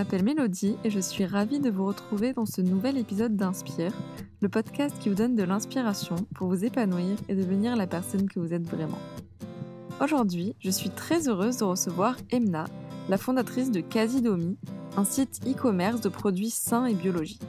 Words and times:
m'appelle 0.00 0.24
Mélodie 0.24 0.76
et 0.82 0.88
je 0.88 0.98
suis 0.98 1.26
ravie 1.26 1.60
de 1.60 1.68
vous 1.68 1.84
retrouver 1.84 2.32
dans 2.32 2.46
ce 2.46 2.62
nouvel 2.62 2.96
épisode 2.96 3.36
d'Inspire, 3.36 3.92
le 4.40 4.48
podcast 4.48 4.96
qui 4.98 5.10
vous 5.10 5.14
donne 5.14 5.36
de 5.36 5.42
l'inspiration 5.42 6.16
pour 6.34 6.48
vous 6.48 6.64
épanouir 6.64 7.18
et 7.28 7.34
devenir 7.34 7.76
la 7.76 7.86
personne 7.86 8.26
que 8.26 8.40
vous 8.40 8.54
êtes 8.54 8.66
vraiment. 8.66 8.98
Aujourd'hui, 10.02 10.54
je 10.58 10.70
suis 10.70 10.88
très 10.88 11.28
heureuse 11.28 11.58
de 11.58 11.64
recevoir 11.64 12.16
Emna, 12.30 12.64
la 13.10 13.18
fondatrice 13.18 13.70
de 13.70 13.82
Casidomi, 13.82 14.56
un 14.96 15.04
site 15.04 15.42
e-commerce 15.46 16.00
de 16.00 16.08
produits 16.08 16.48
sains 16.48 16.86
et 16.86 16.94
biologiques. 16.94 17.42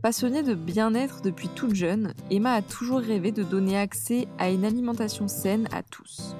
Passionnée 0.00 0.42
de 0.42 0.54
bien-être 0.54 1.20
depuis 1.20 1.48
toute 1.48 1.74
jeune, 1.74 2.14
Emma 2.30 2.54
a 2.54 2.62
toujours 2.62 3.00
rêvé 3.00 3.30
de 3.30 3.42
donner 3.42 3.76
accès 3.76 4.26
à 4.38 4.48
une 4.48 4.64
alimentation 4.64 5.28
saine 5.28 5.68
à 5.70 5.82
tous. 5.82 6.34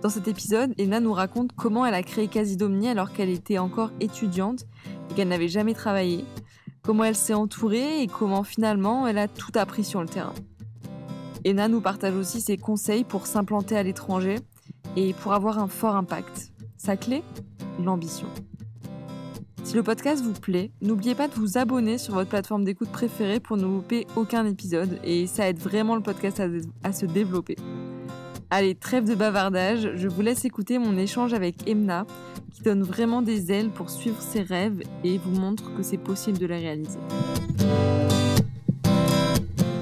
Dans 0.00 0.10
cet 0.10 0.28
épisode, 0.28 0.74
Emma 0.78 1.00
nous 1.00 1.12
raconte 1.12 1.52
comment 1.56 1.84
elle 1.84 1.94
a 1.94 2.04
créé 2.04 2.28
Casidomni 2.28 2.88
alors 2.88 3.12
qu'elle 3.12 3.30
était 3.30 3.58
encore 3.58 3.90
étudiante 3.98 4.64
et 5.10 5.14
qu'elle 5.14 5.28
n'avait 5.28 5.48
jamais 5.48 5.74
travaillé, 5.74 6.24
comment 6.82 7.02
elle 7.02 7.16
s'est 7.16 7.34
entourée 7.34 8.02
et 8.02 8.06
comment 8.06 8.44
finalement 8.44 9.08
elle 9.08 9.18
a 9.18 9.26
tout 9.26 9.50
appris 9.56 9.82
sur 9.82 10.00
le 10.00 10.08
terrain. 10.08 10.34
Ena 11.44 11.66
nous 11.66 11.80
partage 11.80 12.14
aussi 12.14 12.40
ses 12.40 12.56
conseils 12.56 13.02
pour 13.02 13.26
s'implanter 13.26 13.76
à 13.76 13.82
l'étranger 13.82 14.36
et 14.96 15.14
pour 15.14 15.32
avoir 15.32 15.58
un 15.58 15.68
fort 15.68 15.96
impact. 15.96 16.52
Sa 16.76 16.96
clé 16.96 17.22
L'ambition. 17.82 18.28
Si 19.64 19.74
le 19.74 19.82
podcast 19.82 20.24
vous 20.24 20.32
plaît, 20.32 20.72
n'oubliez 20.80 21.14
pas 21.14 21.28
de 21.28 21.34
vous 21.34 21.58
abonner 21.58 21.98
sur 21.98 22.14
votre 22.14 22.30
plateforme 22.30 22.64
d'écoute 22.64 22.90
préférée 22.90 23.38
pour 23.38 23.56
ne 23.56 23.64
louper 23.64 24.06
aucun 24.16 24.46
épisode 24.46 24.98
et 25.04 25.26
ça 25.26 25.48
aide 25.48 25.58
vraiment 25.58 25.94
le 25.94 26.02
podcast 26.02 26.40
à, 26.82 26.92
se 26.92 27.06
développer. 27.06 27.56
Allez, 28.50 28.74
trêve 28.74 29.04
de 29.04 29.14
bavardage, 29.14 29.90
je 29.94 30.08
vous 30.08 30.22
laisse 30.22 30.46
écouter 30.46 30.78
mon 30.78 30.96
échange 30.96 31.34
avec 31.34 31.68
Emna 31.68 32.06
qui 32.50 32.62
donne 32.62 32.82
vraiment 32.82 33.20
des 33.20 33.52
ailes 33.52 33.68
pour 33.68 33.90
suivre 33.90 34.22
ses 34.22 34.40
rêves 34.40 34.80
et 35.04 35.18
vous 35.18 35.38
montre 35.38 35.76
que 35.76 35.82
c'est 35.82 35.98
possible 35.98 36.38
de 36.38 36.46
les 36.46 36.56
réaliser. 36.56 36.98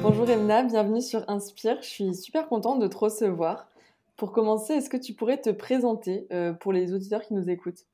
Bonjour 0.03 0.29
Emna, 0.29 0.65
bienvenue 0.65 1.01
sur 1.01 1.23
Inspire, 1.31 1.81
je 1.81 1.87
suis 1.87 2.15
super 2.17 2.49
contente 2.49 2.81
de 2.81 2.89
te 2.89 2.97
recevoir. 2.97 3.69
Pour 4.17 4.33
commencer, 4.33 4.73
est-ce 4.73 4.91
que 4.91 4.97
tu 4.97 5.13
pourrais 5.13 5.41
te 5.41 5.51
présenter 5.51 6.27
euh, 6.33 6.53
pour 6.53 6.73
les 6.73 6.93
auditeurs 6.93 7.23
qui 7.23 7.35
nous 7.35 7.49
écoutent? 7.49 7.87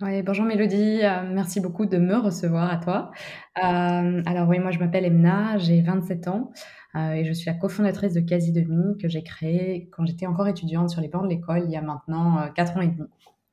Bonjour 0.00 0.46
Mélodie, 0.46 1.00
euh, 1.02 1.22
merci 1.30 1.60
beaucoup 1.60 1.84
de 1.84 1.98
me 1.98 2.16
recevoir 2.16 2.70
à 2.70 2.78
toi. 2.78 3.10
Euh, 3.58 4.22
alors 4.24 4.48
oui, 4.48 4.58
moi 4.58 4.70
je 4.70 4.78
m'appelle 4.78 5.04
Emna, 5.04 5.58
j'ai 5.58 5.82
27 5.82 6.28
ans 6.28 6.52
euh, 6.94 7.12
et 7.12 7.24
je 7.24 7.32
suis 7.32 7.50
la 7.50 7.54
cofondatrice 7.54 8.14
de 8.14 8.20
Quasi 8.20 8.52
Demi 8.52 8.96
que 8.96 9.08
j'ai 9.08 9.22
créée 9.22 9.90
quand 9.92 10.06
j'étais 10.06 10.26
encore 10.26 10.48
étudiante 10.48 10.88
sur 10.88 11.02
les 11.02 11.08
bancs 11.08 11.24
de 11.24 11.28
l'école 11.28 11.64
il 11.66 11.70
y 11.70 11.76
a 11.76 11.82
maintenant 11.82 12.48
4 12.54 12.78
ans 12.78 12.80
et 12.80 12.88
demi. 12.88 13.08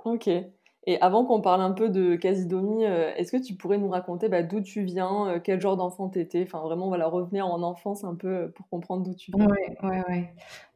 Ok. 0.06 0.30
Et 0.90 1.00
avant 1.02 1.26
qu'on 1.26 1.42
parle 1.42 1.60
un 1.60 1.74
peu 1.74 1.90
de 1.90 2.16
Casidomi, 2.16 2.86
euh, 2.86 3.12
est-ce 3.18 3.34
que 3.34 3.44
tu 3.44 3.56
pourrais 3.56 3.78
nous 3.78 3.90
raconter 3.90 4.30
bah, 4.30 4.42
d'où 4.42 4.62
tu 4.62 4.84
viens, 4.84 5.28
euh, 5.28 5.40
quel 5.44 5.60
genre 5.60 5.76
d'enfant 5.76 6.08
tu 6.08 6.18
étais 6.18 6.42
Enfin, 6.44 6.62
vraiment, 6.62 6.88
voilà, 6.88 7.08
revenir 7.08 7.46
en 7.46 7.62
enfance 7.62 8.06
un 8.06 8.16
peu 8.16 8.28
euh, 8.28 8.48
pour 8.56 8.70
comprendre 8.70 9.04
d'où 9.04 9.14
tu 9.14 9.32
viens. 9.36 9.48
Oui, 9.48 9.76
oui, 9.84 9.98
oui. 10.08 10.24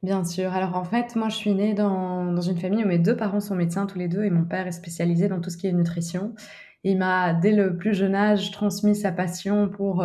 Bien 0.03 0.25
sûr. 0.25 0.51
Alors, 0.51 0.75
en 0.75 0.83
fait, 0.83 1.15
moi, 1.15 1.29
je 1.29 1.37
suis 1.37 1.53
née 1.53 1.73
dans, 1.73 2.25
dans, 2.25 2.41
une 2.41 2.57
famille 2.57 2.83
où 2.83 2.87
mes 2.89 2.99
deux 2.99 3.15
parents 3.15 3.39
sont 3.39 3.55
médecins 3.55 3.85
tous 3.85 3.97
les 3.97 4.09
deux 4.09 4.25
et 4.25 4.29
mon 4.29 4.43
père 4.43 4.67
est 4.67 4.73
spécialisé 4.73 5.29
dans 5.29 5.39
tout 5.39 5.49
ce 5.49 5.55
qui 5.55 5.67
est 5.67 5.71
nutrition. 5.71 6.35
Il 6.83 6.97
m'a, 6.97 7.33
dès 7.33 7.53
le 7.53 7.77
plus 7.77 7.93
jeune 7.93 8.15
âge, 8.15 8.51
transmis 8.51 8.97
sa 8.97 9.13
passion 9.13 9.69
pour 9.69 10.03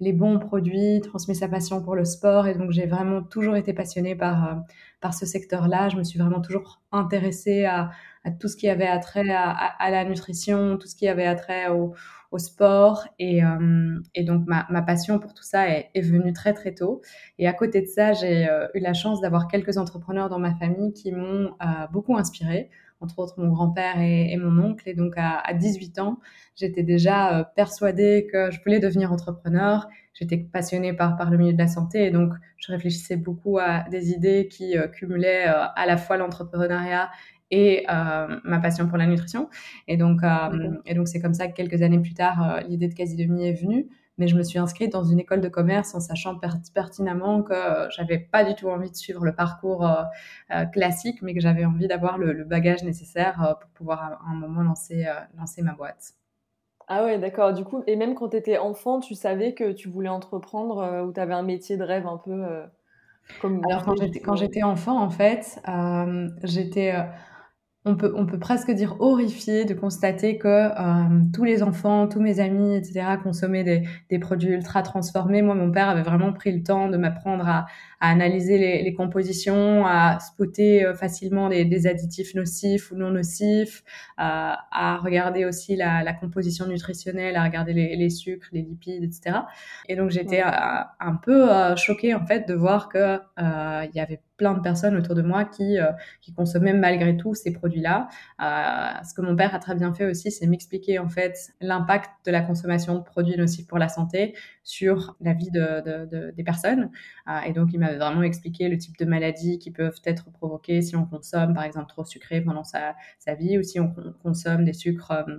les 0.00 0.12
bons 0.12 0.38
produits, 0.38 1.00
transmis 1.02 1.34
sa 1.34 1.48
passion 1.48 1.82
pour 1.82 1.94
le 1.94 2.06
sport. 2.06 2.46
Et 2.46 2.54
donc, 2.54 2.70
j'ai 2.70 2.86
vraiment 2.86 3.22
toujours 3.22 3.56
été 3.56 3.74
passionnée 3.74 4.14
par, 4.14 4.62
par 5.02 5.12
ce 5.12 5.26
secteur-là. 5.26 5.90
Je 5.90 5.96
me 5.96 6.04
suis 6.04 6.18
vraiment 6.18 6.40
toujours 6.40 6.80
intéressée 6.92 7.66
à 7.66 7.90
à 8.24 8.30
tout 8.30 8.48
ce 8.48 8.56
qui 8.56 8.68
avait 8.68 8.86
attrait 8.86 9.30
à, 9.30 9.50
à, 9.50 9.90
la 9.90 10.04
nutrition, 10.04 10.78
tout 10.78 10.86
ce 10.86 10.94
qui 10.94 11.08
avait 11.08 11.26
attrait 11.26 11.68
au, 11.68 11.94
au 12.30 12.38
sport. 12.38 13.06
Et, 13.18 13.44
euh, 13.44 13.98
et 14.14 14.24
donc, 14.24 14.46
ma, 14.46 14.66
ma, 14.70 14.82
passion 14.82 15.18
pour 15.18 15.34
tout 15.34 15.42
ça 15.42 15.68
est, 15.68 15.90
est, 15.94 16.00
venue 16.00 16.32
très, 16.32 16.52
très 16.52 16.74
tôt. 16.74 17.02
Et 17.38 17.48
à 17.48 17.52
côté 17.52 17.80
de 17.82 17.86
ça, 17.86 18.12
j'ai 18.12 18.48
euh, 18.48 18.66
eu 18.74 18.80
la 18.80 18.94
chance 18.94 19.20
d'avoir 19.20 19.48
quelques 19.48 19.76
entrepreneurs 19.76 20.28
dans 20.28 20.38
ma 20.38 20.54
famille 20.54 20.92
qui 20.92 21.12
m'ont 21.12 21.54
euh, 21.62 21.86
beaucoup 21.92 22.16
inspirée 22.16 22.70
entre 23.02 23.18
autres 23.18 23.34
mon 23.38 23.48
grand-père 23.48 24.00
et, 24.00 24.32
et, 24.32 24.36
mon 24.36 24.62
oncle. 24.62 24.88
Et 24.88 24.94
donc 24.94 25.14
à, 25.16 25.38
à 25.38 25.52
18 25.52 25.98
ans, 25.98 26.18
j'étais 26.54 26.82
déjà 26.82 27.38
euh, 27.38 27.44
persuadée 27.56 28.28
que 28.30 28.50
je 28.50 28.60
voulais 28.62 28.80
devenir 28.80 29.12
entrepreneur. 29.12 29.88
J'étais 30.14 30.36
passionnée 30.36 30.92
par, 30.92 31.16
par 31.16 31.30
le 31.30 31.36
milieu 31.36 31.52
de 31.52 31.58
la 31.58 31.68
santé 31.68 32.04
et 32.04 32.10
donc 32.10 32.32
je 32.58 32.70
réfléchissais 32.70 33.16
beaucoup 33.16 33.58
à 33.58 33.84
des 33.90 34.10
idées 34.10 34.48
qui 34.48 34.78
euh, 34.78 34.86
cumulaient 34.86 35.48
euh, 35.48 35.64
à 35.74 35.86
la 35.86 35.96
fois 35.96 36.16
l'entrepreneuriat 36.16 37.10
et 37.52 37.84
euh, 37.88 38.40
ma 38.42 38.58
passion 38.58 38.88
pour 38.88 38.98
la 38.98 39.06
nutrition. 39.06 39.48
Et 39.86 39.96
donc, 39.96 40.24
euh, 40.24 40.72
et 40.86 40.94
donc 40.94 41.06
c'est 41.06 41.20
comme 41.20 41.34
ça 41.34 41.46
que 41.46 41.52
quelques 41.52 41.82
années 41.82 42.00
plus 42.00 42.14
tard, 42.14 42.42
euh, 42.42 42.60
l'idée 42.62 42.88
de 42.88 42.94
quasi 42.94 43.14
demi 43.14 43.46
est 43.46 43.52
venue. 43.52 43.86
Mais 44.18 44.26
je 44.26 44.36
me 44.36 44.42
suis 44.42 44.58
inscrite 44.58 44.92
dans 44.92 45.04
une 45.04 45.20
école 45.20 45.40
de 45.40 45.48
commerce 45.48 45.94
en 45.94 46.00
sachant 46.00 46.38
pertinemment 46.74 47.42
que 47.42 47.54
j'avais 47.96 48.18
pas 48.18 48.44
du 48.44 48.54
tout 48.54 48.68
envie 48.68 48.90
de 48.90 48.94
suivre 48.94 49.24
le 49.24 49.34
parcours 49.34 49.90
classique, 50.70 51.22
mais 51.22 51.32
que 51.32 51.40
j'avais 51.40 51.64
envie 51.64 51.88
d'avoir 51.88 52.18
le, 52.18 52.34
le, 52.34 52.44
bagage 52.44 52.84
nécessaire 52.84 53.56
pour 53.58 53.70
pouvoir 53.70 54.02
à 54.02 54.30
un 54.30 54.34
moment 54.34 54.60
lancer, 54.60 55.06
lancer 55.38 55.62
ma 55.62 55.72
boîte. 55.72 56.12
Ah 56.88 57.04
ouais, 57.04 57.18
d'accord. 57.18 57.54
Du 57.54 57.64
coup, 57.64 57.82
et 57.86 57.96
même 57.96 58.14
quand 58.14 58.28
tu 58.28 58.36
étais 58.36 58.58
enfant, 58.58 59.00
tu 59.00 59.14
savais 59.14 59.54
que 59.54 59.72
tu 59.72 59.88
voulais 59.88 60.10
entreprendre 60.10 61.06
ou 61.06 61.10
tu 61.10 61.18
avais 61.18 61.34
un 61.34 61.42
métier 61.42 61.78
de 61.78 61.82
rêve 61.82 62.06
un 62.06 62.18
peu 62.18 62.44
comme... 63.40 63.62
Alors 63.64 63.82
quand 63.82 64.36
j'étais 64.36 64.62
enfant, 64.62 65.00
en 65.00 65.10
fait, 65.10 65.58
j'étais 66.44 66.94
on 67.84 67.96
peut, 67.96 68.12
on 68.16 68.26
peut 68.26 68.38
presque 68.38 68.70
dire 68.70 68.96
horrifié 69.00 69.64
de 69.64 69.74
constater 69.74 70.38
que 70.38 70.48
euh, 70.48 71.20
tous 71.34 71.42
les 71.42 71.64
enfants, 71.64 72.06
tous 72.06 72.20
mes 72.20 72.38
amis, 72.38 72.76
etc., 72.76 73.16
consommaient 73.22 73.64
des, 73.64 73.82
des, 74.08 74.20
produits 74.20 74.50
ultra 74.50 74.82
transformés. 74.82 75.42
Moi, 75.42 75.56
mon 75.56 75.72
père 75.72 75.88
avait 75.88 76.02
vraiment 76.02 76.32
pris 76.32 76.52
le 76.52 76.62
temps 76.62 76.88
de 76.88 76.96
m'apprendre 76.96 77.48
à, 77.48 77.66
à, 78.02 78.10
analyser 78.10 78.58
les, 78.58 78.82
les, 78.82 78.94
compositions, 78.94 79.86
à 79.86 80.18
spotter 80.20 80.84
euh, 80.84 80.94
facilement 80.94 81.48
des 81.48 81.86
additifs 81.86 82.34
nocifs 82.34 82.90
ou 82.90 82.96
non 82.96 83.10
nocifs, 83.10 83.84
à, 84.16 84.66
à 84.72 84.98
regarder 84.98 85.44
aussi 85.44 85.76
la, 85.76 86.02
la, 86.02 86.12
composition 86.12 86.66
nutritionnelle, 86.66 87.36
à 87.36 87.44
regarder 87.44 87.72
les, 87.72 87.96
les, 87.96 88.10
sucres, 88.10 88.48
les 88.52 88.62
lipides, 88.62 89.04
etc. 89.04 89.40
Et 89.88 89.96
donc, 89.96 90.10
j'étais 90.10 90.42
euh, 90.42 90.50
un 91.00 91.14
peu 91.14 91.50
euh, 91.50 91.76
choquée, 91.76 92.14
en 92.14 92.26
fait, 92.26 92.48
de 92.48 92.54
voir 92.54 92.88
que 92.88 93.18
il 93.38 93.96
y 93.96 94.00
avait 94.00 94.20
plein 94.42 94.54
de 94.54 94.60
personnes 94.60 94.96
autour 94.96 95.14
de 95.14 95.22
moi 95.22 95.44
qui, 95.44 95.78
euh, 95.78 95.92
qui 96.20 96.32
consommaient 96.32 96.72
malgré 96.72 97.16
tout 97.16 97.32
ces 97.32 97.52
produits-là. 97.52 98.08
Euh, 98.42 99.04
ce 99.04 99.14
que 99.14 99.20
mon 99.20 99.36
père 99.36 99.54
a 99.54 99.60
très 99.60 99.76
bien 99.76 99.94
fait 99.94 100.04
aussi, 100.04 100.32
c'est 100.32 100.48
m'expliquer 100.48 100.98
en 100.98 101.08
fait 101.08 101.52
l'impact 101.60 102.10
de 102.26 102.32
la 102.32 102.40
consommation 102.40 102.96
de 102.96 103.04
produits 103.04 103.36
nocifs 103.36 103.68
pour 103.68 103.78
la 103.78 103.88
santé 103.88 104.34
sur 104.64 105.16
la 105.20 105.32
vie 105.32 105.52
de, 105.52 105.80
de, 105.82 106.06
de, 106.06 106.30
des 106.32 106.42
personnes. 106.42 106.90
Euh, 107.28 107.40
et 107.46 107.52
donc, 107.52 107.68
il 107.72 107.78
m'avait 107.92 107.98
vraiment 107.98 108.22
expliqué 108.22 108.68
le 108.68 108.78
type 108.78 108.96
de 108.98 109.04
maladies 109.04 109.58
qui 109.58 109.70
peuvent 109.70 110.00
être 110.04 110.30
provoquées 110.30 110.82
si 110.82 110.96
on 110.96 111.04
consomme, 111.06 111.54
par 111.54 111.64
exemple, 111.64 111.88
trop 111.88 112.04
sucré 112.04 112.40
pendant 112.40 112.64
sa, 112.64 112.94
vie 113.38 113.58
ou 113.58 113.62
si 113.62 113.80
on 113.80 113.94
consomme 114.22 114.64
des 114.64 114.72
sucres 114.72 115.10
euh, 115.12 115.38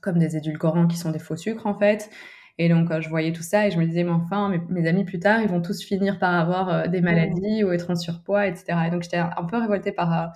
comme 0.00 0.18
des 0.18 0.36
édulcorants 0.36 0.86
qui 0.86 0.96
sont 0.96 1.10
des 1.10 1.18
faux 1.18 1.36
sucres 1.36 1.66
en 1.66 1.78
fait. 1.78 2.10
Et 2.58 2.68
donc, 2.68 2.90
euh, 2.90 3.00
je 3.00 3.08
voyais 3.08 3.32
tout 3.32 3.42
ça 3.42 3.66
et 3.66 3.70
je 3.70 3.78
me 3.78 3.86
disais, 3.86 4.04
mais 4.04 4.10
enfin, 4.10 4.52
mes, 4.68 4.86
amis 4.86 5.04
plus 5.04 5.18
tard, 5.18 5.40
ils 5.40 5.48
vont 5.48 5.62
tous 5.62 5.82
finir 5.82 6.18
par 6.18 6.34
avoir 6.34 6.68
euh, 6.68 6.86
des 6.88 7.00
maladies 7.00 7.64
ou 7.64 7.72
être 7.72 7.90
en 7.90 7.96
surpoids, 7.96 8.46
etc. 8.46 8.78
Et 8.86 8.90
donc, 8.90 9.02
j'étais 9.02 9.16
un 9.16 9.44
peu 9.44 9.56
révoltée 9.56 9.92
par, 9.92 10.12
euh, 10.12 10.26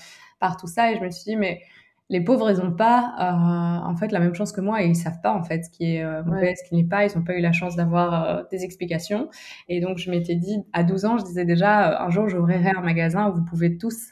par 0.40 0.56
tout 0.56 0.66
ça 0.66 0.90
et 0.90 0.96
je 0.96 1.02
me 1.02 1.10
suis 1.10 1.24
dit, 1.24 1.36
mais 1.36 1.60
les 2.10 2.20
pauvres, 2.20 2.50
ils 2.50 2.58
n'ont 2.58 2.74
pas 2.74 3.14
euh, 3.18 3.86
en 3.88 3.96
fait 3.96 4.12
la 4.12 4.20
même 4.20 4.34
chance 4.34 4.52
que 4.52 4.60
moi 4.60 4.82
et 4.82 4.86
ils 4.86 4.96
savent 4.96 5.20
pas 5.22 5.32
en 5.32 5.42
fait 5.42 5.64
ce 5.64 5.70
qui 5.70 5.96
est 5.96 6.04
euh, 6.04 6.22
mauvais, 6.22 6.54
ce 6.54 6.68
qui 6.68 6.74
n'est 6.74 6.84
pas. 6.84 7.06
Ils 7.06 7.16
n'ont 7.16 7.24
pas 7.24 7.34
eu 7.34 7.40
la 7.40 7.52
chance 7.52 7.76
d'avoir 7.76 8.28
euh, 8.28 8.42
des 8.50 8.62
explications. 8.64 9.30
Et 9.68 9.80
donc 9.80 9.98
je 9.98 10.10
m'étais 10.10 10.34
dit 10.34 10.58
à 10.72 10.84
12 10.84 11.04
ans, 11.06 11.18
je 11.18 11.24
disais 11.24 11.44
déjà 11.46 12.02
un 12.02 12.10
jour 12.10 12.28
j'ouvrirai 12.28 12.72
un 12.76 12.82
magasin 12.82 13.30
où 13.30 13.34
vous 13.34 13.44
pouvez 13.44 13.78
tous, 13.78 14.10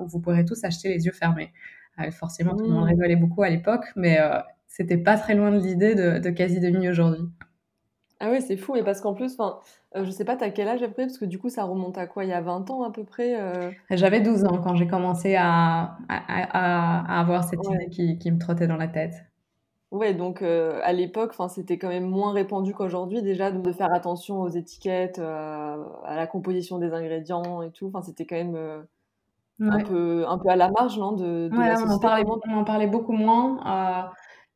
où 0.00 0.06
vous 0.06 0.20
pourrez 0.20 0.44
tous 0.44 0.64
acheter 0.64 0.88
les 0.88 1.04
yeux 1.04 1.12
fermés. 1.12 1.52
forcément, 2.10 2.56
tout 2.56 2.64
le 2.64 2.70
monde 2.70 2.84
mmh. 2.84 2.88
rigolait 2.88 3.16
beaucoup 3.16 3.42
à 3.42 3.50
l'époque, 3.50 3.84
mais 3.96 4.18
c'était 4.66 4.98
pas 4.98 5.18
très 5.18 5.34
loin 5.34 5.50
de 5.50 5.58
l'idée 5.58 5.94
de, 5.94 6.18
de 6.18 6.30
quasi 6.30 6.58
demi 6.58 6.88
aujourd'hui. 6.88 7.22
Ah 8.18 8.30
ouais, 8.30 8.40
c'est 8.40 8.56
fou, 8.56 8.72
mais 8.72 8.82
parce 8.82 9.02
qu'en 9.02 9.12
plus, 9.12 9.36
euh, 9.40 10.04
je 10.04 10.10
sais 10.10 10.24
pas, 10.24 10.36
t'as 10.36 10.50
quel 10.50 10.68
âge 10.68 10.82
après, 10.82 11.04
parce 11.04 11.18
que 11.18 11.26
du 11.26 11.38
coup, 11.38 11.50
ça 11.50 11.64
remonte 11.64 11.98
à 11.98 12.06
quoi 12.06 12.24
Il 12.24 12.30
y 12.30 12.32
a 12.32 12.40
20 12.40 12.70
ans 12.70 12.82
à 12.82 12.90
peu 12.90 13.04
près 13.04 13.38
euh... 13.38 13.70
J'avais 13.90 14.20
12 14.20 14.44
ans 14.44 14.58
quand 14.62 14.74
j'ai 14.74 14.86
commencé 14.86 15.34
à, 15.36 15.96
à, 16.08 16.16
à, 16.18 17.16
à, 17.16 17.20
avoir 17.20 17.44
cette 17.44 17.60
ouais. 17.60 17.74
idée 17.74 17.90
qui, 17.90 18.18
qui, 18.18 18.30
me 18.30 18.38
trottait 18.38 18.66
dans 18.66 18.76
la 18.76 18.88
tête. 18.88 19.26
Ouais, 19.90 20.14
donc 20.14 20.40
euh, 20.40 20.80
à 20.82 20.92
l'époque, 20.94 21.34
c'était 21.48 21.78
quand 21.78 21.88
même 21.88 22.08
moins 22.08 22.32
répandu 22.32 22.72
qu'aujourd'hui 22.72 23.22
déjà 23.22 23.50
de 23.50 23.72
faire 23.72 23.92
attention 23.92 24.40
aux 24.40 24.48
étiquettes, 24.48 25.18
euh, 25.18 25.84
à 26.04 26.16
la 26.16 26.26
composition 26.26 26.78
des 26.78 26.92
ingrédients 26.92 27.60
et 27.62 27.70
tout. 27.70 27.88
Enfin, 27.88 28.00
c'était 28.00 28.24
quand 28.24 28.36
même 28.36 28.56
ouais. 29.60 29.68
un, 29.68 29.84
peu, 29.84 30.24
un 30.26 30.38
peu 30.38 30.48
à 30.48 30.56
la 30.56 30.70
marge, 30.70 30.98
non 30.98 31.12
de, 31.12 31.48
de 31.48 31.56
ouais, 31.56 31.74
on, 31.78 31.90
en 31.90 31.98
parlait, 31.98 32.24
on 32.26 32.56
en 32.56 32.64
parlait 32.64 32.86
beaucoup 32.86 33.12
moins. 33.12 33.58
Euh, 33.66 34.08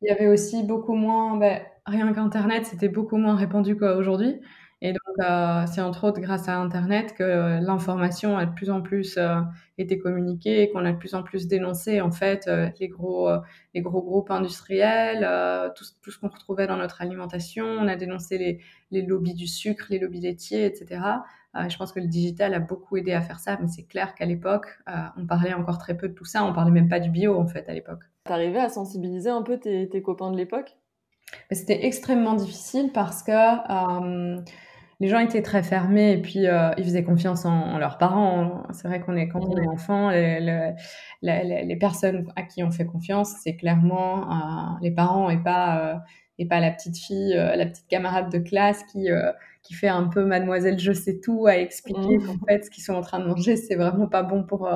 il 0.02 0.08
y 0.08 0.10
avait 0.10 0.28
aussi 0.28 0.62
beaucoup 0.62 0.94
moins, 0.94 1.36
ben, 1.36 1.60
rien 1.90 2.12
qu'Internet, 2.12 2.66
c'était 2.66 2.88
beaucoup 2.88 3.16
moins 3.16 3.36
répandu 3.36 3.76
qu'aujourd'hui. 3.76 4.40
Et 4.82 4.92
donc, 4.92 5.26
euh, 5.28 5.66
c'est 5.66 5.82
entre 5.82 6.04
autres 6.04 6.20
grâce 6.20 6.48
à 6.48 6.56
Internet 6.56 7.14
que 7.14 7.60
l'information 7.60 8.38
a 8.38 8.46
de 8.46 8.54
plus 8.54 8.70
en 8.70 8.80
plus 8.80 9.18
euh, 9.18 9.40
été 9.76 9.98
communiquée 9.98 10.70
qu'on 10.70 10.86
a 10.86 10.92
de 10.92 10.96
plus 10.96 11.14
en 11.14 11.22
plus 11.22 11.46
dénoncé 11.48 12.00
en 12.00 12.10
fait 12.10 12.48
euh, 12.48 12.70
les 12.80 12.88
gros 12.88 13.28
les 13.74 13.82
gros 13.82 14.02
groupes 14.02 14.30
industriels, 14.30 15.20
tout, 15.76 15.84
tout, 16.00 16.10
ce 16.10 16.18
qu'on 16.18 16.28
retrouvait 16.28 16.66
dans 16.66 16.78
notre 16.78 17.02
alimentation. 17.02 17.66
On 17.66 17.88
a 17.88 17.96
dénoncé 17.96 18.38
les, 18.38 18.60
les 18.90 19.02
lobbies 19.02 19.34
du 19.34 19.46
sucre, 19.46 19.86
les 19.90 19.98
lobbies 19.98 20.20
laitiers, 20.20 20.64
etc. 20.64 21.02
je 21.54 21.76
pense 21.76 21.92
que 21.92 22.00
le 22.00 22.06
digital 22.06 22.54
a 22.54 22.60
beaucoup 22.60 22.96
aidé 22.96 23.12
à 23.12 23.20
faire 23.20 23.38
ça, 23.38 23.58
mais 23.60 23.68
c'est 23.68 23.84
clair 23.84 24.14
qu'à 24.14 24.24
l'époque, 24.24 24.78
on 25.16 25.26
parlait 25.26 25.52
encore 25.52 25.78
très 25.78 25.96
peu 25.96 26.08
de 26.08 26.14
tout 26.14 26.24
ça. 26.24 26.44
On 26.44 26.52
parlait 26.52 26.70
même 26.70 26.88
pas 26.88 27.00
du 27.00 27.10
bio 27.10 27.38
en 27.38 27.46
fait 27.46 27.68
à 27.68 27.74
l'époque. 27.74 28.02
T'arrivais 28.24 28.60
à 28.60 28.68
sensibiliser 28.70 29.30
un 29.30 29.42
peu 29.42 29.58
tes, 29.58 29.88
tes 29.88 30.02
copains 30.02 30.30
de 30.30 30.36
l'époque? 30.36 30.76
C'était 31.50 31.86
extrêmement 31.86 32.34
difficile 32.34 32.90
parce 32.92 33.22
que 33.22 34.40
les 35.00 35.08
gens 35.08 35.18
étaient 35.18 35.42
très 35.42 35.62
fermés 35.62 36.12
et 36.12 36.18
puis 36.18 36.46
euh, 36.46 36.70
ils 36.76 36.84
faisaient 36.84 37.02
confiance 37.02 37.46
en, 37.46 37.78
leurs 37.78 37.96
parents. 37.96 38.64
C'est 38.72 38.86
vrai 38.86 39.00
qu'on 39.00 39.16
est 39.16 39.28
quand 39.28 39.40
on 39.40 39.56
est 39.56 39.66
enfant, 39.66 40.10
les, 40.10 40.74
les, 41.22 41.76
personnes 41.76 42.30
à 42.36 42.42
qui 42.42 42.62
on 42.62 42.70
fait 42.70 42.84
confiance, 42.84 43.34
c'est 43.42 43.56
clairement 43.56 44.30
euh, 44.30 44.78
les 44.82 44.90
parents 44.90 45.30
et 45.30 45.38
pas 45.38 45.78
euh, 45.78 45.94
et 46.38 46.46
pas 46.46 46.60
la 46.60 46.70
petite 46.70 46.98
fille, 46.98 47.34
la 47.34 47.66
petite 47.66 47.86
camarade 47.88 48.30
de 48.30 48.38
classe 48.38 48.82
qui 48.84 49.08
qui 49.62 49.74
fait 49.74 49.88
un 49.88 50.04
peu 50.04 50.24
mademoiselle 50.24 50.78
je 50.78 50.92
sais 50.92 51.20
tout 51.20 51.46
à 51.46 51.56
expliquer 51.58 52.18
mmh. 52.18 52.26
qu'en 52.26 52.46
fait 52.46 52.64
ce 52.64 52.70
qu'ils 52.70 52.82
sont 52.82 52.94
en 52.94 53.02
train 53.02 53.18
de 53.18 53.26
manger 53.26 53.56
c'est 53.56 53.76
vraiment 53.76 54.08
pas 54.08 54.22
bon 54.22 54.42
pour 54.42 54.68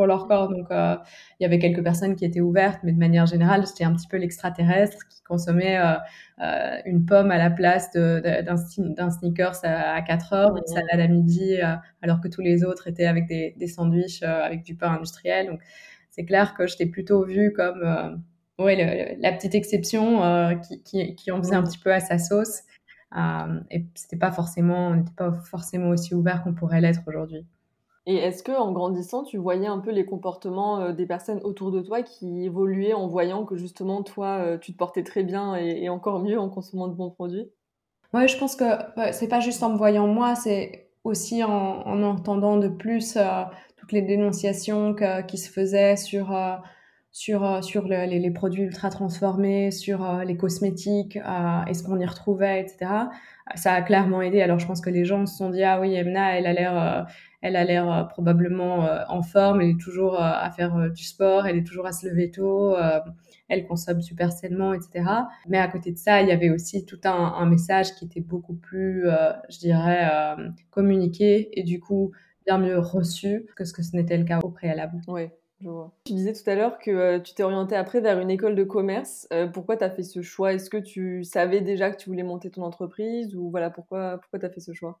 pour 0.00 0.06
leur 0.06 0.26
corps. 0.28 0.48
Donc, 0.48 0.70
euh, 0.70 0.96
il 1.38 1.42
y 1.42 1.46
avait 1.46 1.58
quelques 1.58 1.82
personnes 1.82 2.16
qui 2.16 2.24
étaient 2.24 2.40
ouvertes, 2.40 2.80
mais 2.84 2.92
de 2.92 2.98
manière 2.98 3.26
générale, 3.26 3.66
c'était 3.66 3.84
un 3.84 3.94
petit 3.94 4.08
peu 4.08 4.16
l'extraterrestre 4.16 5.06
qui 5.10 5.22
consommait 5.22 5.78
euh, 5.78 5.96
euh, 6.42 6.78
une 6.86 7.04
pomme 7.04 7.30
à 7.30 7.36
la 7.36 7.50
place 7.50 7.92
d'un 7.92 9.10
sneakers 9.10 9.62
à, 9.62 10.00
4 10.00 10.32
heures, 10.32 10.56
une 10.56 10.66
salade 10.66 11.00
à 11.00 11.06
midi, 11.06 11.58
alors 12.00 12.22
que 12.22 12.28
tous 12.28 12.40
les 12.40 12.64
autres 12.64 12.88
étaient 12.88 13.04
avec 13.04 13.26
des, 13.26 13.54
des 13.58 13.66
sandwichs 13.66 14.22
avec 14.22 14.62
du 14.62 14.74
pain 14.74 14.92
industriel. 14.92 15.48
Donc, 15.48 15.60
c'est 16.08 16.24
clair 16.24 16.54
que 16.54 16.66
je 16.66 16.78
t'ai 16.78 16.86
plutôt 16.86 17.26
vue 17.26 17.52
comme 17.52 18.22
ouais, 18.58 19.16
la 19.20 19.32
petite 19.32 19.54
exception 19.54 20.58
qui, 20.62 20.82
qui, 20.82 21.14
qui, 21.14 21.30
en 21.30 21.42
faisait 21.42 21.56
un 21.56 21.62
petit 21.62 21.78
peu 21.78 21.92
à 21.92 22.00
sa 22.00 22.18
sauce. 22.18 22.62
Et 23.14 23.86
c'était 23.94 24.16
pas 24.16 24.30
forcément, 24.30 24.88
on 24.88 24.94
n'était 24.94 25.12
pas 25.16 25.32
forcément 25.32 25.88
aussi 25.90 26.14
ouvert 26.14 26.42
qu'on 26.42 26.54
pourrait 26.54 26.80
l'être 26.80 27.02
aujourd'hui. 27.06 27.44
Et 28.06 28.16
est-ce 28.16 28.42
que 28.42 28.52
en 28.52 28.72
grandissant, 28.72 29.24
tu 29.24 29.36
voyais 29.36 29.66
un 29.66 29.78
peu 29.78 29.90
les 29.90 30.04
comportements 30.04 30.80
euh, 30.80 30.92
des 30.92 31.06
personnes 31.06 31.40
autour 31.44 31.70
de 31.70 31.80
toi 31.80 32.02
qui 32.02 32.44
évoluaient 32.44 32.94
en 32.94 33.06
voyant 33.06 33.44
que 33.44 33.56
justement 33.56 34.02
toi, 34.02 34.38
euh, 34.38 34.58
tu 34.58 34.72
te 34.72 34.78
portais 34.78 35.04
très 35.04 35.22
bien 35.22 35.54
et, 35.54 35.88
encore 35.88 36.20
mieux 36.20 36.38
en 36.38 36.48
consommant 36.48 36.88
de 36.88 36.94
bons 36.94 37.10
produits? 37.10 37.50
Ouais, 38.14 38.26
je 38.26 38.38
pense 38.38 38.56
que 38.56 38.64
c'est 39.12 39.28
pas 39.28 39.40
juste 39.40 39.62
en 39.62 39.70
me 39.70 39.76
voyant 39.76 40.06
moi, 40.08 40.34
c'est 40.34 40.88
aussi 41.04 41.44
en, 41.44 41.50
en, 41.50 42.02
entendant 42.02 42.56
de 42.56 42.68
plus 42.68 43.16
euh, 43.16 43.44
toutes 43.76 43.92
les 43.92 44.02
dénonciations 44.02 44.96
qui 45.28 45.38
se 45.38 45.50
faisaient 45.50 45.96
sur 45.96 46.32
sur 47.12 47.62
sur 47.64 47.88
les, 47.88 48.06
les, 48.06 48.30
produits 48.30 48.62
ultra 48.62 48.90
transformés, 48.90 49.70
sur 49.70 50.20
les 50.24 50.36
cosmétiques, 50.36 51.18
est-ce 51.66 51.82
qu'on 51.82 51.98
y 51.98 52.06
retrouvait, 52.06 52.60
etc. 52.60 52.90
Ça 53.56 53.72
a 53.72 53.82
clairement 53.82 54.22
aidé. 54.22 54.42
Alors 54.42 54.58
je 54.58 54.66
pense 54.66 54.80
que 54.80 54.90
les 54.90 55.04
gens 55.04 55.26
se 55.26 55.36
sont 55.36 55.50
dit 55.50 55.64
ah 55.64 55.80
oui, 55.80 55.94
Emna, 55.94 56.38
elle 56.38 56.46
a 56.46 56.52
l'air 56.52 57.06
elle 57.42 57.56
a 57.56 57.64
l'air 57.64 57.90
euh, 57.90 58.04
probablement 58.04 58.84
euh, 58.84 59.02
en 59.08 59.22
forme, 59.22 59.60
elle 59.60 59.70
est 59.70 59.80
toujours 59.80 60.14
euh, 60.14 60.18
à 60.20 60.50
faire 60.50 60.90
du 60.90 61.04
sport, 61.04 61.46
elle 61.46 61.56
est 61.56 61.66
toujours 61.66 61.86
à 61.86 61.92
se 61.92 62.06
lever 62.06 62.30
tôt, 62.30 62.76
elle 63.48 63.66
consomme 63.66 64.00
super 64.02 64.32
sainement, 64.32 64.72
etc. 64.72 65.04
Mais 65.48 65.58
à 65.58 65.68
côté 65.68 65.92
de 65.92 65.98
ça, 65.98 66.22
il 66.22 66.28
y 66.28 66.32
avait 66.32 66.50
aussi 66.50 66.84
tout 66.84 67.00
un, 67.04 67.10
un 67.10 67.46
message 67.46 67.94
qui 67.94 68.04
était 68.04 68.20
beaucoup 68.20 68.54
plus, 68.54 69.06
je 69.48 69.58
dirais, 69.58 70.08
communiqué 70.70 71.48
et 71.58 71.62
du 71.62 71.80
coup 71.80 72.12
bien 72.46 72.58
mieux 72.58 72.78
reçu 72.78 73.46
que 73.56 73.64
ce 73.64 73.72
que 73.72 73.82
ce 73.82 73.96
n'était 73.96 74.16
le 74.16 74.24
cas 74.24 74.38
au 74.40 74.50
préalable. 74.50 75.00
Je 75.60 75.68
vois. 75.68 75.92
Tu 76.04 76.14
disais 76.14 76.32
tout 76.32 76.48
à 76.48 76.54
l'heure 76.54 76.78
que 76.78 77.18
tu 77.18 77.34
t'es 77.34 77.42
orienté 77.42 77.76
après 77.76 78.00
vers 78.00 78.18
une 78.18 78.30
école 78.30 78.54
de 78.54 78.64
commerce. 78.64 79.28
pourquoi 79.52 79.76
tu 79.76 79.84
as 79.84 79.90
fait 79.90 80.02
ce 80.02 80.22
choix? 80.22 80.54
Est-ce 80.54 80.70
que 80.70 80.78
tu 80.78 81.22
savais 81.24 81.60
déjà 81.60 81.90
que 81.90 81.96
tu 81.96 82.08
voulais 82.08 82.22
monter 82.22 82.50
ton 82.50 82.62
entreprise 82.62 83.36
ou 83.36 83.50
voilà 83.50 83.70
pourquoi 83.70 84.18
pourquoi 84.18 84.38
tu 84.38 84.46
as 84.46 84.50
fait 84.50 84.60
ce 84.60 84.72
choix? 84.72 85.00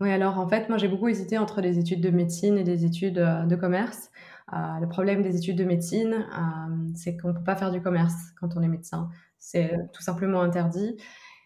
Oui, 0.00 0.10
alors 0.12 0.38
en 0.38 0.48
fait, 0.48 0.68
moi 0.68 0.78
j'ai 0.78 0.86
beaucoup 0.86 1.08
hésité 1.08 1.38
entre 1.38 1.60
les 1.60 1.78
études 1.78 2.00
de 2.00 2.10
médecine 2.10 2.56
et 2.56 2.64
des 2.64 2.84
études 2.84 3.18
euh, 3.18 3.44
de 3.44 3.56
commerce. 3.56 4.10
Euh, 4.52 4.78
le 4.80 4.88
problème 4.88 5.22
des 5.22 5.36
études 5.36 5.58
de 5.58 5.64
médecine, 5.64 6.26
euh, 6.32 6.92
c'est 6.94 7.16
qu'on 7.16 7.28
ne 7.28 7.32
peut 7.32 7.44
pas 7.44 7.56
faire 7.56 7.72
du 7.72 7.82
commerce 7.82 8.14
quand 8.40 8.56
on 8.56 8.62
est 8.62 8.68
médecin. 8.68 9.10
C'est 9.38 9.72
tout 9.92 10.02
simplement 10.02 10.40
interdit. 10.40 10.96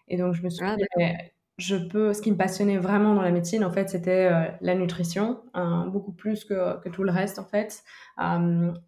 Et 0.08 0.19
donc 0.19 0.34
je 0.34 0.43
me 0.43 0.50
suis 0.50 0.64
ah, 0.64 0.76
dit, 0.76 0.84
je 1.62 1.76
peux. 1.76 2.12
Ce 2.12 2.20
qui 2.20 2.31
me 2.31 2.37
passionnait 2.37 2.79
vraiment 2.79 3.14
dans 3.14 3.23
la 3.23 3.31
médecine, 3.31 3.64
en 3.64 3.70
fait, 3.70 3.88
c'était 3.88 4.31
la 4.61 4.75
nutrition, 4.75 5.41
beaucoup 5.88 6.12
plus 6.12 6.44
que, 6.44 6.88
tout 6.91 7.05
le 7.05 7.12
reste, 7.12 7.38
en 7.38 7.44
fait. 7.44 7.82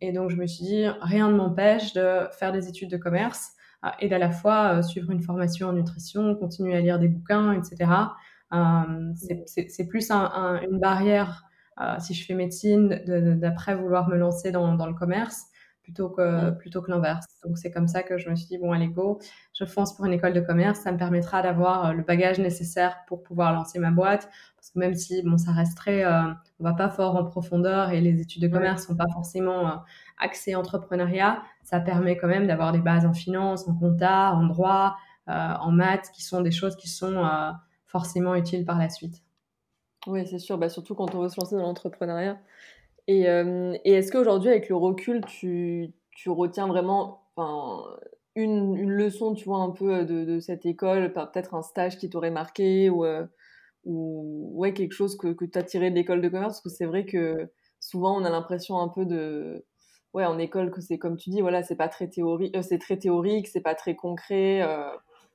et 0.00 0.12
donc 0.12 0.31
je 0.31 0.37
me 0.37 0.47
suis 0.47 0.65
dit, 0.65 0.87
rien 1.00 1.31
ne 1.31 1.37
m'empêche 1.37 1.93
de 1.93 2.26
faire 2.38 2.53
des 2.53 2.69
études 2.69 2.91
de 2.91 2.97
commerce 2.97 3.53
et 4.00 4.09
d'à 4.09 4.19
la 4.19 4.31
fois 4.31 4.82
suivre 4.82 5.11
une 5.11 5.23
formation 5.23 5.69
en 5.69 5.73
nutrition, 5.73 6.35
continuer 6.35 6.76
à 6.76 6.81
lire 6.81 6.99
des 6.99 7.09
bouquins, 7.09 7.53
etc. 7.53 7.91
Euh, 8.53 9.12
c'est 9.47 9.88
plus 9.88 10.11
une 10.11 10.79
barrière 10.79 11.44
euh, 11.81 11.97
si 11.99 12.15
je 12.15 12.25
fais 12.25 12.35
médecine 12.35 13.03
d'après 13.41 13.75
vouloir 13.75 14.09
me 14.09 14.17
lancer 14.17 14.53
dans 14.53 14.87
le 14.87 14.94
commerce 14.94 15.47
plutôt 15.84 16.08
que, 16.08 16.50
plutôt 16.50 16.82
que 16.82 16.90
l'inverse. 16.90 17.26
Donc 17.44 17.58
c'est 17.58 17.70
comme 17.70 17.86
ça 17.86 18.02
que 18.02 18.19
je 18.19 18.28
me 18.28 18.34
suis 18.34 18.46
dit, 18.46 18.58
bon, 18.58 18.72
allez, 18.72 18.88
go, 18.88 19.20
je 19.52 19.64
fonce 19.64 19.94
pour 19.94 20.06
une 20.06 20.14
école 20.14 20.32
de 20.32 20.40
commerce, 20.40 20.81
ça 20.81 20.90
me 20.90 20.98
permettra 20.98 21.42
d'avoir 21.42 21.86
euh, 21.86 21.92
le 21.92 22.02
bagage 22.02 22.38
nécessaire 22.38 23.04
pour 23.06 23.22
pouvoir 23.22 23.52
lancer 23.52 23.78
ma 23.78 23.90
boîte, 23.90 24.28
parce 24.56 24.70
que 24.70 24.78
même 24.78 24.94
si, 24.94 25.22
bon, 25.22 25.36
ça 25.36 25.52
resterait, 25.52 26.04
euh, 26.04 26.32
on 26.58 26.64
va 26.64 26.72
pas 26.72 26.88
fort 26.88 27.16
en 27.16 27.25
profondeur 27.25 27.90
et 27.90 28.00
les 28.00 28.20
études 28.20 28.42
de 28.42 28.48
commerce 28.48 28.86
sont 28.86 28.96
pas 28.96 29.08
forcément 29.12 29.69
euh, 29.69 29.76
axées 30.19 30.54
entrepreneuriat, 30.54 31.42
ça 31.62 31.81
permet 31.81 32.16
quand 32.16 32.28
même 32.28 32.46
d'avoir 32.46 32.72
des 32.72 32.80
bases 32.80 33.04
en 33.04 33.12
finance, 33.12 33.69
en 33.69 33.75
compta, 33.75 34.32
en 34.32 34.46
droit, 34.46 34.96
en 35.26 35.70
maths, 35.70 36.10
qui 36.12 36.22
sont 36.22 36.42
des 36.42 36.50
choses 36.50 36.76
qui 36.76 36.88
sont 36.88 37.26
forcément 37.87 38.34
utile 38.34 38.66
par 38.66 38.78
la 38.78 38.90
suite. 38.90 39.22
Oui, 40.06 40.26
c'est 40.26 40.38
sûr, 40.38 40.58
bah, 40.58 40.69
surtout 40.69 40.94
quand 40.94 41.14
on 41.14 41.22
veut 41.22 41.30
se 41.30 41.40
lancer 41.40 41.56
dans 41.56 41.62
l'entrepreneuriat. 41.62 42.38
Et, 43.06 43.28
euh, 43.28 43.76
et 43.84 43.92
est-ce 43.92 44.10
qu'aujourd'hui, 44.10 44.50
avec 44.50 44.68
le 44.68 44.76
recul, 44.76 45.24
tu, 45.26 45.92
tu 46.10 46.30
retiens 46.30 46.66
vraiment 46.66 47.23
une, 48.37 48.76
une, 48.76 48.90
leçon, 48.90 49.34
tu 49.34 49.44
vois, 49.44 49.58
un 49.58 49.70
peu 49.70 50.04
de, 50.04 50.25
de 50.25 50.40
cette 50.40 50.66
école, 50.66 51.12
peut-être 51.12 51.54
un 51.54 51.62
stage 51.62 51.99
qui 51.99 52.08
t'aurait 52.08 52.30
marqué 52.30 52.88
ou, 52.90 53.04
euh, 53.04 53.26
ou 53.84 54.52
ouais, 54.54 54.73
quelque 54.73 54.92
chose 54.92 55.16
que, 55.16 55.32
que 55.32 55.44
tu 55.44 55.58
as 55.58 55.62
tiré 55.62 55.90
de 55.90 55.94
l'école 55.96 56.23
de 56.23 56.28
commerce? 56.28 56.54
Parce 56.54 56.62
que 56.62 56.70
c'est 56.70 56.87
vrai 56.87 57.04
que 57.04 57.50
souvent, 57.80 58.16
on 58.20 58.25
a 58.25 58.30
l'impression 58.30 58.78
un 58.78 58.88
peu 58.88 59.04
de. 59.04 59.64
Ouais, 60.14 60.25
en 60.25 60.38
école, 60.38 60.70
que 60.70 60.80
c'est 60.80 60.99
comme 60.99 61.16
tu 61.16 61.30
dis, 61.30 61.40
voilà, 61.40 61.64
c'est 61.64 61.76
pas 61.76 61.88
très 61.88 62.08
théorique, 62.08 62.56
euh, 62.56 62.62
c'est 62.62 62.78
très 62.78 62.96
théorique, 62.96 63.49
c'est 63.49 63.61
pas 63.61 63.75
très 63.75 63.96
concret 63.96 64.62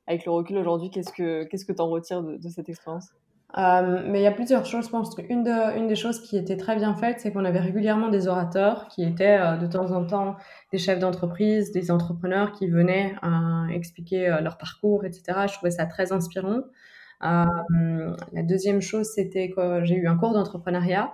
avec 0.09 0.25
le 0.25 0.31
recul 0.31 0.57
aujourd'hui, 0.57 0.89
qu'est-ce 0.89 1.13
que 1.13 1.43
qu'est-ce 1.43 1.65
que 1.65 1.71
tu 1.71 1.81
en 1.81 1.89
retires 1.89 2.23
de, 2.23 2.49
cette 2.49 2.67
expérience? 2.67 3.09
Euh, 3.57 4.03
mais 4.05 4.19
il 4.19 4.23
y 4.23 4.27
a 4.27 4.31
plusieurs 4.31 4.65
choses. 4.65 4.85
Je 4.85 4.89
pense 4.89 5.15
qu'une 5.15 5.43
de, 5.43 5.77
une 5.77 5.87
des 5.87 5.95
choses 5.95 6.21
qui 6.21 6.37
était 6.37 6.57
très 6.57 6.75
bien 6.75 6.93
faite, 6.95 7.19
c'est 7.19 7.31
qu'on 7.31 7.45
avait 7.45 7.59
régulièrement 7.59 8.09
des 8.09 8.27
orateurs 8.27 8.87
qui 8.89 9.03
étaient 9.03 9.39
euh, 9.39 9.57
de 9.57 9.65
temps 9.65 9.91
en 9.91 10.05
temps 10.05 10.35
des 10.71 10.77
chefs 10.77 10.99
d'entreprise, 10.99 11.71
des 11.71 11.89
entrepreneurs 11.89 12.51
qui 12.51 12.67
venaient 12.67 13.15
euh, 13.23 13.67
expliquer 13.69 14.37
leur 14.41 14.57
parcours, 14.57 15.03
etc. 15.03 15.47
Je 15.47 15.53
trouvais 15.53 15.71
ça 15.71 15.85
très 15.87 16.11
inspirant. 16.11 16.61
la 17.21 18.43
deuxième 18.43 18.81
chose, 18.81 19.07
c'était 19.07 19.49
que 19.49 19.83
j'ai 19.83 19.95
eu 19.95 20.07
un 20.07 20.15
cours 20.15 20.33
d'entrepreneuriat 20.33 21.13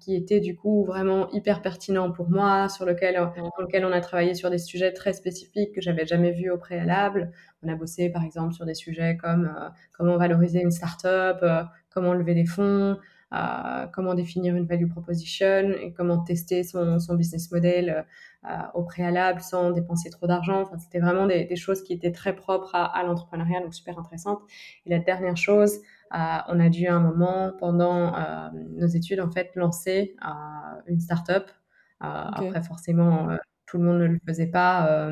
qui 0.00 0.14
était 0.14 0.40
du 0.40 0.54
coup 0.54 0.84
vraiment 0.84 1.30
hyper 1.30 1.62
pertinent 1.62 2.12
pour 2.12 2.28
moi, 2.28 2.68
sur 2.68 2.84
lequel, 2.84 3.14
dans 3.14 3.62
lequel 3.62 3.84
on 3.84 3.92
a 3.92 4.00
travaillé 4.00 4.34
sur 4.34 4.50
des 4.50 4.58
sujets 4.58 4.92
très 4.92 5.14
spécifiques 5.14 5.74
que 5.74 5.80
j'avais 5.80 6.06
jamais 6.06 6.32
vus 6.32 6.50
au 6.50 6.58
préalable. 6.58 7.32
On 7.62 7.68
a 7.68 7.74
bossé 7.74 8.10
par 8.10 8.22
exemple 8.22 8.52
sur 8.52 8.66
des 8.66 8.74
sujets 8.74 9.16
comme 9.16 9.46
euh, 9.46 9.68
comment 9.96 10.18
valoriser 10.18 10.60
une 10.60 10.70
startup, 10.70 11.38
euh, 11.42 11.62
comment 11.88 12.12
lever 12.12 12.34
des 12.34 12.44
fonds, 12.44 12.98
euh, 13.32 13.86
comment 13.92 14.14
définir 14.14 14.54
une 14.54 14.66
value 14.66 14.88
proposition 14.88 15.72
et 15.80 15.92
comment 15.92 16.18
tester 16.18 16.62
son, 16.62 17.00
son 17.00 17.14
business 17.14 17.50
model 17.50 18.06
euh, 18.44 18.48
au 18.74 18.84
préalable 18.84 19.40
sans 19.40 19.72
dépenser 19.72 20.10
trop 20.10 20.28
d'argent. 20.28 20.60
Enfin, 20.60 20.78
c'était 20.78 21.00
vraiment 21.00 21.26
des, 21.26 21.44
des, 21.44 21.56
choses 21.56 21.82
qui 21.82 21.92
étaient 21.92 22.12
très 22.12 22.36
propres 22.36 22.74
à, 22.74 22.84
à 22.84 23.02
l'entrepreneuriat, 23.02 23.60
donc 23.60 23.74
super 23.74 23.98
intéressantes. 23.98 24.40
Et 24.84 24.90
la 24.90 25.00
dernière 25.00 25.36
chose, 25.36 25.72
euh, 25.74 25.80
on 26.12 26.60
a 26.60 26.68
dû 26.68 26.86
à 26.86 26.94
un 26.94 27.00
moment, 27.00 27.52
pendant 27.58 28.14
euh, 28.14 28.48
nos 28.70 28.86
études, 28.86 29.20
en 29.20 29.30
fait, 29.30 29.50
lancer 29.54 30.16
euh, 30.24 30.80
une 30.86 31.00
start-up. 31.00 31.50
Après, 32.00 32.62
forcément, 32.62 33.28
tout 33.66 33.78
le 33.78 33.84
monde 33.84 33.98
ne 33.98 34.06
le 34.06 34.18
faisait 34.26 34.48
pas. 34.48 35.10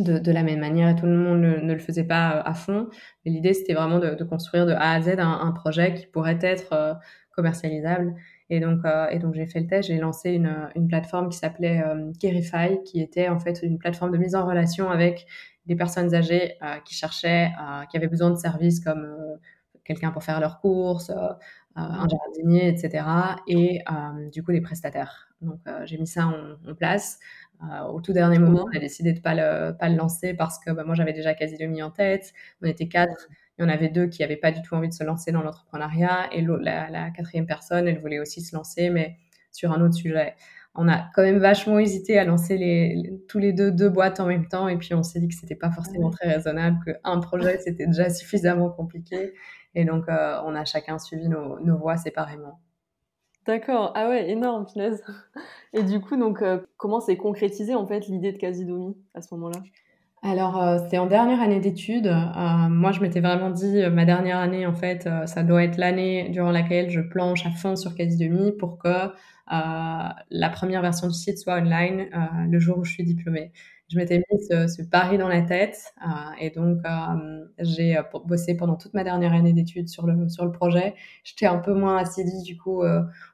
De, 0.00 0.18
de, 0.18 0.32
la 0.32 0.42
même 0.42 0.58
manière 0.58 0.88
et 0.88 0.96
tout 0.96 1.06
le 1.06 1.16
monde 1.16 1.40
ne, 1.40 1.72
le 1.72 1.78
faisait 1.78 2.02
pas 2.02 2.40
à 2.40 2.54
fond. 2.54 2.88
Mais 3.24 3.30
l'idée, 3.30 3.54
c'était 3.54 3.72
vraiment 3.72 4.00
de, 4.00 4.16
de, 4.16 4.24
construire 4.24 4.66
de 4.66 4.72
A 4.72 4.94
à 4.94 5.00
Z 5.00 5.10
un, 5.20 5.40
un 5.40 5.52
projet 5.52 5.94
qui 5.94 6.06
pourrait 6.08 6.40
être 6.42 6.98
commercialisable. 7.30 8.16
Et 8.50 8.58
donc, 8.58 8.80
et 9.12 9.18
donc 9.20 9.34
j'ai 9.34 9.46
fait 9.46 9.60
le 9.60 9.68
test, 9.68 9.88
j'ai 9.88 9.98
lancé 9.98 10.32
une, 10.32 10.68
une 10.74 10.88
plateforme 10.88 11.28
qui 11.28 11.38
s'appelait 11.38 11.84
euh, 11.86 12.10
Kerify, 12.20 12.82
qui 12.84 13.00
était 13.00 13.28
en 13.28 13.38
fait 13.38 13.60
une 13.62 13.78
plateforme 13.78 14.10
de 14.10 14.18
mise 14.18 14.34
en 14.34 14.44
relation 14.44 14.90
avec 14.90 15.26
des 15.66 15.76
personnes 15.76 16.14
âgées 16.14 16.54
qui 16.84 16.94
cherchaient, 16.94 17.50
qui 17.90 17.96
avaient 17.96 18.06
besoin 18.06 18.30
de 18.30 18.36
services 18.36 18.78
comme 18.78 19.04
quelqu'un 19.86 20.10
pour 20.10 20.22
faire 20.22 20.40
leurs 20.40 20.60
courses, 20.60 21.10
un 21.74 22.08
jardinier, 22.08 22.68
etc. 22.68 23.04
Et 23.46 23.82
du 24.32 24.42
coup, 24.42 24.52
des 24.52 24.60
prestataires. 24.60 25.28
Donc, 25.40 25.60
j'ai 25.84 25.98
mis 25.98 26.06
ça 26.06 26.26
en, 26.26 26.74
place. 26.74 27.18
au 27.90 28.00
tout 28.00 28.12
dernier 28.12 28.38
moment, 28.38 28.66
on 28.72 28.76
a 28.76 28.80
décidé 28.80 29.12
de 29.12 29.18
ne 29.18 29.22
pas 29.22 29.34
le, 29.34 29.76
pas 29.76 29.88
le 29.88 29.96
lancer 29.96 30.34
parce 30.34 30.58
que 30.58 30.70
bah, 30.70 30.84
moi, 30.84 30.94
j'avais 30.94 31.12
déjà 31.12 31.34
quasi 31.34 31.56
demi 31.56 31.82
en 31.82 31.90
tête. 31.90 32.32
On 32.62 32.66
était 32.66 32.88
quatre. 32.88 33.28
Il 33.58 33.62
y 33.62 33.64
en 33.64 33.68
avait 33.68 33.88
deux 33.88 34.06
qui 34.06 34.22
n'avaient 34.22 34.36
pas 34.36 34.52
du 34.52 34.60
tout 34.62 34.74
envie 34.74 34.88
de 34.88 34.94
se 34.94 35.04
lancer 35.04 35.32
dans 35.32 35.42
l'entrepreneuriat. 35.42 36.28
Et 36.32 36.42
la, 36.42 36.90
la 36.90 37.10
quatrième 37.10 37.46
personne, 37.46 37.88
elle 37.88 38.00
voulait 38.00 38.18
aussi 38.18 38.42
se 38.42 38.54
lancer, 38.54 38.90
mais 38.90 39.16
sur 39.52 39.72
un 39.72 39.80
autre 39.80 39.94
sujet 39.94 40.34
on 40.78 40.88
a 40.88 41.06
quand 41.14 41.22
même 41.22 41.38
vachement 41.38 41.78
hésité 41.78 42.18
à 42.18 42.24
lancer 42.24 42.56
les, 42.56 43.20
tous 43.28 43.38
les 43.38 43.52
deux 43.52 43.70
deux 43.70 43.88
boîtes 43.88 44.20
en 44.20 44.26
même 44.26 44.48
temps 44.48 44.68
et 44.68 44.76
puis 44.76 44.94
on 44.94 45.02
s'est 45.02 45.20
dit 45.20 45.28
que 45.28 45.34
c'était 45.34 45.54
pas 45.54 45.70
forcément 45.70 46.10
très 46.10 46.28
raisonnable, 46.28 46.78
qu'un 46.84 47.20
projet 47.20 47.58
c'était 47.58 47.86
déjà 47.86 48.10
suffisamment 48.10 48.70
compliqué 48.70 49.34
et 49.74 49.84
donc 49.84 50.08
euh, 50.08 50.40
on 50.44 50.54
a 50.54 50.64
chacun 50.64 50.98
suivi 50.98 51.28
nos, 51.28 51.78
voies 51.78 51.96
séparément. 51.96 52.60
D'accord, 53.46 53.92
ah 53.94 54.08
ouais, 54.08 54.28
énorme, 54.30 54.66
punaise. 54.66 55.04
Et 55.72 55.84
du 55.84 56.00
coup, 56.00 56.16
donc, 56.16 56.42
euh, 56.42 56.58
comment 56.76 56.98
s'est 56.98 57.16
concrétisé 57.16 57.76
en 57.76 57.86
fait 57.86 58.08
l'idée 58.08 58.32
de 58.32 58.38
Casidomi 58.38 58.96
à 59.14 59.22
ce 59.22 59.32
moment-là? 59.34 59.60
Alors, 60.22 60.60
euh, 60.60 60.78
c'était 60.82 60.98
en 60.98 61.06
dernière 61.06 61.40
année 61.40 61.60
d'études. 61.60 62.12
moi, 62.68 62.90
je 62.90 63.00
m'étais 63.00 63.20
vraiment 63.20 63.50
dit, 63.50 63.82
ma 63.92 64.04
dernière 64.04 64.38
année, 64.38 64.66
en 64.66 64.74
fait, 64.74 65.08
ça 65.26 65.42
doit 65.44 65.62
être 65.62 65.76
l'année 65.76 66.30
durant 66.30 66.50
laquelle 66.50 66.90
je 66.90 67.00
planche 67.00 67.46
à 67.46 67.50
fond 67.50 67.76
sur 67.76 67.94
Casidomi 67.94 68.52
pour 68.52 68.78
que 68.78 69.12
euh, 69.52 70.08
la 70.30 70.50
première 70.50 70.82
version 70.82 71.06
du 71.06 71.14
site 71.14 71.38
soit 71.38 71.54
online 71.58 72.08
euh, 72.12 72.46
le 72.50 72.58
jour 72.58 72.78
où 72.78 72.84
je 72.84 72.92
suis 72.92 73.04
diplômée. 73.04 73.52
Je 73.88 73.96
m'étais 73.96 74.18
mis 74.18 74.44
ce, 74.48 74.82
pari 74.82 75.16
dans 75.16 75.28
la 75.28 75.42
tête 75.42 75.94
euh, 76.04 76.10
et 76.40 76.50
donc 76.50 76.78
j'ai 77.60 77.96
bossé 78.24 78.56
pendant 78.56 78.74
toute 78.74 78.94
ma 78.94 79.04
dernière 79.04 79.32
année 79.32 79.52
d'études 79.52 79.88
sur 79.88 80.06
le, 80.08 80.28
sur 80.28 80.44
le 80.44 80.50
projet. 80.50 80.94
J'étais 81.22 81.46
un 81.46 81.58
peu 81.58 81.72
moins 81.72 81.98
assidue 81.98 82.42
du 82.42 82.56
coup 82.56 82.82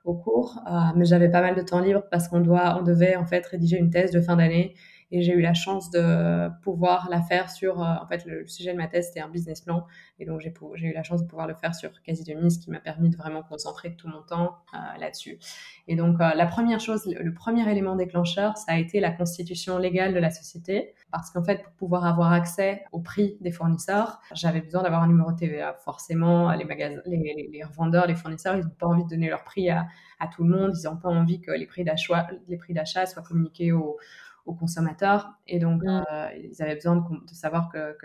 au 0.04 0.14
cours, 0.14 0.62
mais 0.94 1.06
j'avais 1.06 1.30
pas 1.30 1.40
mal 1.40 1.54
de 1.54 1.62
temps 1.62 1.80
libre 1.80 2.02
parce 2.10 2.28
qu'on 2.28 2.40
doit, 2.40 2.76
on 2.78 2.82
devait 2.82 3.16
en 3.16 3.24
fait 3.24 3.46
rédiger 3.46 3.78
une 3.78 3.88
thèse 3.88 4.10
de 4.10 4.20
fin 4.20 4.36
d'année 4.36 4.74
et 5.12 5.20
j'ai 5.20 5.34
eu 5.34 5.42
la 5.42 5.52
chance 5.52 5.90
de 5.90 6.48
pouvoir 6.62 7.08
la 7.10 7.20
faire 7.20 7.50
sur, 7.50 7.82
euh, 7.82 7.94
en 8.02 8.06
fait, 8.06 8.24
le, 8.24 8.46
sujet 8.46 8.72
de 8.72 8.78
ma 8.78 8.88
thèse, 8.88 9.08
c'était 9.08 9.20
un 9.20 9.28
business 9.28 9.60
plan. 9.60 9.86
Et 10.18 10.24
donc, 10.24 10.40
j'ai, 10.40 10.50
eu 10.86 10.92
la 10.94 11.02
chance 11.02 11.22
de 11.22 11.28
pouvoir 11.28 11.46
le 11.46 11.54
faire 11.54 11.74
sur 11.74 11.90
quasi 12.02 12.24
demi, 12.24 12.50
ce 12.50 12.58
qui 12.58 12.70
m'a 12.70 12.80
permis 12.80 13.10
de 13.10 13.16
vraiment 13.16 13.42
concentrer 13.42 13.94
tout 13.94 14.08
mon 14.08 14.22
temps 14.22 14.56
euh, 14.72 14.78
là-dessus. 14.98 15.38
Et 15.86 15.96
donc, 15.96 16.18
euh, 16.18 16.30
la 16.34 16.46
première 16.46 16.80
chose, 16.80 17.04
le, 17.06 17.34
premier 17.34 17.70
élément 17.70 17.94
déclencheur, 17.94 18.56
ça 18.56 18.72
a 18.72 18.78
été 18.78 19.00
la 19.00 19.10
constitution 19.10 19.76
légale 19.76 20.14
de 20.14 20.18
la 20.18 20.30
société. 20.30 20.94
Parce 21.10 21.30
qu'en 21.30 21.44
fait, 21.44 21.62
pour 21.62 21.72
pouvoir 21.74 22.06
avoir 22.06 22.32
accès 22.32 22.82
au 22.90 23.00
prix 23.00 23.36
des 23.42 23.52
fournisseurs, 23.52 24.18
j'avais 24.32 24.62
besoin 24.62 24.82
d'avoir 24.82 25.02
un 25.02 25.08
numéro 25.08 25.30
de 25.32 25.36
TVA. 25.36 25.74
Forcément, 25.84 26.50
les, 26.52 26.64
magasins, 26.64 27.02
les, 27.04 27.62
revendeurs, 27.64 28.06
les 28.06 28.14
fournisseurs, 28.14 28.56
ils 28.56 28.64
n'ont 28.64 28.70
pas 28.70 28.86
envie 28.86 29.04
de 29.04 29.10
donner 29.10 29.28
leur 29.28 29.44
prix 29.44 29.68
à, 29.68 29.86
tout 30.34 30.42
le 30.42 30.56
monde. 30.56 30.72
Ils 30.74 30.88
n'ont 30.88 30.96
pas 30.96 31.10
envie 31.10 31.42
que 31.42 31.50
les 31.50 31.66
prix 31.66 31.84
d'achat 31.84 33.04
soient 33.04 33.22
communiqués 33.22 33.72
aux 33.72 33.98
aux 34.44 34.54
consommateurs. 34.54 35.32
Et 35.46 35.58
donc, 35.58 35.82
mm. 35.82 36.04
euh, 36.10 36.28
ils 36.36 36.62
avaient 36.62 36.74
besoin 36.74 36.96
de, 36.96 37.34
savoir 37.34 37.68
que, 37.70 37.96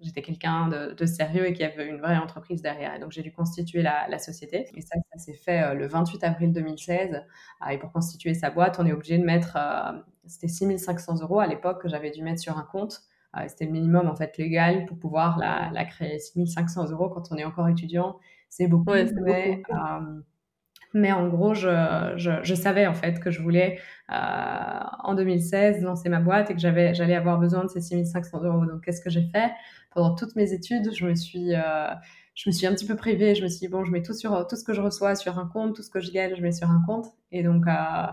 j'étais 0.00 0.22
quelqu'un 0.22 0.68
de, 0.68 1.06
sérieux 1.06 1.46
et 1.46 1.52
qu'il 1.52 1.62
y 1.62 1.68
avait 1.68 1.86
une 1.86 2.00
vraie 2.00 2.16
entreprise 2.16 2.62
derrière. 2.62 2.94
Et 2.94 2.98
donc, 2.98 3.12
j'ai 3.12 3.22
dû 3.22 3.32
constituer 3.32 3.82
la, 3.82 4.18
société. 4.18 4.66
Et 4.74 4.80
ça, 4.80 4.96
ça 5.12 5.18
s'est 5.18 5.34
fait 5.34 5.62
euh, 5.62 5.74
le 5.74 5.86
28 5.86 6.24
avril 6.24 6.52
2016. 6.52 7.14
Euh, 7.14 7.68
et 7.68 7.78
pour 7.78 7.92
constituer 7.92 8.34
sa 8.34 8.50
boîte, 8.50 8.78
on 8.78 8.86
est 8.86 8.92
obligé 8.92 9.18
de 9.18 9.24
mettre, 9.24 9.58
c'était 10.26 10.48
6500 10.48 11.20
euros 11.22 11.40
à 11.40 11.46
l'époque 11.46 11.82
que 11.82 11.88
j'avais 11.88 12.10
dû 12.10 12.22
mettre 12.22 12.40
sur 12.40 12.56
un 12.56 12.64
compte. 12.64 13.02
c'était 13.48 13.66
le 13.66 13.72
minimum, 13.72 14.08
en 14.08 14.16
fait, 14.16 14.36
légal 14.38 14.86
pour 14.86 14.98
pouvoir 14.98 15.38
la, 15.38 15.84
créer. 15.84 16.18
6500 16.18 16.90
euros 16.90 17.08
quand 17.08 17.30
on 17.30 17.36
est 17.36 17.44
encore 17.44 17.68
étudiant, 17.68 18.18
c'est 18.48 18.68
beaucoup. 18.68 18.92
mais, 19.22 19.62
mais 20.94 21.10
en 21.10 21.26
gros, 21.28 21.54
je, 21.54 22.14
je, 22.16 22.54
savais 22.54 22.86
en 22.86 22.94
fait 22.94 23.18
que 23.18 23.32
je 23.32 23.42
voulais 23.42 23.80
euh, 24.12 24.14
en 25.00 25.14
2016 25.14 25.82
lancer 25.82 26.08
ma 26.08 26.20
boîte 26.20 26.50
et 26.50 26.54
que 26.54 26.60
j'avais, 26.60 26.94
j'allais 26.94 27.16
avoir 27.16 27.38
besoin 27.38 27.64
de 27.64 27.68
ces 27.68 27.80
6500 27.80 28.44
euros. 28.44 28.64
Donc, 28.64 28.84
qu'est-ce 28.84 29.00
que 29.00 29.10
j'ai 29.10 29.24
fait? 29.24 29.50
Pendant 29.92 30.14
toutes 30.14 30.36
mes 30.36 30.52
études, 30.52 30.94
je 30.94 31.04
me 31.04 31.16
suis, 31.16 31.52
euh, 31.54 31.88
je 32.36 32.48
me 32.48 32.52
suis 32.52 32.66
un 32.66 32.72
petit 32.72 32.86
peu 32.86 32.94
privée. 32.94 33.34
Je 33.34 33.42
me 33.42 33.48
suis 33.48 33.58
dit, 33.58 33.68
bon, 33.68 33.84
je 33.84 33.90
mets 33.90 34.02
tout, 34.02 34.14
sur, 34.14 34.46
tout 34.46 34.54
ce 34.54 34.62
que 34.62 34.72
je 34.72 34.80
reçois 34.80 35.16
sur 35.16 35.36
un 35.38 35.46
compte, 35.46 35.74
tout 35.74 35.82
ce 35.82 35.90
que 35.90 36.00
je 36.00 36.12
gagne, 36.12 36.34
je 36.36 36.42
mets 36.42 36.52
sur 36.52 36.70
un 36.70 36.82
compte. 36.86 37.06
Et 37.32 37.42
donc, 37.42 37.66
euh, 37.66 38.06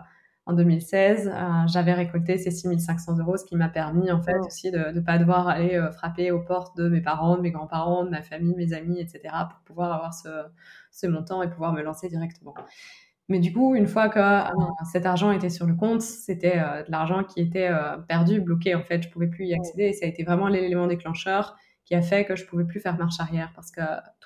en 0.46 0.54
2016, 0.54 1.28
euh, 1.28 1.68
j'avais 1.68 1.94
récolté 1.94 2.38
ces 2.38 2.52
6500 2.52 3.18
euros, 3.20 3.38
ce 3.38 3.46
qui 3.46 3.56
m'a 3.56 3.70
permis 3.70 4.12
en 4.12 4.22
fait 4.22 4.38
aussi 4.40 4.72
de 4.72 4.92
ne 4.92 5.00
pas 5.00 5.18
devoir 5.18 5.48
aller 5.48 5.80
frapper 5.94 6.32
aux 6.32 6.42
portes 6.42 6.76
de 6.78 6.90
mes 6.90 7.02
parents, 7.02 7.38
de 7.38 7.42
mes 7.42 7.52
grands-parents, 7.52 8.06
de 8.06 8.10
ma 8.10 8.22
famille, 8.22 8.56
mes 8.56 8.74
amis, 8.74 9.00
etc. 9.00 9.22
pour 9.50 9.60
pouvoir 9.66 9.94
avoir 9.94 10.14
ce, 10.14 10.30
ce 10.92 11.08
montant 11.08 11.44
et 11.44 11.50
pouvoir 11.50 11.74
me 11.74 11.82
lancer 11.82 12.10
directement. 12.10 12.54
Mais 13.32 13.40
du 13.40 13.54
coup, 13.54 13.76
une 13.76 13.88
fois 13.88 14.10
que 14.10 14.20
euh, 14.20 14.44
cet 14.92 15.06
argent 15.06 15.32
était 15.32 15.50
sur 15.50 15.66
le 15.66 15.74
compte, 15.74 16.02
c'était 16.02 16.58
euh, 16.58 16.84
de 16.84 16.92
l'argent 16.92 17.24
qui 17.24 17.40
était 17.40 17.70
euh, 17.70 17.98
perdu, 17.98 18.42
bloqué 18.42 18.76
en 18.76 18.84
fait. 18.84 19.04
Je 19.04 19.10
pouvais 19.10 19.28
plus 19.28 19.46
y 19.46 19.54
accéder 19.54 19.86
et 19.86 19.94
ça 19.94 20.06
a 20.06 20.10
été 20.10 20.24
vraiment 20.24 20.50
l'élément 20.50 20.86
déclencheur 20.86 21.56
qui 21.86 21.96
a 21.96 22.02
fait 22.02 22.26
que 22.26 22.36
je 22.36 22.46
pouvais 22.46 22.66
plus 22.66 22.82
faire 22.82 22.98
marche 22.98 23.22
arrière 23.22 23.54
parce 23.56 23.72
que 23.72 23.82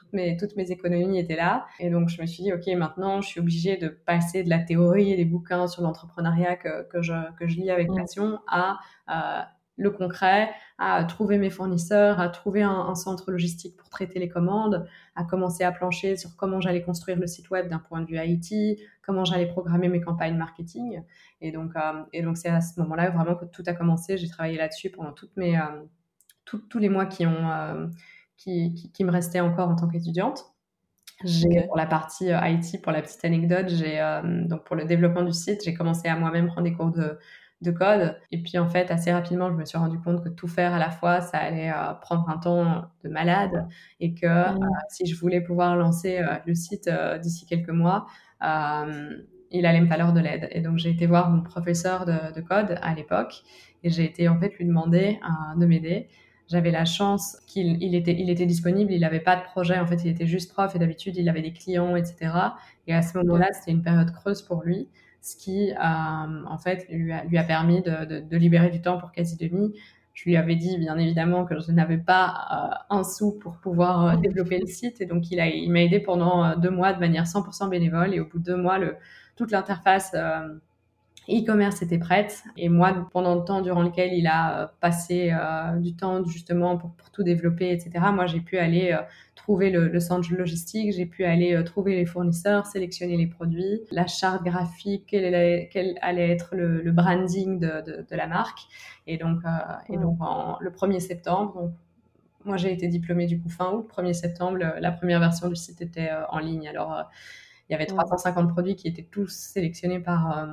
toutes 0.05 0.13
mes, 0.13 0.38
toutes 0.38 0.55
mes 0.55 0.71
économies 0.71 1.19
étaient 1.19 1.35
là. 1.35 1.65
Et 1.79 1.89
donc, 1.89 2.09
je 2.09 2.21
me 2.21 2.27
suis 2.27 2.43
dit, 2.43 2.53
OK, 2.53 2.67
maintenant, 2.77 3.21
je 3.21 3.27
suis 3.27 3.39
obligée 3.39 3.77
de 3.77 3.88
passer 3.88 4.43
de 4.43 4.50
la 4.50 4.59
théorie 4.59 5.12
et 5.12 5.15
des 5.15 5.25
bouquins 5.25 5.67
sur 5.67 5.81
l'entrepreneuriat 5.81 6.55
que, 6.55 6.88
que, 6.89 7.01
je, 7.01 7.13
que 7.38 7.47
je 7.47 7.57
lis 7.57 7.71
avec 7.71 7.89
passion 7.93 8.39
à 8.47 8.79
le 9.77 9.91
concret, 9.91 10.50
à 10.77 11.03
trouver 11.03 11.38
mes 11.38 11.50
fournisseurs, 11.50 12.19
à 12.19 12.29
trouver 12.29 12.63
un, 12.63 12.95
centre 12.95 13.31
logistique 13.31 13.75
pour 13.75 13.89
traiter 13.89 14.19
les 14.19 14.29
commandes, 14.29 14.88
à 15.15 15.24
commencer 15.25 15.63
à 15.63 15.71
plancher 15.71 16.15
sur 16.15 16.35
comment 16.38 16.62
j'allais 16.62 16.81
construire 16.81 17.19
le 17.19 17.27
site 17.27 17.50
web 17.50 17.67
d'un 17.67 17.79
point 17.79 18.01
de 18.01 18.07
vue 18.07 18.17
IT, 18.17 18.79
comment 19.01 19.25
j'allais 19.25 19.47
programmer 19.47 19.89
mes 19.89 20.01
campagnes 20.01 20.38
marketing. 20.38 21.01
Et 21.41 21.51
donc, 21.51 21.75
euh, 21.75 22.03
et 22.13 22.21
donc 22.21 22.38
c'est 22.38 22.50
à 22.50 22.62
ce 22.62 22.79
moment-là 22.79 23.09
vraiment 23.09 23.35
que 23.35 23.45
tout 23.45 23.63
a 23.67 23.74
commencé. 23.74 24.17
J'ai 24.17 24.29
travaillé 24.29 24.57
là-dessus 24.57 24.89
pendant 24.89 25.12
toutes 25.12 25.35
mes, 25.35 25.57
euh, 25.57 25.83
tous 26.45 26.79
les 26.79 26.89
mois 26.89 27.05
qui, 27.05 27.25
ont, 27.25 27.50
euh, 27.50 27.88
qui, 28.37 28.91
qui, 28.93 29.03
me 29.03 29.11
restaient 29.11 29.39
encore 29.39 29.69
en 29.69 29.75
tant 29.75 29.87
qu'étudiante. 29.87 30.45
J'ai 31.23 31.63
pour 31.67 31.77
la 31.77 31.85
partie 31.85 32.27
IT, 32.29 32.81
pour 32.81 32.91
la 32.91 33.01
petite 33.01 33.23
anecdote, 33.23 33.69
j'ai 33.69 33.99
donc 34.49 34.65
pour 34.65 34.75
le 34.75 34.83
développement 34.83 35.23
du 35.23 35.31
site, 35.31 35.61
j'ai 35.63 35.73
commencé 35.73 36.09
à 36.09 36.17
moi-même 36.17 36.47
prendre 36.47 36.63
des 36.63 36.73
cours 36.73 36.91
de 36.91 37.17
de 37.61 37.71
code. 37.71 38.17
Et 38.31 38.41
puis 38.41 38.57
en 38.57 38.69
fait, 38.69 38.91
assez 38.91 39.11
rapidement, 39.11 39.49
je 39.49 39.55
me 39.55 39.65
suis 39.65 39.77
rendu 39.77 39.99
compte 39.99 40.23
que 40.23 40.29
tout 40.29 40.47
faire 40.47 40.73
à 40.73 40.79
la 40.79 40.89
fois, 40.89 41.21
ça 41.21 41.37
allait 41.37 41.71
euh, 41.71 41.93
prendre 42.01 42.29
un 42.29 42.37
temps 42.37 42.85
de 43.03 43.09
malade 43.09 43.67
et 43.99 44.13
que 44.13 44.25
euh, 44.25 44.53
si 44.89 45.05
je 45.05 45.19
voulais 45.19 45.41
pouvoir 45.41 45.75
lancer 45.75 46.19
euh, 46.19 46.35
le 46.45 46.53
site 46.55 46.89
d'ici 47.21 47.45
quelques 47.45 47.69
mois, 47.69 48.05
il 49.51 49.65
allait 49.65 49.81
me 49.81 49.87
falloir 49.87 50.13
de 50.13 50.19
l'aide. 50.19 50.47
Et 50.51 50.61
donc 50.61 50.77
j'ai 50.77 50.89
été 50.89 51.07
voir 51.07 51.29
mon 51.29 51.41
professeur 51.41 52.05
de, 52.05 52.41
code 52.41 52.77
à 52.81 52.93
l'époque 52.93 53.43
et 53.83 53.89
j'ai 53.89 54.03
été 54.03 54.27
en 54.27 54.39
fait 54.39 54.53
lui 54.57 54.65
demander 54.65 55.19
de 55.57 55.65
m'aider. 55.65 56.09
J'avais 56.47 56.71
la 56.71 56.85
chance 56.85 57.37
qu'il 57.47 57.81
il 57.81 57.95
était, 57.95 58.45
disponible, 58.45 58.91
il 58.91 59.01
n'avait 59.01 59.19
pas 59.19 59.35
de 59.35 59.43
projet, 59.43 59.79
en 59.79 59.87
fait 59.87 60.03
il 60.03 60.09
était 60.09 60.27
juste 60.27 60.51
prof 60.53 60.75
et 60.75 60.79
d'habitude 60.79 61.17
il 61.17 61.27
avait 61.27 61.41
des 61.41 61.53
clients, 61.53 61.95
etc. 61.95 62.31
Et 62.87 62.93
à 62.93 63.01
ce 63.01 63.17
moment-là, 63.17 63.47
c'était 63.53 63.71
une 63.71 63.81
période 63.81 64.11
creuse 64.11 64.41
pour 64.43 64.61
lui 64.63 64.87
ce 65.25 65.35
qui, 65.35 65.71
euh, 65.71 65.75
en 66.45 66.57
fait, 66.59 66.85
lui 66.87 67.11
a, 67.11 67.43
permis 67.43 67.81
de, 67.81 68.35
libérer 68.35 68.69
du 68.69 68.79
temps 68.79 68.99
pour 68.99 69.11
quasi 69.11 69.35
demi. 69.37 69.73
Je 70.13 70.25
lui 70.25 70.37
avais 70.37 70.55
dit, 70.55 70.77
bien 70.77 70.97
évidemment, 70.99 71.45
que 71.45 71.59
je 71.59 71.71
n'avais 71.71 71.97
pas 71.97 72.77
euh, 72.91 72.95
un 72.95 73.03
sou 73.03 73.31
pour 73.31 73.57
pouvoir 73.57 74.05
euh, 74.05 74.17
développer 74.17 74.59
le 74.59 74.67
site. 74.67 75.01
Et 75.01 75.07
donc, 75.07 75.31
il 75.31 75.71
m'a 75.71 75.81
aidé 75.81 75.99
pendant 75.99 76.55
deux 76.55 76.69
mois 76.69 76.93
de 76.93 76.99
manière 76.99 77.23
100% 77.23 77.69
bénévole. 77.69 78.13
Et 78.13 78.19
au 78.19 78.25
bout 78.25 78.37
de 78.37 78.43
deux 78.43 78.55
mois, 78.55 78.79
toute 79.35 79.49
l'interface 79.49 80.15
e-commerce 81.29 81.82
était 81.82 81.98
prête. 81.98 82.44
Et 82.58 82.70
moi, 82.70 83.08
pendant 83.12 83.36
le 83.36 83.44
temps 83.44 83.62
durant 83.62 83.84
lequel 83.84 84.13
il 84.13 84.27
a 84.27 84.63
euh, 84.63 84.67
passé 84.79 85.32
euh, 85.32 85.77
du 85.77 85.96
temps 85.96 86.24
justement 86.25 86.77
pour, 86.77 86.91
pour, 86.91 87.10
tout 87.12 87.24
développer, 87.24 87.72
etc., 87.72 87.91
moi, 88.13 88.27
j'ai 88.27 88.41
pu 88.41 88.58
aller 88.58 88.91
euh, 88.91 89.01
trouver 89.36 89.70
le, 89.70 89.88
le, 89.88 90.00
centre 90.00 90.32
logistique, 90.34 90.94
j'ai 90.94 91.05
pu 91.05 91.24
aller 91.24 91.62
trouver 91.63 91.96
les 91.96 92.05
fournisseurs, 92.05 92.65
sélectionner 92.65 93.17
les 93.17 93.27
produits, 93.27 93.82
la 93.91 94.08
charte 94.08 94.44
graphique, 94.44 95.05
quel, 95.08 95.25
allait, 95.25 95.70
quel 95.72 95.98
allait 96.01 96.29
être 96.29 96.55
le, 96.55 96.82
le 96.82 96.91
branding 96.91 97.60
de, 97.60 97.82
de, 97.86 98.05
de, 98.10 98.15
la 98.15 98.27
marque. 98.27 98.60
Et 99.08 99.17
donc, 99.17 99.39
et 99.89 99.98
donc 99.98 100.17
en, 100.20 100.58
le 100.60 100.72
1er 100.72 101.00
septembre, 101.00 101.53
donc, 101.53 101.72
moi, 102.44 102.58
j'ai 102.58 102.72
été 102.72 102.88
diplômée 102.88 103.25
du 103.25 103.39
coup 103.39 103.50
fin 103.50 103.72
août. 103.72 103.89
1er 103.96 104.13
septembre, 104.13 104.58
la 104.58 104.91
première 104.91 105.20
version 105.20 105.48
du 105.48 105.55
site 105.55 105.82
était 105.82 106.12
en 106.29 106.38
ligne. 106.38 106.67
Alors, 106.67 107.10
il 107.70 107.74
y 107.74 107.75
avait 107.75 107.88
350 107.88 108.50
produits 108.50 108.75
qui 108.75 108.88
étaient 108.88 109.08
tous 109.10 109.29
sélectionnés 109.29 110.00
par 110.00 110.48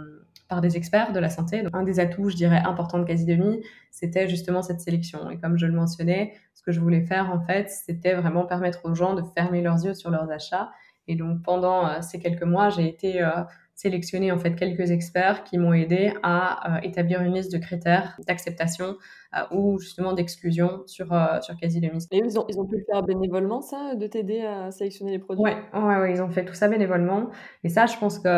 par 0.53 0.61
des 0.61 0.77
experts 0.77 1.13
de 1.15 1.19
la 1.19 1.31
santé. 1.31 1.63
Donc, 1.63 1.75
un 1.75 1.83
des 1.83 1.99
atouts, 1.99 2.29
je 2.29 2.37
dirais, 2.37 2.61
importants 2.63 2.99
de 2.99 3.05
Quasi 3.05 3.25
Demi, 3.25 3.63
c'était 3.91 4.29
justement 4.29 4.61
cette 4.61 4.83
sélection. 4.83 5.31
Et 5.31 5.39
comme 5.39 5.57
je 5.57 5.65
le 5.65 5.73
mentionnais, 5.73 6.35
ce 6.53 6.63
que 6.63 6.73
je 6.73 6.81
voulais 6.81 7.01
faire, 7.01 7.31
en 7.31 7.41
fait, 7.41 7.71
c'était 7.71 8.13
vraiment 8.13 8.45
permettre 8.45 8.81
aux 8.85 8.95
gens 8.95 9.15
de 9.15 9.23
fermer 9.35 9.63
leurs 9.63 9.83
yeux 9.83 9.95
sur 9.95 10.11
leurs 10.11 10.31
achats. 10.31 10.71
Et 11.09 11.17
donc, 11.17 11.43
pendant 11.43 11.87
euh, 11.87 12.03
ces 12.03 12.19
quelques 12.19 12.43
mois, 12.43 12.69
j'ai 12.69 12.87
été 12.87 13.23
euh, 13.23 13.31
sélectionné 13.75 14.31
en 14.31 14.39
fait 14.39 14.55
quelques 14.55 14.91
experts 14.91 15.43
qui 15.43 15.57
m'ont 15.57 15.73
aidé 15.73 16.13
à 16.23 16.81
établir 16.83 17.23
une 17.23 17.33
liste 17.33 17.51
de 17.51 17.57
critères 17.57 18.19
d'acceptation 18.29 18.97
ou 19.51 19.79
justement 19.79 20.13
d'exclusion 20.13 20.83
sur, 20.87 21.07
sur 21.41 21.57
quasi 21.57 21.79
Et 21.79 22.19
ils 22.19 22.39
ont, 22.39 22.45
ils 22.51 22.61
ont 22.61 22.67
pu 22.67 22.77
le 22.77 22.85
faire 22.85 23.03
bénévolement, 23.03 23.63
ça, 23.63 23.95
de 23.95 24.07
t'aider 24.07 24.43
à 24.43 24.71
sélectionner 24.71 25.13
les 25.13 25.19
produits? 25.19 25.43
Ouais, 25.43 25.57
ouais, 25.73 25.97
ouais, 25.97 26.13
ils 26.13 26.23
ont 26.23 26.29
fait 26.29 26.45
tout 26.45 26.55
ça 26.55 26.69
bénévolement. 26.69 27.31
Et 27.65 27.71
ça, 27.71 27.87
je 27.87 27.97
pense 27.97 28.19
que 28.19 28.29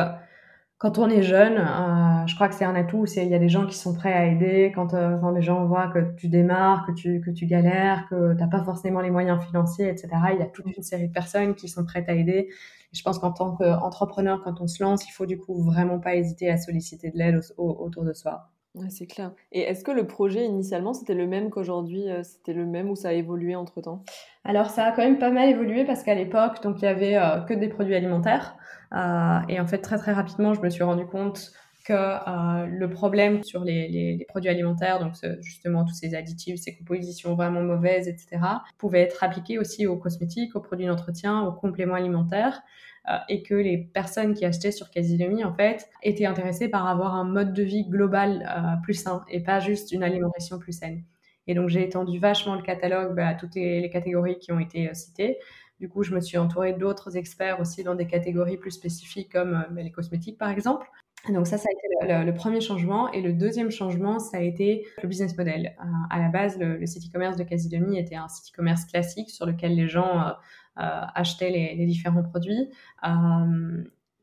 quand 0.84 0.98
on 0.98 1.08
est 1.08 1.22
jeune, 1.22 1.56
euh, 1.56 2.26
je 2.26 2.34
crois 2.34 2.46
que 2.46 2.54
c'est 2.54 2.66
un 2.66 2.74
atout. 2.74 3.06
Il 3.16 3.28
y 3.28 3.34
a 3.34 3.38
des 3.38 3.48
gens 3.48 3.66
qui 3.66 3.74
sont 3.74 3.94
prêts 3.94 4.12
à 4.12 4.26
aider. 4.26 4.70
Quand, 4.74 4.92
euh, 4.92 5.16
quand 5.16 5.30
les 5.30 5.40
gens 5.40 5.64
voient 5.64 5.88
que 5.88 6.14
tu 6.14 6.28
démarres, 6.28 6.84
que 6.86 6.92
tu, 6.92 7.22
que 7.22 7.30
tu 7.30 7.46
galères, 7.46 8.06
que 8.10 8.34
tu 8.34 8.38
n'as 8.38 8.48
pas 8.48 8.62
forcément 8.62 9.00
les 9.00 9.10
moyens 9.10 9.42
financiers, 9.42 9.88
etc., 9.88 10.10
il 10.34 10.40
y 10.40 10.42
a 10.42 10.46
toute 10.46 10.66
une 10.76 10.82
série 10.82 11.08
de 11.08 11.12
personnes 11.14 11.54
qui 11.54 11.68
sont 11.68 11.86
prêtes 11.86 12.10
à 12.10 12.12
aider. 12.12 12.48
Et 12.50 12.96
je 12.96 13.02
pense 13.02 13.18
qu'en 13.18 13.32
tant 13.32 13.56
qu'entrepreneur, 13.56 14.42
quand 14.44 14.60
on 14.60 14.66
se 14.66 14.82
lance, 14.82 15.08
il 15.08 15.12
faut 15.12 15.24
du 15.24 15.38
coup 15.38 15.62
vraiment 15.62 16.00
pas 16.00 16.16
hésiter 16.16 16.50
à 16.50 16.58
solliciter 16.58 17.10
de 17.10 17.16
l'aide 17.16 17.40
autour 17.56 18.04
de 18.04 18.12
soi. 18.12 18.50
Ouais, 18.74 18.90
c'est 18.90 19.06
clair. 19.06 19.32
Et 19.52 19.60
est-ce 19.60 19.84
que 19.84 19.92
le 19.92 20.06
projet 20.06 20.44
initialement 20.44 20.92
c'était 20.92 21.14
le 21.14 21.26
même 21.26 21.48
qu'aujourd'hui 21.48 22.10
euh, 22.10 22.22
C'était 22.24 22.52
le 22.52 22.66
même 22.66 22.90
ou 22.90 22.96
ça 22.96 23.08
a 23.08 23.12
évolué 23.12 23.56
entre 23.56 23.80
temps 23.80 24.04
Alors 24.42 24.68
ça 24.68 24.84
a 24.84 24.92
quand 24.92 25.02
même 25.02 25.18
pas 25.18 25.30
mal 25.30 25.48
évolué 25.48 25.86
parce 25.86 26.02
qu'à 26.02 26.14
l'époque, 26.14 26.62
donc 26.62 26.82
il 26.82 26.84
y 26.84 26.88
avait 26.88 27.16
que 27.48 27.54
des 27.54 27.68
produits 27.68 27.94
alimentaires. 27.94 28.58
Euh, 28.92 29.40
et 29.48 29.60
en 29.60 29.66
fait, 29.66 29.78
très 29.78 29.98
très 29.98 30.12
rapidement, 30.12 30.54
je 30.54 30.60
me 30.60 30.70
suis 30.70 30.82
rendu 30.82 31.06
compte 31.06 31.52
que 31.84 31.92
euh, 31.92 32.66
le 32.66 32.88
problème 32.88 33.44
sur 33.44 33.62
les, 33.62 34.24
produits 34.28 34.48
alimentaires, 34.50 34.98
donc 35.00 35.14
justement 35.42 35.84
tous 35.84 35.94
ces 35.94 36.14
additifs, 36.14 36.60
ces 36.60 36.76
compositions 36.76 37.34
vraiment 37.34 37.60
mauvaises, 37.60 38.08
etc., 38.08 38.40
pouvait 38.78 39.00
être 39.02 39.22
appliqué 39.22 39.58
aussi 39.58 39.86
aux 39.86 39.96
cosmétiques, 39.96 40.56
aux 40.56 40.60
produits 40.60 40.86
d'entretien, 40.86 41.42
aux 41.42 41.52
compléments 41.52 41.94
alimentaires, 41.94 42.62
euh, 43.10 43.18
et 43.28 43.42
que 43.42 43.54
les 43.54 43.76
personnes 43.76 44.32
qui 44.32 44.46
achetaient 44.46 44.72
sur 44.72 44.90
Casilomi, 44.90 45.44
en 45.44 45.52
fait, 45.52 45.86
étaient 46.02 46.24
intéressées 46.24 46.68
par 46.68 46.86
avoir 46.86 47.14
un 47.14 47.24
mode 47.24 47.52
de 47.52 47.62
vie 47.62 47.84
global 47.86 48.80
plus 48.82 48.94
sain 48.94 49.22
et 49.28 49.40
pas 49.40 49.60
juste 49.60 49.92
une 49.92 50.02
alimentation 50.02 50.58
plus 50.58 50.72
saine. 50.72 51.04
Et 51.46 51.54
donc 51.54 51.68
j'ai 51.68 51.82
étendu 51.82 52.18
vachement 52.18 52.54
le 52.54 52.62
catalogue 52.62 53.14
bah, 53.14 53.28
à 53.28 53.34
toutes 53.34 53.54
les, 53.54 53.90
catégories 53.90 54.38
qui 54.38 54.52
ont 54.52 54.58
été 54.58 54.92
citées. 54.94 55.38
Du 55.80 55.88
coup, 55.88 56.02
je 56.02 56.14
me 56.14 56.20
suis 56.20 56.38
entourée 56.38 56.72
d'autres 56.72 57.16
experts 57.16 57.60
aussi 57.60 57.82
dans 57.82 57.94
des 57.94 58.06
catégories 58.06 58.56
plus 58.56 58.70
spécifiques 58.70 59.32
comme 59.32 59.54
euh, 59.54 59.82
les 59.82 59.90
cosmétiques, 59.90 60.38
par 60.38 60.50
exemple. 60.50 60.86
Donc 61.28 61.46
ça, 61.46 61.56
ça 61.56 61.68
a 61.68 61.72
été 61.72 62.24
le, 62.24 62.34
premier 62.34 62.60
changement. 62.60 63.10
Et 63.12 63.22
le 63.22 63.32
deuxième 63.32 63.70
changement, 63.70 64.18
ça 64.18 64.36
a 64.36 64.40
été 64.40 64.86
le 65.02 65.08
business 65.08 65.36
model. 65.36 65.74
Euh, 65.80 65.84
à 66.10 66.18
la 66.18 66.28
base, 66.28 66.58
le, 66.58 66.84
site 66.86 67.08
e-commerce 67.08 67.36
de 67.36 67.44
Casidemi 67.44 67.98
était 67.98 68.14
un 68.14 68.28
site 68.28 68.52
e-commerce 68.52 68.84
classique 68.84 69.30
sur 69.30 69.46
lequel 69.46 69.74
les 69.74 69.88
gens 69.88 70.18
euh, 70.18 70.32
achetaient 70.76 71.50
les, 71.50 71.74
les, 71.76 71.86
différents 71.86 72.22
produits 72.22 72.70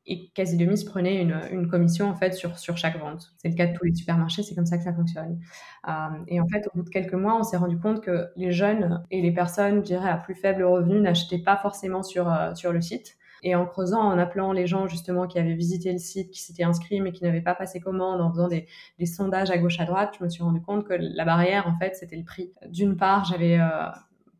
et 0.05 0.29
quasi 0.33 0.57
se 0.77 0.85
prenait 0.85 1.21
une, 1.21 1.39
une, 1.51 1.67
commission 1.67 2.09
en 2.09 2.15
fait 2.15 2.33
sur, 2.33 2.57
sur 2.57 2.75
chaque 2.75 2.99
vente. 2.99 3.33
C'est 3.37 3.49
le 3.49 3.55
cas 3.55 3.67
de 3.67 3.77
tous 3.77 3.85
les 3.85 3.93
supermarchés, 3.93 4.41
c'est 4.41 4.55
comme 4.55 4.65
ça 4.65 4.77
que 4.77 4.83
ça 4.83 4.93
fonctionne. 4.93 5.39
Euh, 5.87 5.91
et 6.27 6.41
en 6.41 6.47
fait, 6.47 6.67
au 6.67 6.77
bout 6.77 6.83
de 6.83 6.89
quelques 6.89 7.13
mois, 7.13 7.37
on 7.37 7.43
s'est 7.43 7.57
rendu 7.57 7.77
compte 7.77 8.01
que 8.01 8.29
les 8.35 8.51
jeunes 8.51 9.05
et 9.11 9.21
les 9.21 9.31
personnes, 9.31 9.77
je 9.77 9.81
dirais, 9.81 10.09
à 10.09 10.17
plus 10.17 10.35
faible 10.35 10.63
revenu 10.63 10.99
n'achetaient 10.99 11.43
pas 11.43 11.57
forcément 11.57 12.01
sur, 12.01 12.31
euh, 12.31 12.55
sur 12.55 12.73
le 12.73 12.81
site. 12.81 13.17
Et 13.43 13.55
en 13.55 13.65
creusant, 13.65 14.01
en 14.01 14.19
appelant 14.19 14.53
les 14.53 14.67
gens 14.67 14.87
justement 14.87 15.25
qui 15.27 15.39
avaient 15.39 15.55
visité 15.55 15.91
le 15.91 15.97
site, 15.97 16.29
qui 16.29 16.41
s'étaient 16.41 16.63
inscrits 16.63 17.01
mais 17.01 17.11
qui 17.11 17.23
n'avaient 17.23 17.41
pas 17.41 17.55
passé 17.55 17.79
commande, 17.79 18.21
en 18.21 18.31
faisant 18.31 18.47
des, 18.47 18.67
des, 18.99 19.07
sondages 19.07 19.49
à 19.49 19.57
gauche 19.57 19.79
à 19.79 19.85
droite, 19.85 20.15
je 20.19 20.23
me 20.23 20.29
suis 20.29 20.43
rendu 20.43 20.61
compte 20.61 20.87
que 20.87 20.93
la 20.93 21.25
barrière, 21.25 21.67
en 21.67 21.75
fait, 21.77 21.95
c'était 21.95 22.17
le 22.17 22.23
prix. 22.23 22.53
D'une 22.69 22.97
part, 22.97 23.25
j'avais 23.25 23.59
euh, 23.59 23.89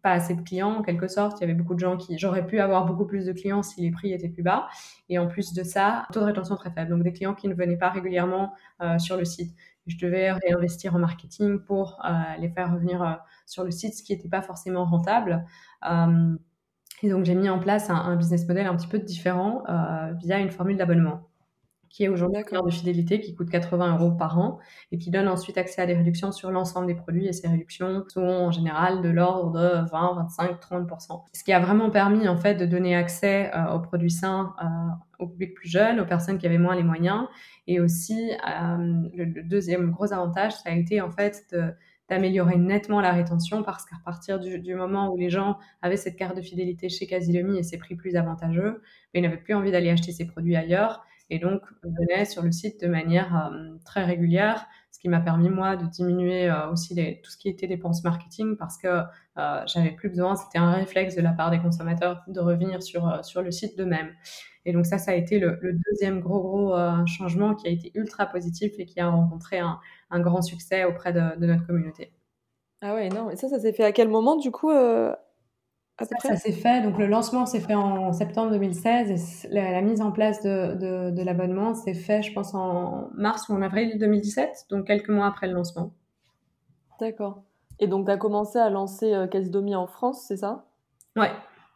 pas 0.01 0.11
assez 0.11 0.35
de 0.35 0.41
clients 0.41 0.77
en 0.77 0.81
quelque 0.81 1.07
sorte. 1.07 1.39
Il 1.39 1.41
y 1.41 1.43
avait 1.43 1.53
beaucoup 1.53 1.73
de 1.73 1.79
gens 1.79 1.97
qui, 1.97 2.17
j'aurais 2.17 2.45
pu 2.45 2.59
avoir 2.59 2.85
beaucoup 2.85 3.05
plus 3.05 3.25
de 3.25 3.33
clients 3.33 3.63
si 3.63 3.81
les 3.81 3.91
prix 3.91 4.13
étaient 4.13 4.29
plus 4.29 4.43
bas. 4.43 4.67
Et 5.09 5.19
en 5.19 5.27
plus 5.27 5.53
de 5.53 5.63
ça, 5.63 6.05
taux 6.11 6.21
de 6.21 6.25
rétention 6.25 6.55
très 6.55 6.71
faible. 6.71 6.89
Donc 6.89 7.03
des 7.03 7.13
clients 7.13 7.35
qui 7.35 7.47
ne 7.47 7.53
venaient 7.53 7.77
pas 7.77 7.89
régulièrement 7.89 8.53
euh, 8.81 8.97
sur 8.99 9.17
le 9.17 9.25
site. 9.25 9.55
Je 9.87 9.97
devais 9.97 10.31
réinvestir 10.31 10.95
en 10.95 10.99
marketing 10.99 11.59
pour 11.59 11.99
euh, 12.05 12.11
les 12.39 12.49
faire 12.49 12.71
revenir 12.71 13.01
euh, 13.01 13.13
sur 13.45 13.63
le 13.63 13.71
site, 13.71 13.95
ce 13.95 14.03
qui 14.03 14.13
n'était 14.13 14.29
pas 14.29 14.41
forcément 14.41 14.85
rentable. 14.85 15.45
et 17.03 17.09
donc 17.09 17.25
j'ai 17.25 17.35
mis 17.35 17.49
en 17.49 17.59
place 17.59 17.89
un, 17.89 17.95
un, 17.95 18.15
business 18.15 18.47
model 18.47 18.67
un 18.67 18.75
petit 18.75 18.87
peu 18.87 18.99
différent 18.99 19.63
via 20.19 20.39
une 20.39 20.51
formule 20.51 20.77
d'abonnement 20.77 21.30
qui 21.91 22.05
est 22.05 22.07
aujourd'hui 22.07 22.39
un 22.39 22.43
cœur 22.43 22.63
de 22.63 22.71
fidélité 22.71 23.19
qui 23.19 23.35
coûte 23.35 23.49
80 23.49 23.97
euros 23.97 24.11
par 24.11 24.39
an 24.39 24.59
et 24.91 24.97
qui 24.97 25.11
donne 25.11 25.27
ensuite 25.27 25.57
accès 25.57 25.81
à 25.81 25.85
des 25.85 25.93
réductions 25.93 26.31
sur 26.31 26.49
l'ensemble 26.49 26.87
des 26.87 26.95
produits. 26.95 27.27
Et 27.27 27.33
ces 27.33 27.47
réductions 27.47 28.05
sont 28.07 28.21
en 28.21 28.51
général 28.51 29.01
de 29.01 29.09
l'ordre 29.09 29.51
de 29.51 29.89
20, 29.91 30.13
25, 30.15 30.61
30%. 30.61 31.23
Ce 31.33 31.43
qui 31.43 31.51
a 31.51 31.59
vraiment 31.59 31.89
permis 31.89 32.27
en 32.27 32.37
fait 32.37 32.55
de 32.55 32.65
donner 32.65 32.95
accès 32.95 33.51
euh, 33.53 33.73
aux 33.73 33.79
produits 33.79 34.11
sains 34.11 34.53
euh, 34.63 34.67
au 35.19 35.27
public 35.27 35.53
plus 35.53 35.69
jeune, 35.69 35.99
aux 35.99 36.05
personnes 36.05 36.37
qui 36.37 36.47
avaient 36.47 36.57
moins 36.57 36.75
les 36.75 36.83
moyens. 36.83 37.27
Et 37.67 37.81
aussi 37.81 38.31
euh, 38.31 38.77
le, 39.13 39.43
deuxième 39.43 39.91
gros 39.91 40.13
avantage 40.13 40.53
ça 40.53 40.69
a 40.69 40.71
été 40.71 41.01
en 41.01 41.11
fait 41.11 41.53
d'améliorer 42.09 42.57
nettement 42.57 43.01
la 43.01 43.11
rétention 43.11 43.63
parce 43.63 43.85
qu'à 43.85 43.97
partir 44.03 44.39
du, 44.39 44.75
moment 44.75 45.13
où 45.13 45.17
les 45.17 45.29
gens 45.29 45.57
avaient 45.81 45.97
cette 45.97 46.15
carte 46.15 46.35
de 46.35 46.41
fidélité 46.41 46.89
chez 46.89 47.05
Casilemi 47.05 47.57
et 47.57 47.63
ces 47.63 47.77
prix 47.77 47.95
plus 47.95 48.15
avantageux, 48.15 48.81
ils 49.13 49.21
n'avaient 49.21 49.37
plus 49.37 49.53
envie 49.53 49.71
d'aller 49.71 49.89
acheter 49.89 50.11
ces 50.11 50.25
produits 50.25 50.55
ailleurs 50.55 51.05
et 51.31 51.39
donc 51.39 51.61
venait 51.81 52.25
sur 52.25 52.43
le 52.43 52.51
site 52.51 52.81
de 52.81 52.87
manière 52.87 53.49
euh, 53.53 53.77
très 53.85 54.03
régulière, 54.03 54.67
ce 54.91 54.99
qui 54.99 55.07
m'a 55.07 55.21
permis 55.21 55.49
moi 55.49 55.77
de 55.77 55.85
diminuer 55.85 56.49
euh, 56.49 56.69
aussi 56.69 56.93
tout 57.23 57.31
ce 57.31 57.37
qui 57.37 57.47
était 57.47 57.67
dépenses 57.67 58.03
marketing 58.03 58.57
parce 58.57 58.77
que 58.77 59.03
euh, 59.37 59.63
j'avais 59.65 59.91
plus 59.91 60.09
besoin, 60.09 60.35
c'était 60.35 60.57
un 60.57 60.71
réflexe 60.71 61.15
de 61.15 61.21
la 61.21 61.31
part 61.31 61.49
des 61.49 61.59
consommateurs 61.59 62.21
de 62.27 62.39
revenir 62.41 62.83
sur, 62.83 63.23
sur 63.23 63.41
le 63.41 63.49
site 63.49 63.77
d'eux-mêmes. 63.77 64.13
Et 64.65 64.73
donc 64.73 64.85
ça, 64.85 64.97
ça 64.97 65.11
a 65.11 65.15
été 65.15 65.39
le, 65.39 65.57
deuxième 65.89 66.19
gros 66.19 66.41
gros 66.41 66.75
changement 67.07 67.55
qui 67.55 67.67
a 67.67 67.71
été 67.71 67.91
ultra 67.95 68.27
positif 68.27 68.73
et 68.77 68.85
qui 68.85 68.99
a 68.99 69.07
rencontré 69.07 69.57
un, 69.57 69.79
grand 70.19 70.43
succès 70.43 70.83
auprès 70.83 71.13
de, 71.13 71.45
notre 71.45 71.65
communauté. 71.65 72.11
Ah 72.81 72.93
ouais, 72.93 73.09
non, 73.09 73.31
et 73.31 73.37
ça, 73.37 73.47
ça 73.47 73.59
s'est 73.59 73.73
fait 73.73 73.85
à 73.85 73.91
quel 73.91 74.07
moment 74.07 74.35
du 74.35 74.51
coup 74.51 74.69
ça, 75.99 76.35
s'est 76.35 76.51
fait. 76.51 76.81
Donc 76.81 76.97
le 76.97 77.07
lancement 77.07 77.45
s'est 77.45 77.59
fait 77.59 77.75
en 77.75 78.11
septembre 78.13 78.51
2016 78.51 79.45
et 79.45 79.53
la, 79.53 79.81
mise 79.81 80.01
en 80.01 80.11
place 80.11 80.41
de, 80.41 81.11
de, 81.11 81.23
l'abonnement 81.23 81.73
s'est 81.73 81.93
fait, 81.93 82.23
je 82.23 82.33
pense, 82.33 82.53
en 82.53 83.09
mars 83.15 83.49
ou 83.49 83.53
en 83.53 83.61
avril 83.61 83.97
2017, 83.97 84.67
donc 84.69 84.87
quelques 84.87 85.09
mois 85.09 85.27
après 85.27 85.47
le 85.47 85.53
lancement. 85.53 85.93
D'accord. 86.99 87.43
Et 87.79 87.87
donc 87.87 88.05
tu 88.05 88.11
as 88.11 88.17
commencé 88.17 88.59
à 88.59 88.69
lancer 88.69 89.13
euh, 89.13 89.27
Casidomi 89.27 89.75
en 89.75 89.87
France, 89.87 90.25
c'est 90.27 90.37
ça? 90.37 90.65
Ouais, 91.15 91.31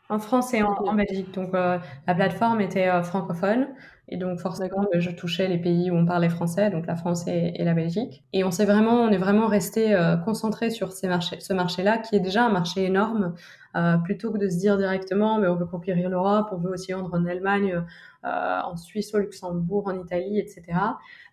en 0.10 0.20
France 0.20 0.54
et 0.54 0.62
en, 0.62 0.94
Belgique. 0.94 1.34
Donc 1.34 1.54
euh, 1.54 1.80
la 2.08 2.16
plateforme 2.16 2.62
était 2.62 2.88
euh, 2.88 3.04
francophone. 3.04 3.68
Et 4.08 4.18
donc 4.18 4.40
forcément, 4.40 4.86
je 4.94 5.10
touchais 5.10 5.48
les 5.48 5.58
pays 5.58 5.90
où 5.90 5.96
on 5.96 6.06
parlait 6.06 6.30
français, 6.30 6.70
donc 6.70 6.86
la 6.86 6.96
France 6.96 7.26
et, 7.28 7.54
la 7.64 7.74
Belgique. 7.74 8.24
Et 8.34 8.44
on 8.44 8.52
s'est 8.52 8.66
vraiment, 8.66 9.02
on 9.02 9.10
est 9.10 9.18
vraiment 9.18 9.48
resté 9.48 9.96
euh, 9.96 10.16
concentré 10.16 10.70
sur 10.70 10.92
ces 10.92 11.08
marchés, 11.08 11.40
ce 11.40 11.54
marché-là, 11.54 11.98
qui 11.98 12.16
est 12.16 12.20
déjà 12.20 12.46
un 12.46 12.50
marché 12.50 12.84
énorme, 12.84 13.34
euh, 13.76 13.98
plutôt 13.98 14.32
que 14.32 14.38
de 14.38 14.50
se 14.50 14.58
dire 14.58 14.78
directement, 14.78 15.38
mais 15.40 15.48
on 15.48 15.56
veut 15.56 15.66
conquérir 15.66 16.10
l'Europe, 16.10 16.48
on 16.52 16.58
veut 16.58 16.72
aussi 16.72 16.94
vendre 16.94 17.14
en 17.14 17.26
Allemagne, 17.26 17.84
euh, 18.24 18.60
en 18.64 18.78
Suisse, 18.78 19.14
au 19.14 19.20
Luxembourg, 19.20 19.88
en 19.88 20.00
Italie, 20.00 20.40
etc. 20.40 20.64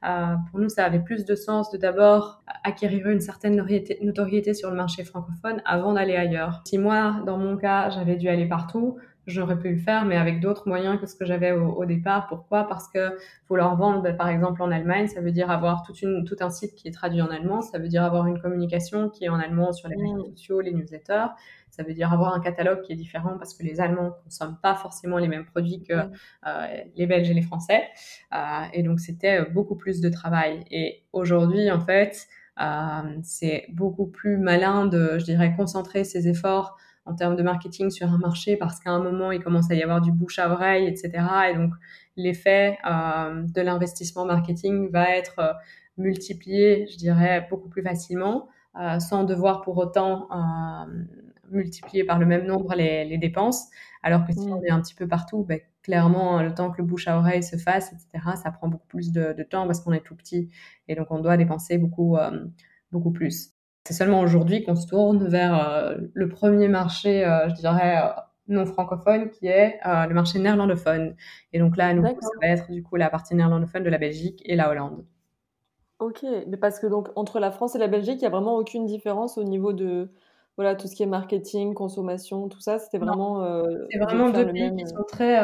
Euh, 0.05 0.35
pour 0.51 0.59
nous, 0.59 0.69
ça 0.69 0.85
avait 0.85 0.99
plus 0.99 1.25
de 1.25 1.35
sens 1.35 1.71
de 1.71 1.79
d'abord 1.79 2.43
acquérir 2.65 3.09
une 3.09 3.21
certaine 3.21 3.65
notoriété 4.03 4.55
sur 4.55 4.71
le 4.71 4.77
marché 4.77 5.05
francophone 5.05 5.63
avant 5.65 5.93
d'aller 5.93 6.17
ailleurs. 6.17 6.63
Si 6.67 6.79
moi, 6.79 7.23
dans 7.27 7.39
mon 7.39 7.57
cas, 7.57 7.91
j'avais 7.91 8.17
dû 8.17 8.29
aller 8.29 8.47
partout, 8.47 8.99
j'aurais 9.27 9.59
pu 9.59 9.73
le 9.73 9.79
faire, 9.79 10.05
mais 10.05 10.17
avec 10.17 10.41
d'autres 10.41 10.69
moyens 10.69 11.01
que 11.01 11.07
ce 11.07 11.15
que 11.15 11.25
j'avais 11.25 11.53
au, 11.53 11.85
départ. 11.85 12.27
Pourquoi? 12.29 12.67
Parce 12.67 12.89
que 12.89 13.17
vouloir 13.49 13.77
vendre, 13.77 14.03
ben, 14.03 14.17
par 14.17 14.29
exemple, 14.29 14.63
en 14.63 14.71
Allemagne, 14.71 15.07
ça 15.07 15.21
veut 15.21 15.31
dire 15.31 15.51
avoir 15.51 15.83
toute 15.83 16.03
une, 16.03 16.25
tout 16.25 16.37
un 16.41 16.51
site 16.51 16.75
qui 16.75 16.89
est 16.89 16.93
traduit 16.93 17.23
en 17.23 17.29
allemand, 17.29 17.63
ça 17.63 17.79
veut 17.79 17.89
dire 17.89 18.03
avoir 18.03 18.27
une 18.27 18.41
communication 18.41 19.09
qui 19.09 19.25
est 19.25 19.29
en 19.29 19.39
allemand 19.39 19.73
sur 19.73 19.89
les 19.89 19.97
réseaux 19.97 20.29
mmh. 20.29 20.37
sociaux, 20.37 20.61
les 20.61 20.73
newsletters, 20.73 21.27
ça 21.73 21.83
veut 21.83 21.95
dire 21.95 22.13
avoir 22.13 22.35
un 22.35 22.41
catalogue 22.41 22.83
qui 22.83 22.93
est 22.93 22.97
différent 22.97 23.39
parce 23.39 23.55
que 23.55 23.63
les 23.63 23.81
Allemands 23.81 24.05
ne 24.05 24.25
consomment 24.25 24.59
pas 24.63 24.75
forcément 24.75 25.17
les 25.17 25.29
mêmes 25.29 25.47
produits 25.47 25.83
que 25.83 25.95
euh, 25.95 26.67
les 26.97 27.07
Belges 27.07 27.31
et 27.31 27.35
les 27.35 27.43
Français. 27.43 27.83
Euh, 28.35 28.65
et 28.75 28.83
donc, 28.83 29.01
c'était 29.01 29.43
beaucoup 29.47 29.77
plus 29.77 30.03
de 30.03 30.11
travail. 30.11 30.65
Et 30.71 31.03
aujourd'hui, 31.15 31.71
en 31.71 31.81
fait, 31.81 32.29
euh, 32.61 33.19
c'est 33.23 33.67
beaucoup 33.73 34.07
plus 34.07 34.37
malin 34.37 34.85
de, 34.85 35.19
je 35.19 35.25
dirais, 35.25 35.55
concentrer 35.57 36.05
ses 36.05 36.29
efforts 36.29 36.77
en 37.05 37.15
termes 37.15 37.37
de 37.37 37.43
marketing 37.43 37.91
sur 37.91 38.09
un 38.09 38.19
marché 38.19 38.57
parce 38.57 38.79
qu'à 38.81 38.91
un 38.91 39.03
moment, 39.03 39.33
il 39.33 39.43
commence 39.43 39.71
à 39.71 39.75
y 39.75 39.83
avoir 39.83 40.01
du 40.01 40.13
bouche 40.13 40.39
à 40.39 40.51
oreille, 40.51 40.87
etc. 40.87 41.11
Et 41.51 41.55
donc, 41.55 41.73
l'effet 42.17 42.79
euh, 42.89 43.43
de 43.43 43.61
l'investissement 43.61 44.25
marketing 44.25 44.91
va 44.91 45.17
être 45.17 45.39
euh, 45.39 45.53
multiplié, 45.97 46.87
je 46.91 46.97
dirais, 46.97 47.47
beaucoup 47.51 47.69
plus 47.69 47.83
facilement, 47.83 48.49
euh, 48.81 48.99
sans 49.01 49.25
devoir 49.25 49.63
pour 49.63 49.77
autant 49.79 50.29
multiplier 51.51 52.05
par 52.05 52.19
le 52.19 52.25
même 52.25 52.47
nombre 52.47 52.75
les, 52.75 53.05
les 53.05 53.19
dépenses. 53.19 53.69
Alors 54.03 54.25
que 54.25 54.33
si 54.33 54.47
mmh. 54.47 54.53
on 54.53 54.63
est 54.63 54.71
un 54.71 54.81
petit 54.81 54.95
peu 54.95 55.07
partout, 55.07 55.45
ben, 55.45 55.61
clairement, 55.83 56.43
le 56.43 56.55
temps 56.55 56.71
que 56.71 56.79
le 56.79 56.85
bouche 56.85 57.09
à 57.09 57.19
oreille 57.19 57.43
se 57.43 57.57
fasse, 57.57 57.93
etc., 57.93 58.37
ça 58.43 58.51
prend 58.51 58.69
beaucoup 58.69 58.87
plus 58.87 59.13
de, 59.13 59.35
de 59.37 59.43
temps 59.43 59.67
parce 59.67 59.81
qu'on 59.81 59.93
est 59.93 60.01
tout 60.01 60.17
petit 60.17 60.49
et 60.89 60.95
donc 60.95 61.09
on 61.11 61.19
doit 61.19 61.37
dépenser 61.37 61.77
beaucoup, 61.77 62.17
beaucoup 62.91 63.13
plus. 63.13 63.52
C'est 63.85 63.95
seulement 63.95 64.21
aujourd'hui 64.21 64.63
qu'on 64.63 64.77
se 64.77 64.87
tourne 64.87 65.27
vers 65.27 65.69
euh, 65.69 65.97
le 66.15 66.29
premier 66.29 66.69
marché, 66.69 67.25
euh, 67.25 67.49
je 67.49 67.55
dirais, 67.55 67.97
euh, 67.99 68.11
non 68.47 68.65
francophone 68.65 69.31
qui 69.31 69.47
est 69.49 69.81
le 69.85 70.13
marché 70.15 70.39
néerlandophone. 70.39 71.17
Et 71.53 71.59
donc 71.59 71.77
là, 71.77 71.93
nous, 71.95 72.05
ça 72.05 72.29
va 72.41 72.49
être 72.49 72.71
du 72.71 72.83
coup 72.83 72.97
la 72.97 73.11
partie 73.11 73.35
néerlandophone 73.35 73.83
de 73.83 73.91
la 73.91 73.99
Belgique 73.99 74.43
et 74.45 74.57
la 74.57 74.71
Hollande. 74.71 75.05
Ok, 75.99 76.25
mais 76.49 76.57
parce 76.57 76.81
que 76.81 76.87
donc 76.87 77.09
entre 77.15 77.39
la 77.39 77.51
France 77.51 77.77
et 77.77 77.79
la 77.79 77.87
Belgique, 77.87 78.17
il 78.17 78.23
n'y 78.23 78.27
a 78.27 78.31
vraiment 78.31 78.57
aucune 78.57 78.87
différence 78.87 79.39
au 79.39 79.45
niveau 79.45 79.73
de 79.73 80.11
voilà 80.57 80.75
tout 80.75 80.89
ce 80.89 80.97
qui 80.97 81.05
est 81.05 81.07
marketing, 81.07 81.75
consommation, 81.75 82.49
tout 82.49 82.61
ça? 82.61 82.79
C'était 82.79 82.99
vraiment. 82.99 83.65
c'est 83.91 83.99
vraiment 83.99 84.31
deux 84.31 84.47
pays 84.47 84.75
qui 84.77 84.87
sont 84.87 85.05
très 85.07 85.41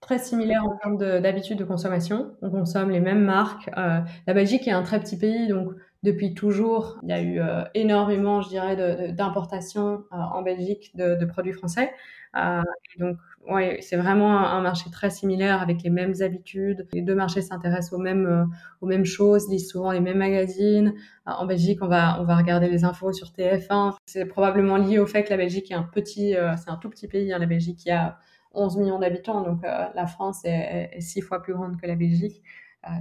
très 0.00 0.18
similaires 0.18 0.64
en 0.64 0.76
termes 0.76 0.98
d'habitude 0.98 1.58
de, 1.58 1.64
consommation. 1.64 2.32
On 2.42 2.50
consomme 2.50 2.90
les 2.90 3.00
mêmes 3.00 3.24
marques. 3.24 3.70
la 3.76 4.34
Belgique 4.34 4.66
est 4.66 4.72
un 4.72 4.82
très 4.82 4.98
petit 5.00 5.18
pays, 5.18 5.48
donc 5.48 5.74
depuis 6.04 6.34
toujours, 6.34 6.98
il 7.02 7.08
y 7.08 7.12
a 7.12 7.22
eu 7.22 7.40
euh, 7.40 7.64
énormément, 7.72 8.42
je 8.42 8.50
dirais, 8.50 8.76
d'importations 9.12 10.04
euh, 10.12 10.16
en 10.16 10.42
Belgique 10.42 10.92
de, 10.94 11.24
produits 11.24 11.54
français. 11.54 11.92
Euh, 12.36 12.60
donc, 12.98 13.16
ouais, 13.48 13.78
c'est 13.80 13.96
vraiment 13.96 14.38
un, 14.38 14.60
marché 14.60 14.90
très 14.90 15.08
similaire 15.08 15.62
avec 15.62 15.82
les 15.82 15.88
mêmes 15.88 16.12
habitudes. 16.20 16.86
Les 16.92 17.00
deux 17.00 17.14
marchés 17.14 17.40
s'intéressent 17.40 17.94
aux 17.94 18.02
mêmes, 18.02 18.50
aux 18.82 18.86
mêmes 18.86 19.06
choses, 19.06 19.48
lisent 19.48 19.70
souvent 19.70 19.92
les 19.92 20.00
mêmes 20.00 20.18
magazines. 20.18 20.92
en 21.24 21.46
Belgique, 21.46 21.78
on 21.80 21.88
va, 21.88 22.20
on 22.20 22.24
va 22.24 22.36
regarder 22.36 22.68
les 22.68 22.84
infos 22.84 23.14
sur 23.14 23.28
TF1. 23.28 23.94
C'est 24.04 24.26
probablement 24.26 24.76
lié 24.76 24.98
au 24.98 25.06
fait 25.06 25.24
que 25.24 25.30
la 25.30 25.38
Belgique 25.38 25.70
est 25.70 25.74
un 25.74 25.84
petit, 25.84 26.34
c'est 26.58 26.70
un 26.70 26.76
tout 26.76 26.90
petit 26.90 27.08
pays. 27.08 27.32
Hein, 27.32 27.38
la 27.38 27.46
Belgique, 27.46 27.86
il 27.86 27.88
y 27.88 27.92
a 27.92 28.18
11 28.52 28.76
millions 28.76 28.98
d'habitants, 28.98 29.40
donc 29.40 29.62
la 29.62 30.06
France 30.06 30.44
est, 30.44 30.90
est, 30.92 31.00
six 31.00 31.22
fois 31.22 31.40
plus 31.40 31.54
grande 31.54 31.80
que 31.80 31.86
la 31.86 31.96
Belgique. 31.96 32.42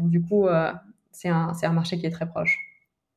du 0.01 0.21
coup, 0.21 0.47
c'est 1.11 1.29
un, 1.29 1.51
un 1.61 1.73
marché 1.73 1.97
qui 1.97 2.05
est 2.05 2.11
très 2.11 2.27
proche. 2.27 2.72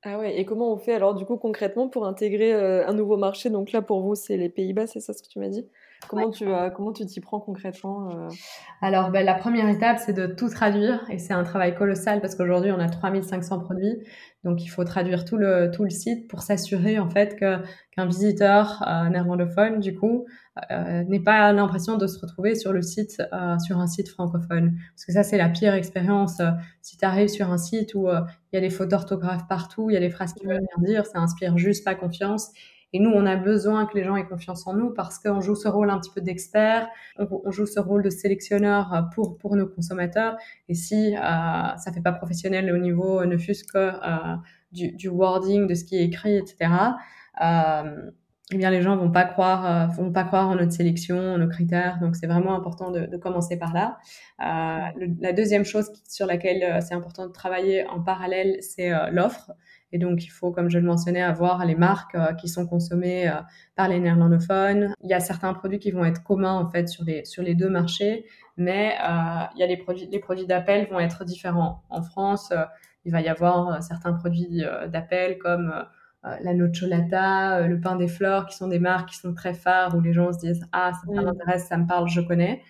Ah 0.09 0.19
ouais, 0.19 0.39
et 0.39 0.45
comment 0.45 0.73
on 0.73 0.77
fait 0.77 0.95
alors 0.95 1.17
du 1.17 1.25
coup 1.25 1.37
concrètement 1.37 1.89
pour 1.89 2.07
intégrer 2.07 2.55
euh, 2.55 2.87
un 2.87 2.93
nouveau 2.93 3.17
marché? 3.17 3.51
Donc 3.51 3.73
là 3.73 3.83
pour 3.83 4.03
vous 4.03 4.15
c'est 4.15 4.37
les 4.37 4.49
Pays-Bas, 4.49 4.87
c'est 4.87 5.01
ça 5.01 5.13
ce 5.13 5.21
que 5.21 5.27
tu 5.27 5.41
m'as 5.41 5.49
dit? 5.49 5.67
Comment 6.09 6.31
tu 6.31 6.47
comment 6.77 6.93
tu 6.93 7.05
t'y 7.07 7.19
prends 7.21 7.41
concrètement 7.41 8.11
euh? 8.11 8.29
Alors 8.83 9.11
ben, 9.11 9.25
la 9.25 9.35
première 9.35 9.69
étape 9.69 9.99
c'est 9.99 10.13
de 10.13 10.27
tout 10.29 10.49
traduire 10.49 11.05
et 11.11 11.19
c'est 11.19 11.33
un 11.33 11.43
travail 11.43 11.75
colossal 11.75 12.21
parce 12.21 12.37
qu'aujourd'hui 12.37 12.71
on 12.71 12.79
a 12.79 12.89
3500 12.89 13.59
produits 13.59 13.99
donc 14.47 14.63
il 14.63 14.69
faut 14.69 14.85
traduire 14.85 15.25
tout 15.25 15.37
le 15.37 15.73
tout 15.73 15.83
le 15.83 15.91
site 15.91 16.29
pour 16.29 16.41
s'assurer 16.41 17.01
en 17.01 17.11
fait 17.11 17.35
que 17.35 17.57
qu'un 17.91 18.07
visiteur 18.07 18.85
euh, 18.87 19.09
néerlandophone 19.09 19.81
du 19.81 19.93
coup 19.93 20.25
euh, 20.71 21.03
n'ait 21.03 21.23
pas 21.23 21.53
l'impression 21.53 21.97
de 21.97 22.07
se 22.07 22.21
retrouver 22.21 22.55
sur 22.55 22.73
le 22.73 22.81
site 22.81 23.21
euh, 23.33 23.59
sur 23.59 23.79
un 23.79 23.89
site 23.89 24.09
francophone. 24.09 24.79
Parce 24.95 25.05
que 25.05 25.13
ça 25.13 25.25
c'est 25.25 25.37
la 25.37 25.49
pire 25.49 25.75
expérience 25.75 26.41
si 26.81 26.97
tu 26.97 27.05
arrives 27.05 27.29
sur 27.29 27.51
un 27.51 27.59
site 27.59 27.95
où 27.95 28.09
il 28.09 28.55
y 28.55 28.57
a 28.57 28.61
des 28.61 28.71
fautes 28.71 28.89
d'orthographe 28.89 29.49
partout, 29.49 29.91
il 29.91 29.95
y 29.95 29.97
a 29.97 30.01
des 30.01 30.11
phrases 30.11 30.33
qui 30.33 30.47
veulent 30.47 30.61
rien 30.61 30.85
dire, 30.85 31.07
ça 31.07 31.19
inspire 31.19 31.59
juste 31.59 31.85
pas 31.85 31.97
confiance 31.97 32.53
et 32.97 32.99
nous, 32.99 33.11
on 33.11 33.27
a 33.27 33.37
besoin 33.37 33.85
que 33.85 33.95
les 33.95 34.05
gens 34.05 34.17
aient 34.17 34.25
confiance 34.25 34.67
en 34.67 34.73
nous 34.73 34.89
parce 34.89 35.19
qu'on 35.19 35.43
joue 35.43 35.55
ce 35.55 35.69
rôle 35.69 35.91
un 35.91 35.99
petit 35.99 36.11
peu 36.11 36.23
d'expert, 36.23 36.89
on, 37.19 37.51
joue 37.51 37.67
ce 37.67 37.79
rôle 37.79 38.03
de 38.03 38.09
sélectionneur 38.09 38.95
euh, 38.95 39.03
pour, 39.15 39.37
pour 39.37 39.55
nos 39.55 39.67
consommateurs. 39.67 40.39
Et 40.71 40.75
si 40.75 41.15
euh, 41.15 41.21
ça 41.21 41.93
fait 41.93 42.01
pas 42.01 42.13
professionnel 42.13 42.73
au 42.73 42.79
niveau, 42.79 43.23
ne 43.27 43.37
fût-ce 43.37 43.65
que 43.65 43.77
euh, 43.77 44.37
du, 44.73 45.09
wording, 45.11 45.67
de 45.67 45.75
ce 45.75 45.85
qui 45.85 45.97
est 45.97 46.05
écrit, 46.05 46.37
etc., 46.39 46.71
euh, 47.43 48.11
eh 48.51 48.57
bien, 48.57 48.71
les 48.71 48.81
gens 48.81 48.97
vont 48.97 49.11
pas 49.11 49.27
euh, 49.27 49.87
vont 49.89 50.11
pas 50.11 50.25
croire 50.25 50.49
en 50.49 50.55
notre 50.55 50.73
sélection, 50.73 51.19
en 51.19 51.37
nos 51.37 51.49
critères. 51.49 51.99
Donc, 52.01 52.17
c'est 52.17 52.27
vraiment 52.27 52.55
important 52.57 52.91
de, 52.91 53.15
commencer 53.19 53.59
par 53.59 53.75
là. 53.75 53.99
Euh, 54.41 55.07
la 55.21 55.35
deuxième 55.35 55.67
chose 55.67 55.93
sur 56.09 56.25
laquelle 56.25 56.83
c'est 56.83 56.95
important 56.95 57.27
de 57.27 57.33
travailler 57.33 57.87
en 57.89 58.01
parallèle, 58.01 58.57
c'est 58.63 58.91
l'offre. 59.11 59.53
Et 59.93 59.99
donc, 59.99 60.25
il 60.25 60.29
faut, 60.29 60.51
comme 60.51 60.69
je 60.69 60.79
le 60.79 60.85
mentionnais, 60.85 61.23
avoir 61.23 61.65
les 61.65 61.77
marques 61.77 62.15
euh, 62.15 62.33
qui 62.35 62.49
sont 62.49 62.67
consommées 62.67 63.29
euh, 63.29 63.35
par 63.77 63.89
les 63.89 64.01
néerlandophones. 64.01 64.93
Il 65.03 65.09
y 65.09 65.15
a 65.15 65.21
certains 65.21 65.55
produits 65.55 65.79
qui 65.79 65.93
vont 65.93 66.05
être 66.05 66.23
communs, 66.23 66.55
en 66.55 66.69
fait, 66.69 66.89
sur 66.89 67.05
les, 67.05 67.25
sur 67.25 67.43
les 67.43 67.55
deux 67.55 67.71
marchés, 67.71 68.27
mais 68.57 68.95
euh, 69.03 69.45
il 69.55 69.61
y 69.61 69.63
a 69.63 69.67
les 69.67 69.77
produits, 69.77 70.09
les 70.11 70.19
produits 70.19 70.47
d'appel 70.47 70.89
vont 70.91 70.99
être 70.99 71.25
différents. 71.25 71.85
En 71.89 72.03
France, 72.03 72.53
il 73.05 73.13
va 73.13 73.21
y 73.21 73.29
avoir 73.29 73.83
certains 73.83 74.13
produits 74.13 74.65
d'appel 74.89 75.39
comme 75.39 75.73
la 76.23 76.55
nocciolata, 76.55 77.69
le 77.69 77.81
pain 77.81 77.95
des 77.95 78.09
fleurs, 78.09 78.47
qui 78.47 78.57
sont 78.57 78.67
des 78.67 78.81
marques 78.81 79.11
qui 79.11 79.17
sont 79.17 79.35
très 79.35 79.55
phares, 79.55 79.95
où 79.95 80.01
les 80.01 80.13
gens 80.13 80.33
se 80.33 80.39
disent 80.39 80.67
«Ah, 80.73 80.93
ça 80.93 81.23
m'intéresse, 81.23 81.67
ça 81.69 81.77
me 81.77 81.87
parle, 81.87 82.09
je 82.09 82.21
connais 82.21 82.63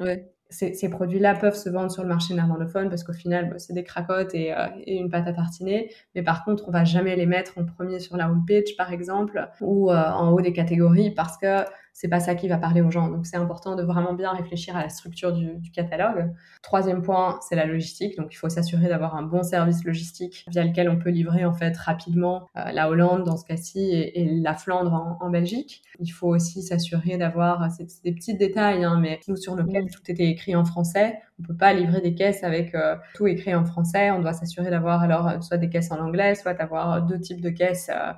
ouais 0.00 0.35
ces, 0.48 0.88
produits-là 0.88 1.34
peuvent 1.34 1.56
se 1.56 1.68
vendre 1.68 1.90
sur 1.90 2.02
le 2.02 2.08
marché 2.08 2.34
néerlandophone 2.34 2.88
parce 2.88 3.02
qu'au 3.02 3.12
final, 3.12 3.50
bah, 3.50 3.58
c'est 3.58 3.72
des 3.72 3.84
cracottes 3.84 4.34
et, 4.34 4.54
euh, 4.54 4.66
et, 4.84 4.96
une 4.96 5.10
pâte 5.10 5.26
à 5.26 5.32
tartiner. 5.32 5.90
Mais 6.14 6.22
par 6.22 6.44
contre, 6.44 6.68
on 6.68 6.70
va 6.70 6.84
jamais 6.84 7.16
les 7.16 7.26
mettre 7.26 7.58
en 7.58 7.64
premier 7.64 7.98
sur 7.98 8.16
la 8.16 8.30
homepage, 8.30 8.76
par 8.76 8.92
exemple, 8.92 9.48
ou 9.60 9.90
euh, 9.90 9.94
en 9.94 10.30
haut 10.32 10.40
des 10.40 10.52
catégories 10.52 11.10
parce 11.10 11.36
que 11.36 11.64
c'est 11.96 12.08
pas 12.08 12.20
ça 12.20 12.34
qui 12.34 12.46
va 12.46 12.58
parler 12.58 12.82
aux 12.82 12.90
gens. 12.90 13.08
Donc 13.08 13.24
c'est 13.24 13.38
important 13.38 13.74
de 13.74 13.82
vraiment 13.82 14.12
bien 14.12 14.30
réfléchir 14.30 14.76
à 14.76 14.82
la 14.82 14.90
structure 14.90 15.32
du, 15.32 15.54
du 15.54 15.70
catalogue. 15.70 16.30
Troisième 16.60 17.00
point, 17.00 17.38
c'est 17.40 17.56
la 17.56 17.64
logistique. 17.64 18.18
Donc 18.18 18.34
il 18.34 18.36
faut 18.36 18.50
s'assurer 18.50 18.88
d'avoir 18.88 19.16
un 19.16 19.22
bon 19.22 19.42
service 19.42 19.82
logistique 19.82 20.44
via 20.48 20.62
lequel 20.62 20.90
on 20.90 20.98
peut 20.98 21.08
livrer 21.08 21.46
en 21.46 21.54
fait 21.54 21.74
rapidement 21.74 22.50
euh, 22.58 22.70
la 22.70 22.90
Hollande 22.90 23.24
dans 23.24 23.38
ce 23.38 23.46
cas-ci 23.46 23.78
et, 23.78 24.20
et, 24.20 24.40
la 24.40 24.54
Flandre 24.54 24.92
en, 24.92 25.16
en, 25.24 25.30
Belgique. 25.30 25.84
Il 25.98 26.10
faut 26.10 26.28
aussi 26.28 26.60
s'assurer 26.60 27.16
d'avoir, 27.16 27.70
c'est 27.70 27.86
des 28.04 28.12
petits 28.12 28.36
détails, 28.36 28.84
hein, 28.84 28.98
mais 29.00 29.18
nous 29.26 29.36
sur 29.36 29.56
caisses 29.56 29.90
tout 29.90 30.02
était 30.10 30.28
écrit 30.28 30.54
en 30.54 30.66
français. 30.66 31.18
On 31.40 31.44
peut 31.44 31.56
pas 31.56 31.72
livrer 31.72 32.02
des 32.02 32.14
caisses 32.14 32.44
avec 32.44 32.74
euh, 32.74 32.96
tout 33.14 33.26
écrit 33.26 33.54
en 33.54 33.64
français. 33.64 34.10
On 34.10 34.20
doit 34.20 34.34
s'assurer 34.34 34.68
d'avoir 34.68 35.00
alors 35.00 35.42
soit 35.42 35.56
des 35.56 35.70
caisses 35.70 35.90
en 35.90 35.98
anglais, 35.98 36.34
soit 36.34 36.52
d'avoir 36.52 37.00
deux 37.06 37.18
types 37.18 37.40
de 37.40 37.48
caisses. 37.48 37.88
Euh, 37.90 38.12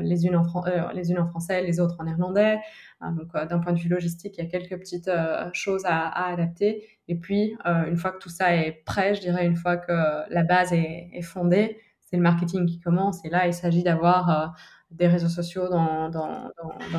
les, 0.00 0.26
unes 0.26 0.36
en 0.36 0.44
les 0.92 1.10
unes 1.10 1.20
en 1.20 1.26
français, 1.26 1.62
les 1.62 1.78
autres 1.80 1.96
en 1.98 2.04
néerlandais. 2.04 2.58
Hein, 3.00 3.12
donc, 3.12 3.28
euh, 3.34 3.46
d'un 3.46 3.60
point 3.60 3.72
de 3.72 3.78
vue 3.78 3.88
logistique, 3.88 4.36
il 4.38 4.44
y 4.44 4.46
a 4.46 4.50
quelques 4.50 4.76
petites 4.78 5.08
euh, 5.08 5.48
choses 5.52 5.84
à, 5.84 6.08
adapter. 6.26 6.84
Et 7.06 7.14
puis, 7.14 7.56
euh, 7.66 7.86
une 7.86 7.96
fois 7.96 8.10
que 8.10 8.18
tout 8.18 8.28
ça 8.28 8.54
est 8.56 8.82
prêt, 8.84 9.14
je 9.14 9.20
dirais, 9.20 9.46
une 9.46 9.56
fois 9.56 9.76
que 9.76 9.92
la 10.30 10.42
base 10.42 10.72
est, 10.72 11.22
fondée, 11.22 11.78
c'est 12.00 12.16
le 12.16 12.22
marketing 12.22 12.66
qui 12.66 12.80
commence. 12.80 13.24
Et 13.24 13.30
là, 13.30 13.46
il 13.46 13.54
s'agit 13.54 13.82
d'avoir 13.82 14.56
des 14.90 15.06
réseaux 15.06 15.28
sociaux 15.28 15.68
dans, 15.68 16.10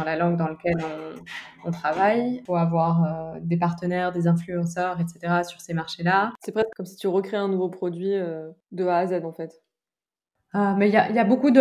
la 0.05 0.15
langue 0.15 0.37
dans 0.37 0.47
laquelle 0.47 0.83
on, 1.65 1.71
travaille. 1.71 2.37
Il 2.37 2.45
faut 2.45 2.55
avoir 2.55 3.35
des 3.41 3.57
partenaires, 3.57 4.11
des 4.11 4.27
influenceurs, 4.27 4.99
etc. 4.99 5.43
sur 5.43 5.59
ces 5.59 5.73
marchés-là. 5.73 6.33
C'est 6.39 6.51
presque 6.51 6.69
comme 6.75 6.85
si 6.85 6.95
tu 6.95 7.07
recrées 7.07 7.37
un 7.37 7.47
nouveau 7.47 7.69
produit 7.69 8.13
de 8.71 8.85
A 8.85 8.97
à 8.97 9.07
Z, 9.07 9.25
en 9.25 9.33
fait. 9.33 9.61
Euh, 10.55 10.73
mais 10.75 10.89
il 10.89 10.93
y 10.93 10.97
a, 10.97 11.23
beaucoup 11.25 11.51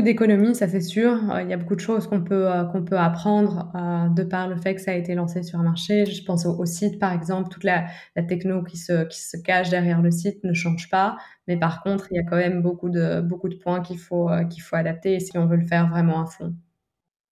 d'économies, 0.00 0.54
ça 0.54 0.68
c'est 0.68 0.80
sûr. 0.80 1.32
Euh, 1.32 1.42
il 1.42 1.50
y 1.50 1.52
a 1.52 1.56
beaucoup 1.56 1.74
de 1.74 1.80
choses 1.80 2.06
qu'on 2.06 2.22
peut, 2.22 2.48
euh, 2.48 2.64
qu'on 2.64 2.84
peut 2.84 2.98
apprendre 2.98 3.72
de 4.14 4.22
par 4.22 4.46
le 4.46 4.56
fait 4.56 4.76
que 4.76 4.80
ça 4.80 4.92
a 4.92 4.94
été 4.94 5.14
lancé 5.14 5.42
sur 5.42 5.58
un 5.58 5.64
marché. 5.64 6.06
Je 6.06 6.24
pense 6.24 6.46
au, 6.46 6.64
site, 6.64 7.00
par 7.00 7.12
exemple, 7.12 7.48
toute 7.48 7.64
la, 7.64 7.86
la, 8.14 8.22
techno 8.22 8.62
qui 8.62 8.76
se, 8.76 9.04
qui 9.04 9.20
se 9.20 9.36
cache 9.36 9.70
derrière 9.70 10.02
le 10.02 10.12
site 10.12 10.44
ne 10.44 10.54
change 10.54 10.88
pas. 10.88 11.16
Mais 11.48 11.56
par 11.56 11.82
contre, 11.82 12.06
il 12.12 12.16
y 12.16 12.20
a 12.20 12.22
quand 12.22 12.36
même 12.36 12.62
beaucoup 12.62 12.90
de, 12.90 13.20
beaucoup 13.20 13.48
de 13.48 13.56
points 13.56 13.80
qu'il 13.80 13.98
faut, 13.98 14.30
qu'il 14.50 14.62
faut 14.62 14.76
adapter 14.76 15.18
si 15.18 15.36
on 15.36 15.46
veut 15.46 15.56
le 15.56 15.66
faire 15.66 15.88
vraiment 15.88 16.22
à 16.22 16.26
fond. 16.26 16.54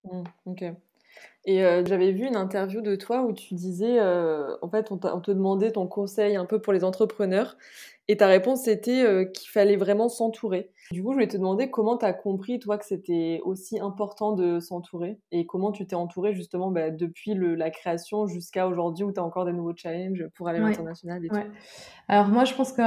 Mmh, 0.05 0.23
ok. 0.47 0.65
Et 1.47 1.63
j'avais 1.87 2.13
vu 2.13 2.27
une 2.27 2.37
interview 2.37 2.83
de 2.83 2.97
toi 2.97 3.23
où 3.23 3.33
tu 3.33 3.55
disais, 3.55 3.99
en 4.01 4.69
fait, 4.71 4.93
on, 4.93 5.01
on, 5.03 5.21
te 5.21 5.31
demandait 5.31 5.73
ton 5.73 5.87
conseil 5.87 6.37
un 6.37 6.45
peu 6.45 6.61
pour 6.61 6.73
les 6.73 6.85
entrepreneurs. 6.85 7.57
Et 8.11 8.17
ta 8.17 8.27
réponse, 8.27 8.63
c'était 8.63 9.05
euh, 9.05 9.25
qu'il 9.25 9.49
fallait 9.51 9.77
vraiment 9.77 10.09
s'entourer. 10.09 10.73
Du 10.91 11.01
coup, 11.01 11.11
je 11.11 11.15
voulais 11.15 11.29
te 11.29 11.37
demander 11.37 11.71
comment 11.71 11.97
tu 11.97 12.05
as 12.05 12.13
compris, 12.13 12.59
toi, 12.59 12.77
que 12.77 12.85
c'était 12.85 13.41
aussi 13.45 13.79
important 13.79 14.33
de 14.33 14.59
s'entourer 14.59 15.21
et 15.31 15.47
comment 15.47 15.71
tu 15.71 15.87
t'es 15.87 15.95
entouré 15.95 16.35
justement 16.35 16.73
bah, 16.73 16.91
depuis 16.91 17.35
le, 17.35 17.55
la 17.55 17.71
création 17.71 18.27
jusqu'à 18.27 18.67
aujourd'hui 18.67 19.05
où 19.05 19.13
tu 19.13 19.21
as 19.21 19.23
encore 19.23 19.45
des 19.45 19.53
nouveaux 19.53 19.77
challenges 19.77 20.27
pour 20.35 20.49
aller 20.49 20.59
à 20.59 20.63
l'international 20.63 21.23
Alors 22.09 22.27
moi, 22.27 22.45
je 22.45 22.55
pense 22.55 22.73
que 22.73 22.83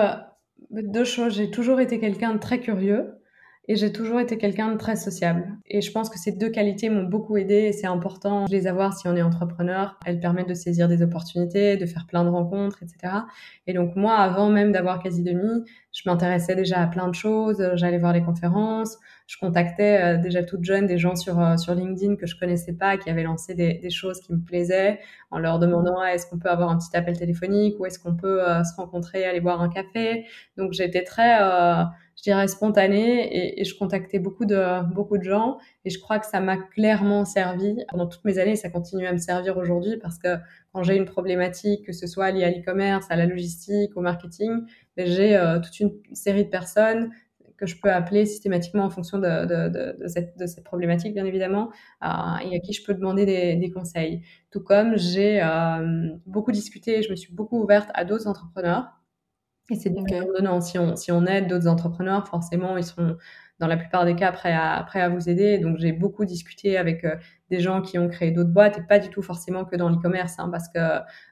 deux 0.71 1.05
choses. 1.05 1.35
J'ai 1.35 1.49
toujours 1.49 1.79
été 1.79 2.01
quelqu'un 2.01 2.33
de 2.33 2.39
très 2.39 2.59
curieux. 2.59 3.13
Et 3.69 3.77
j'ai 3.77 3.93
toujours 3.93 4.19
été 4.19 4.37
quelqu'un 4.37 4.73
de 4.73 4.77
très 4.77 4.97
sociable. 4.97 5.57
Et 5.67 5.81
je 5.81 5.89
pense 5.91 6.09
que 6.09 6.19
ces 6.19 6.33
deux 6.33 6.49
qualités 6.49 6.89
m'ont 6.89 7.03
beaucoup 7.03 7.37
aidé 7.37 7.55
et 7.55 7.71
c'est 7.71 7.87
important 7.87 8.43
de 8.43 8.51
les 8.51 8.67
avoir 8.67 8.97
si 8.97 9.07
on 9.07 9.15
est 9.15 9.21
entrepreneur. 9.21 9.97
Elles 10.05 10.19
permettent 10.19 10.49
de 10.49 10.53
saisir 10.53 10.89
des 10.89 11.01
opportunités, 11.01 11.77
de 11.77 11.85
faire 11.85 12.05
plein 12.05 12.25
de 12.25 12.29
rencontres, 12.29 12.83
etc. 12.83 13.13
Et 13.65 13.73
donc 13.73 13.95
moi, 13.95 14.15
avant 14.15 14.49
même 14.49 14.73
d'avoir 14.73 15.01
quasi 15.01 15.23
demi, 15.23 15.63
je 15.93 16.01
m'intéressais 16.09 16.55
déjà 16.55 16.81
à 16.81 16.87
plein 16.87 17.07
de 17.07 17.13
choses. 17.13 17.63
J'allais 17.75 17.99
voir 17.99 18.13
des 18.13 18.23
conférences. 18.23 18.97
Je 19.27 19.37
contactais 19.37 20.01
euh, 20.01 20.17
déjà 20.17 20.43
toute 20.43 20.63
jeune 20.63 20.87
des 20.87 20.97
gens 20.97 21.15
sur, 21.15 21.39
euh, 21.39 21.55
sur 21.55 21.75
LinkedIn 21.75 22.15
que 22.15 22.25
je 22.25 22.37
connaissais 22.37 22.73
pas, 22.73 22.97
qui 22.97 23.09
avaient 23.09 23.23
lancé 23.23 23.53
des, 23.53 23.89
choses 23.89 24.19
qui 24.21 24.33
me 24.33 24.39
plaisaient, 24.39 24.99
en 25.29 25.39
leur 25.39 25.59
demandant 25.59 25.99
ah, 26.03 26.13
est-ce 26.13 26.27
qu'on 26.27 26.39
peut 26.39 26.49
avoir 26.49 26.69
un 26.69 26.77
petit 26.77 26.95
appel 26.97 27.17
téléphonique 27.17 27.79
ou 27.79 27.85
est-ce 27.85 27.99
qu'on 27.99 28.15
peut 28.15 28.43
euh, 28.47 28.63
se 28.63 28.75
rencontrer, 28.75 29.23
aller 29.25 29.39
boire 29.39 29.61
un 29.61 29.69
café? 29.69 30.25
Donc 30.57 30.73
j'étais 30.73 31.03
très 31.03 31.39
je 32.15 32.21
dirais, 32.21 32.47
spontanée 32.47 33.25
et, 33.25 33.61
et, 33.61 33.65
je 33.65 33.75
contactais 33.75 34.19
beaucoup 34.19 34.45
de, 34.45 34.83
beaucoup 34.93 35.17
de 35.17 35.23
gens 35.23 35.57
et 35.83 35.89
je 35.89 35.99
crois 35.99 36.19
que 36.19 36.27
ça 36.27 36.39
m'a 36.39 36.57
clairement 36.57 37.25
servi 37.25 37.75
pendant 37.89 38.05
toutes 38.05 38.23
mes 38.23 38.37
années 38.37 38.55
ça 38.55 38.69
continue 38.69 39.07
à 39.07 39.11
me 39.11 39.17
servir 39.17 39.57
aujourd'hui 39.57 39.97
parce 39.97 40.19
que 40.19 40.37
quand 40.73 40.83
j'ai 40.83 40.95
une 40.95 41.05
problématique, 41.05 41.85
que 41.85 41.91
ce 41.93 42.07
soit 42.07 42.31
liée 42.31 42.43
à 42.43 42.49
l'e-commerce, 42.49 43.05
à 43.09 43.15
la 43.15 43.25
logistique, 43.25 43.95
au 43.95 44.01
marketing, 44.01 44.65
j'ai 44.97 45.35
euh, 45.35 45.59
toute 45.59 45.79
une 45.79 45.91
série 46.13 46.45
de 46.45 46.49
personnes 46.49 47.11
que 47.57 47.65
je 47.65 47.79
peux 47.79 47.91
appeler 47.91 48.25
systématiquement 48.25 48.83
en 48.83 48.89
fonction 48.89 49.19
de, 49.19 49.45
de, 49.45 49.97
de, 50.01 50.07
cette, 50.07 50.37
de 50.37 50.47
cette, 50.47 50.63
problématique, 50.63 51.13
bien 51.13 51.25
évidemment, 51.25 51.69
et 52.01 52.05
à 52.05 52.59
qui 52.63 52.73
je 52.73 52.83
peux 52.83 52.93
demander 52.93 53.25
des, 53.25 53.55
des 53.55 53.71
conseils. 53.71 54.21
Tout 54.51 54.61
comme 54.61 54.97
j'ai 54.97 55.41
beaucoup 56.25 56.51
discuté, 56.51 57.03
je 57.03 57.11
me 57.11 57.15
suis 57.15 57.31
beaucoup 57.31 57.61
ouverte 57.61 57.89
à 57.93 58.05
d'autres 58.05 58.27
entrepreneurs. 58.27 58.99
Et 59.69 59.75
c'est 59.75 59.91
okay. 59.91 60.19
donnant. 60.35 60.59
Si 60.59 60.77
on, 60.77 60.95
si 60.95 61.11
on 61.11 61.25
aide 61.25 61.47
d'autres 61.47 61.67
entrepreneurs, 61.67 62.27
forcément, 62.27 62.75
ils 62.75 62.83
sont 62.83 63.15
dans 63.63 63.69
la 63.69 63.77
plupart 63.77 64.03
des 64.03 64.15
cas 64.15 64.33
prêts 64.33 64.53
à, 64.53 64.83
prêts 64.85 64.99
à 64.99 65.07
vous 65.07 65.29
aider. 65.29 65.57
Donc, 65.57 65.77
j'ai 65.77 65.93
beaucoup 65.93 66.25
discuté 66.25 66.77
avec 66.77 67.05
des 67.49 67.61
gens 67.61 67.81
qui 67.81 67.97
ont 67.97 68.09
créé 68.09 68.31
d'autres 68.31 68.49
boîtes 68.49 68.79
et 68.79 68.81
pas 68.81 68.99
du 68.99 69.09
tout 69.09 69.21
forcément 69.21 69.63
que 69.63 69.77
dans 69.77 69.87
l'e-commerce, 69.87 70.35
hein, 70.37 70.49
parce 70.51 70.67
que 70.67 70.79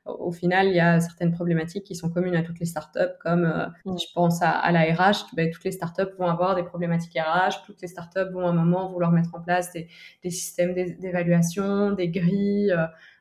au 0.05 0.31
final, 0.31 0.67
il 0.67 0.75
y 0.75 0.79
a 0.79 0.99
certaines 0.99 1.31
problématiques 1.31 1.83
qui 1.83 1.95
sont 1.95 2.09
communes 2.09 2.35
à 2.35 2.43
toutes 2.43 2.59
les 2.59 2.65
startups, 2.65 3.17
comme 3.19 3.43
euh, 3.43 3.65
mm. 3.85 3.97
je 3.97 4.13
pense 4.13 4.41
à, 4.41 4.51
à 4.51 4.71
la 4.71 4.81
RH, 4.81 5.33
ben, 5.35 5.49
toutes 5.51 5.63
les 5.65 5.71
startups 5.71 6.13
vont 6.17 6.27
avoir 6.27 6.55
des 6.55 6.63
problématiques 6.63 7.17
RH, 7.17 7.65
toutes 7.65 7.81
les 7.81 7.87
startups 7.87 8.31
vont 8.31 8.45
à 8.45 8.51
un 8.51 8.53
moment 8.53 8.89
vouloir 8.89 9.11
mettre 9.11 9.33
en 9.33 9.41
place 9.41 9.73
des, 9.73 9.87
des 10.23 10.29
systèmes 10.29 10.73
d'évaluation, 10.73 11.91
des 11.91 12.09
grilles. 12.09 12.71
Euh, 12.71 12.85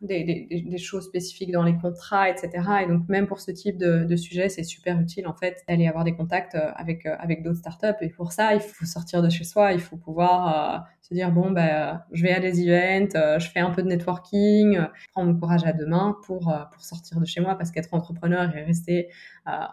des, 0.00 0.46
des, 0.50 0.78
choses 0.78 1.06
spécifiques 1.06 1.50
dans 1.50 1.64
les 1.64 1.76
contrats, 1.76 2.28
etc. 2.30 2.50
Et 2.84 2.86
donc 2.86 3.08
même 3.08 3.26
pour 3.26 3.40
ce 3.40 3.50
type 3.50 3.76
de, 3.76 4.16
sujet, 4.16 4.48
c'est 4.48 4.62
super 4.62 5.00
utile 5.00 5.26
en 5.26 5.34
fait 5.34 5.62
d'aller 5.68 5.88
avoir 5.88 6.04
des 6.04 6.14
contacts 6.14 6.56
avec 6.76 7.06
avec 7.06 7.42
d'autres 7.42 7.58
startups. 7.58 7.96
Et 8.02 8.08
pour 8.08 8.32
ça, 8.32 8.54
il 8.54 8.60
faut 8.60 8.84
sortir 8.84 9.22
de 9.22 9.30
chez 9.30 9.44
soi, 9.44 9.72
il 9.72 9.80
faut 9.80 9.96
pouvoir 9.96 10.86
se 11.00 11.14
dire 11.14 11.32
bon 11.32 11.50
ben 11.50 12.02
je 12.12 12.22
vais 12.22 12.32
à 12.32 12.40
des 12.40 12.60
events, 12.60 13.38
je 13.38 13.48
fais 13.48 13.60
un 13.60 13.70
peu 13.70 13.82
de 13.82 13.88
networking, 13.88 14.78
prends 15.12 15.24
mon 15.24 15.34
courage 15.34 15.64
à 15.64 15.72
deux 15.72 15.86
mains 15.86 16.16
pour 16.24 16.54
pour 16.72 16.82
sortir 16.84 17.18
de 17.18 17.24
chez 17.24 17.40
moi 17.40 17.56
parce 17.56 17.70
qu'être 17.72 17.92
entrepreneur 17.94 18.54
et 18.56 18.62
rester 18.62 19.08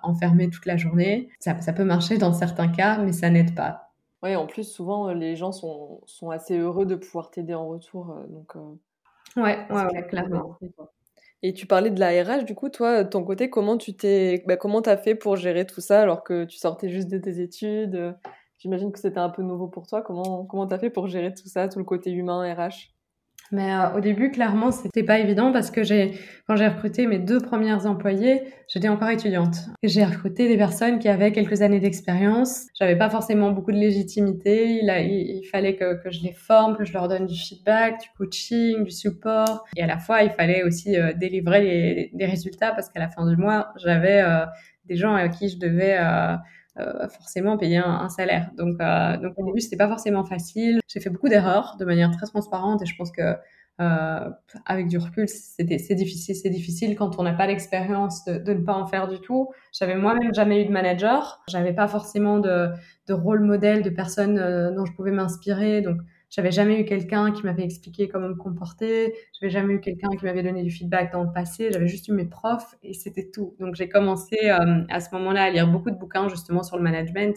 enfermé 0.04 0.50
toute 0.50 0.66
la 0.66 0.78
journée, 0.78 1.30
ça, 1.40 1.60
ça 1.62 1.74
peut 1.74 1.86
marcher 1.86 2.18
dans 2.18 2.34
certains 2.34 2.70
cas, 2.70 2.98
mais 2.98 3.12
ça 3.12 3.30
n'aide 3.30 3.54
pas. 3.56 3.90
Oui, 4.22 4.36
en 4.36 4.48
plus, 4.48 4.66
souvent, 4.66 5.14
les 5.14 5.36
gens 5.38 5.54
sont, 5.54 6.02
sont 6.06 6.30
assez 6.30 6.58
heureux 6.58 6.86
de 6.86 6.96
pouvoir 6.96 7.32
t'aider 7.32 7.54
en 7.54 7.68
retour. 7.68 8.18
Donc, 8.30 8.56
Ouais, 9.36 9.66
ouais, 9.70 10.08
clairement. 10.08 10.58
Et 11.42 11.54
tu 11.54 11.66
parlais 11.66 11.90
de 11.90 12.00
la 12.00 12.10
RH, 12.10 12.44
du 12.44 12.54
coup, 12.54 12.70
toi, 12.70 13.04
de 13.04 13.10
ton 13.10 13.24
côté, 13.24 13.50
comment 13.50 13.78
tu 13.78 13.96
t'es, 13.96 14.44
bah, 14.46 14.58
comment 14.58 14.82
t'as 14.82 14.98
fait 14.98 15.16
pour 15.16 15.38
gérer 15.38 15.66
tout 15.66 15.80
ça 15.80 16.02
alors 16.02 16.24
que 16.24 16.44
tu 16.44 16.58
sortais 16.58 16.90
juste 16.90 17.10
de 17.10 17.18
tes 17.18 17.40
études? 17.40 18.16
J'imagine 18.58 18.92
que 18.92 19.00
c'était 19.00 19.20
un 19.20 19.30
peu 19.30 19.42
nouveau 19.42 19.68
pour 19.68 19.88
toi. 19.88 20.02
Comment, 20.02 20.44
comment 20.46 20.68
t'as 20.68 20.80
fait 20.80 20.90
pour 20.90 21.08
gérer 21.08 21.34
tout 21.34 21.48
ça, 21.48 21.70
tout 21.70 21.80
le 21.80 21.86
côté 21.86 22.12
humain, 22.12 22.54
RH 22.54 22.94
mais 23.52 23.74
euh, 23.74 23.98
au 23.98 24.00
début, 24.00 24.32
clairement, 24.32 24.72
c'était 24.72 25.04
pas 25.04 25.20
évident 25.20 25.52
parce 25.52 25.72
que 25.72 25.84
j'ai, 25.84 26.14
quand 26.48 26.56
j'ai 26.56 26.68
recruté 26.68 27.08
mes 27.08 27.20
deux 27.20 27.40
premières 27.40 27.86
employées, 27.86 28.44
j'étais 28.68 28.90
encore 28.90 29.10
étudiante. 29.10 29.56
J'ai 29.84 30.06
recruté 30.06 30.48
des 30.48 30.58
personnes 30.58 31.00
qui 31.00 31.08
avaient 31.08 31.32
quelques 31.32 31.62
années 31.62 31.80
d'expérience. 31.80 32.68
J'avais 32.78 32.98
pas 32.98 33.10
forcément 33.10 33.52
beaucoup 33.52 33.72
de 33.72 33.78
légitimité. 33.78 34.80
Il, 34.82 34.90
a, 34.90 35.02
il, 35.02 35.44
fallait 35.52 35.76
que, 35.76 36.02
que, 36.02 36.12
je 36.12 36.22
les 36.24 36.34
forme, 36.34 36.78
que 36.78 36.86
je 36.86 36.94
leur 36.94 37.08
donne 37.08 37.26
du 37.26 37.36
feedback, 37.36 38.02
du 38.02 38.08
coaching, 38.18 38.84
du 38.84 38.92
support. 38.92 39.66
Et 39.76 39.84
à 39.84 39.88
la 39.88 39.98
fois, 39.98 40.24
il 40.24 40.30
fallait 40.32 40.64
aussi 40.64 40.98
euh, 40.98 41.14
délivrer 41.14 41.62
les, 41.62 42.12
des 42.14 42.26
résultats 42.26 42.72
parce 42.72 42.90
qu'à 42.90 43.00
la 43.00 43.10
fin 43.10 43.28
du 43.28 43.36
mois, 43.36 43.74
j'avais 43.78 44.22
euh, 44.22 44.46
des 44.86 44.96
gens 44.96 45.14
à 45.14 45.30
qui 45.30 45.50
je 45.50 45.58
devais 45.58 45.98
euh, 46.00 46.36
forcément 47.10 47.58
payer 47.58 47.78
un, 47.78 48.10
salaire. 48.10 48.52
Donc, 48.58 48.80
euh, 48.82 49.18
donc 49.18 49.34
au 49.38 49.46
début, 49.46 49.60
c'était 49.60 49.78
pas 49.78 49.88
forcément 49.88 50.26
facile. 50.26 50.80
J'ai 50.88 51.00
fait 51.00 51.10
beaucoup 51.10 51.30
d'erreurs 51.30 51.76
de 51.80 51.86
manière 51.86 52.12
très 52.12 52.26
transparente 52.26 52.82
et 52.82 52.86
je 52.86 52.96
pense 52.96 53.12
que 53.12 53.36
euh, 53.82 54.30
avec 54.66 54.88
du 54.88 54.98
recul, 54.98 55.28
c'était 55.30 55.78
c'est 55.78 55.96
difficile. 55.96 56.36
C'est 56.36 56.50
difficile 56.50 56.96
quand 56.96 57.18
on 57.20 57.24
n'a 57.24 57.34
pas 57.34 57.48
l'expérience 57.48 58.26
de, 58.26 58.38
de, 58.38 58.54
ne 58.54 58.64
pas 58.64 58.74
en 58.74 58.86
faire 58.86 59.08
du 59.08 59.20
tout. 59.20 59.50
J'avais 59.72 59.96
moi-même 59.96 60.34
jamais 60.34 60.64
eu 60.64 60.66
de 60.66 60.72
manager. 60.72 61.42
J'avais 61.48 61.74
pas 61.74 61.88
forcément 61.88 62.40
de, 62.40 62.70
de 63.08 63.14
rôle 63.14 63.42
modèle 63.42 63.82
de 63.82 63.90
personnes 63.90 64.36
dont 64.76 64.86
je 64.86 64.94
pouvais 64.94 65.12
m'inspirer. 65.12 65.82
Donc 65.82 65.98
j'avais 66.30 66.52
jamais 66.52 66.80
eu 66.80 66.86
quelqu'un 66.86 67.32
qui 67.32 67.44
m'avait 67.44 67.64
expliqué 67.64 68.08
comment 68.08 68.30
me 68.30 68.36
comporter. 68.36 69.16
J'avais 69.40 69.50
jamais 69.50 69.74
eu 69.74 69.82
quelqu'un 69.82 70.10
qui 70.10 70.26
m'avait 70.26 70.44
donné 70.44 70.62
du 70.62 70.70
feedback 70.70 71.12
dans 71.12 71.24
le 71.24 71.32
passé. 71.32 71.72
J'avais 71.72 71.88
juste 71.88 72.08
eu 72.08 72.14
mes 72.14 72.26
profs 72.26 72.76
et 72.84 72.94
c'était 72.94 73.30
tout. 73.32 73.56
Donc 73.60 73.76
j'ai 73.76 73.90
commencé 73.90 74.38
euh, 74.44 74.84
à 74.90 75.00
ce 75.00 75.14
moment-là 75.16 75.44
à 75.44 75.50
lire 75.50 75.68
beaucoup 75.68 75.90
de 75.90 75.96
bouquins 75.96 76.30
justement 76.30 76.62
sur 76.62 76.78
le 76.78 76.84
management 76.84 77.36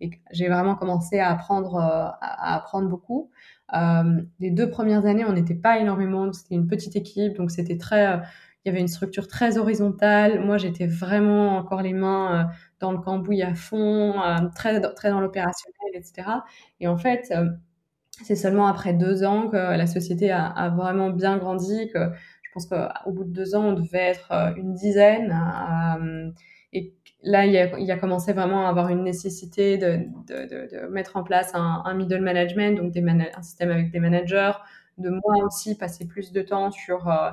et 0.00 0.10
j'ai 0.30 0.48
vraiment 0.48 0.74
commencé 0.74 1.18
à 1.18 1.30
apprendre, 1.30 1.76
euh, 1.76 2.10
à 2.20 2.56
apprendre 2.56 2.88
beaucoup. 2.88 3.30
Euh, 3.74 4.20
les 4.40 4.50
deux 4.50 4.68
premières 4.68 5.06
années, 5.06 5.24
on 5.24 5.32
n'était 5.32 5.54
pas 5.54 5.78
énormément. 5.78 6.30
C'était 6.32 6.54
une 6.54 6.66
petite 6.66 6.96
équipe, 6.96 7.36
donc 7.38 7.50
c'était 7.50 7.78
très. 7.78 8.20
Il 8.64 8.68
y 8.68 8.70
avait 8.70 8.80
une 8.80 8.88
structure 8.88 9.26
très 9.26 9.56
horizontale. 9.56 10.44
Moi, 10.44 10.58
j'étais 10.58 10.86
vraiment 10.86 11.56
encore 11.56 11.82
les 11.82 11.92
mains 11.92 12.48
dans 12.80 12.92
le 12.92 12.98
cambouis 12.98 13.42
à 13.42 13.54
fond, 13.54 14.14
très, 14.54 14.80
très 14.94 15.10
dans 15.10 15.20
l'opérationnel, 15.20 15.90
etc. 15.94 16.28
Et 16.80 16.88
en 16.88 16.96
fait, 16.96 17.30
c'est 18.22 18.36
seulement 18.36 18.66
après 18.66 18.92
deux 18.92 19.24
ans 19.24 19.48
que 19.48 19.56
la 19.56 19.86
société 19.86 20.30
a, 20.30 20.68
vraiment 20.76 21.10
bien 21.10 21.36
grandi, 21.38 21.88
que 21.92 22.10
je 22.42 22.50
pense 22.52 22.66
qu'au 22.66 23.10
bout 23.10 23.24
de 23.24 23.32
deux 23.32 23.54
ans, 23.56 23.64
on 23.64 23.72
devait 23.72 23.98
être 23.98 24.30
euh, 24.30 24.54
une 24.56 24.74
dizaine. 24.74 25.36
Euh, 26.00 26.30
et 26.72 26.94
là, 27.22 27.46
il 27.46 27.56
a, 27.56 27.78
il 27.78 27.90
a, 27.90 27.96
commencé 27.96 28.32
vraiment 28.32 28.66
à 28.66 28.68
avoir 28.70 28.90
une 28.90 29.02
nécessité 29.02 29.78
de, 29.78 30.06
mettre 30.90 31.16
en 31.16 31.24
place 31.24 31.52
un, 31.54 31.94
middle 31.94 32.20
management, 32.20 32.76
donc 32.76 32.96
un 32.96 33.42
système 33.42 33.70
avec 33.70 33.90
des 33.90 33.98
managers, 34.00 34.52
de 34.98 35.10
moi 35.10 35.44
aussi 35.44 35.76
passer 35.76 36.06
plus 36.06 36.30
de 36.30 36.42
temps 36.42 36.70
sur 36.70 37.08
euh, 37.08 37.30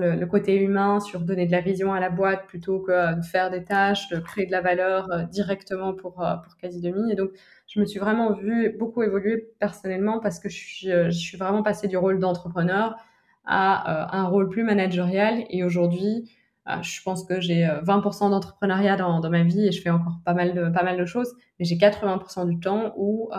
le, 0.00 0.24
côté 0.24 0.56
humain, 0.56 1.00
sur 1.00 1.20
donner 1.20 1.46
de 1.46 1.52
la 1.52 1.60
vision 1.60 1.92
à 1.92 2.00
la 2.00 2.08
boîte 2.08 2.46
plutôt 2.46 2.80
que 2.80 3.16
de 3.16 3.22
faire 3.22 3.50
des 3.50 3.64
tâches, 3.64 4.08
de 4.08 4.18
créer 4.18 4.46
de 4.46 4.52
la 4.52 4.62
valeur 4.62 5.06
directement 5.30 5.92
pour, 5.92 6.14
pour 6.14 6.56
quasi 6.58 6.80
demi. 6.80 7.12
Et 7.12 7.14
donc, 7.14 7.30
je 7.66 7.80
me 7.80 7.84
suis 7.86 7.98
vraiment 7.98 8.32
vue 8.32 8.70
beaucoup 8.78 9.02
évoluer 9.02 9.48
personnellement 9.58 10.20
parce 10.20 10.38
que 10.38 10.48
je 10.48 10.56
suis, 10.56 10.90
euh, 10.90 11.10
vraiment 11.38 11.62
passée 11.62 11.88
du 11.88 11.96
rôle 11.96 12.18
d'entrepreneur 12.18 12.96
à 13.44 14.16
un 14.16 14.24
rôle 14.26 14.48
plus 14.48 14.64
managérial. 14.64 15.44
Et 15.50 15.62
aujourd'hui, 15.62 16.28
euh, 16.28 16.45
je 16.82 17.00
pense 17.02 17.24
que 17.24 17.40
j'ai 17.40 17.64
20% 17.64 18.26
euh, 18.26 18.30
d'entrepreneuriat 18.30 18.96
dans, 18.96 19.30
ma 19.30 19.44
vie 19.44 19.66
et 19.68 19.72
je 19.72 19.80
fais 19.80 19.90
encore 19.90 20.20
pas 20.24 20.34
mal 20.34 20.52
de, 20.52 20.68
pas 20.68 20.82
mal 20.82 20.98
de 20.98 21.04
choses, 21.04 21.32
mais 21.58 21.64
j'ai 21.64 21.76
80% 21.76 22.48
du 22.48 22.58
temps 22.58 22.92
où 22.96 23.30
euh, 23.32 23.38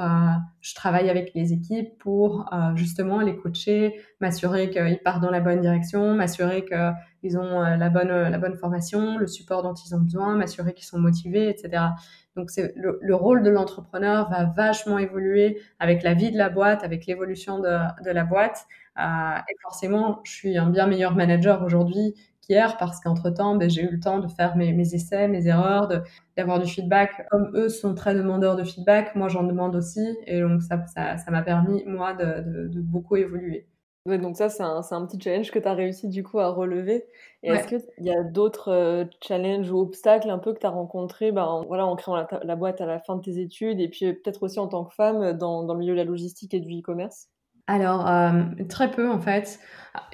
je 0.62 0.74
travaille 0.74 1.10
avec 1.10 1.34
les 1.36 1.52
équipes 1.52 1.98
pour 2.00 2.46
euh, 2.54 2.76
justement 2.76 3.20
les 3.20 3.36
coacher, 3.36 4.00
m'assurer 4.22 4.70
qu'ils 4.70 5.00
partent 5.04 5.22
dans 5.22 5.30
la 5.30 5.42
bonne 5.42 5.60
direction, 5.60 6.14
m'assurer 6.14 6.64
qu'ils 6.64 7.38
ont 7.38 7.62
euh, 7.64 7.76
la, 7.76 7.90
bonne, 7.90 8.10
la 8.10 8.38
bonne 8.38 8.56
formation, 8.56 9.18
le 9.18 9.28
support 9.28 9.62
dont 9.62 9.74
ils 9.74 9.94
ont 9.94 10.00
besoin, 10.00 10.36
m'assurer 10.36 10.74
qu'ils 10.74 10.88
sont 10.88 11.00
motivés, 11.00 11.50
etc. 11.50 11.84
Donc 12.38 12.50
c'est 12.50 12.72
le, 12.78 12.98
le, 13.02 13.16
rôle 13.16 13.44
de 13.44 13.50
l'entrepreneur 13.50 14.30
va 14.30 14.46
vachement 14.46 15.00
évoluer 15.00 15.60
avec 15.80 16.02
la 16.02 16.14
vie 16.14 16.32
de 16.32 16.38
la 16.38 16.50
boîte, 16.50 16.84
avec 16.84 17.08
l'évolution 17.08 17.60
de, 17.60 17.78
de 18.06 18.12
la 18.12 18.24
boîte. 18.24 18.68
et 18.98 19.56
forcément, 19.64 20.22
je 20.24 20.32
suis 20.32 20.58
un 20.58 20.70
bien 20.70 20.86
meilleur 20.86 21.16
manager 21.16 21.64
aujourd'hui 21.64 22.14
hier 22.50 22.78
parce 22.78 23.00
qu'entre-temps, 23.00 23.56
ben, 23.56 23.70
j'ai 23.70 23.82
eu 23.84 23.90
le 23.90 24.00
temps 24.00 24.20
de 24.20 24.28
faire 24.28 24.56
mes, 24.56 24.74
mes 24.74 24.94
essais, 24.94 25.28
mes 25.28 25.48
erreurs, 25.48 25.90
d'avoir 26.36 26.60
du 26.60 26.70
feedback. 26.70 27.28
Comme 27.30 27.52
eux 27.56 27.70
sont 27.70 27.94
très 27.96 28.16
demandeurs 28.16 28.56
de 28.56 28.64
feedback, 28.64 29.16
moi 29.16 29.28
j'en 29.28 29.44
demande 29.44 29.76
aussi. 29.76 30.18
Et 30.26 30.42
donc 30.42 30.62
ça 30.62 30.78
m'a 30.78 31.18
ça, 31.18 31.42
permis, 31.44 31.84
moi, 31.86 32.14
de, 32.14 32.42
de, 32.42 32.68
de, 32.68 32.82
beaucoup 32.82 33.16
évoluer. 33.16 33.68
Ouais, 34.06 34.18
donc 34.18 34.38
ça, 34.38 34.48
c'est 34.48 34.64
un, 34.64 34.82
un, 34.90 35.06
petit 35.06 35.20
challenge 35.20 35.52
que 35.52 35.60
tu 35.60 35.68
as 35.68 35.74
réussi 35.74 36.08
du 36.08 36.24
coup 36.24 36.40
à 36.40 36.50
relever. 36.50 37.06
Et 37.44 37.52
ouais. 37.52 37.58
est-ce 37.58 37.68
qu'il 37.68 38.06
y 38.06 38.10
a 38.10 38.24
d'autres 38.24 38.72
euh, 38.72 39.06
challenges 39.22 39.70
ou 39.70 39.80
obstacles 39.80 40.30
un 40.30 40.40
peu 40.40 40.54
que 40.54 40.60
tu 40.60 40.66
as 40.66 40.70
rencontrés 40.70 41.34
ben, 41.34 41.44
en, 41.44 41.66
voilà, 41.66 41.86
en 41.86 41.96
créant 41.98 42.16
la, 42.16 42.28
la, 42.42 42.56
boîte 42.56 42.80
à 42.80 42.86
la 42.86 43.00
fin 43.00 43.18
de 43.18 43.22
tes 43.22 43.38
études 43.40 43.82
et 43.82 43.90
puis 43.90 44.14
peut-être 44.14 44.44
aussi 44.44 44.60
en 44.60 44.70
tant 44.70 44.86
que 44.86 44.94
femme 44.94 45.34
dans, 45.34 45.64
dans 45.64 45.74
le 45.74 45.80
milieu 45.80 45.92
de 45.92 45.98
la 45.98 46.06
logistique 46.06 46.54
et 46.54 46.62
du 46.62 46.80
e-commerce? 46.80 47.28
Alors, 47.68 48.08
euh, 48.08 48.44
très 48.70 48.90
peu 48.92 49.12
en 49.12 49.20
fait. 49.20 49.60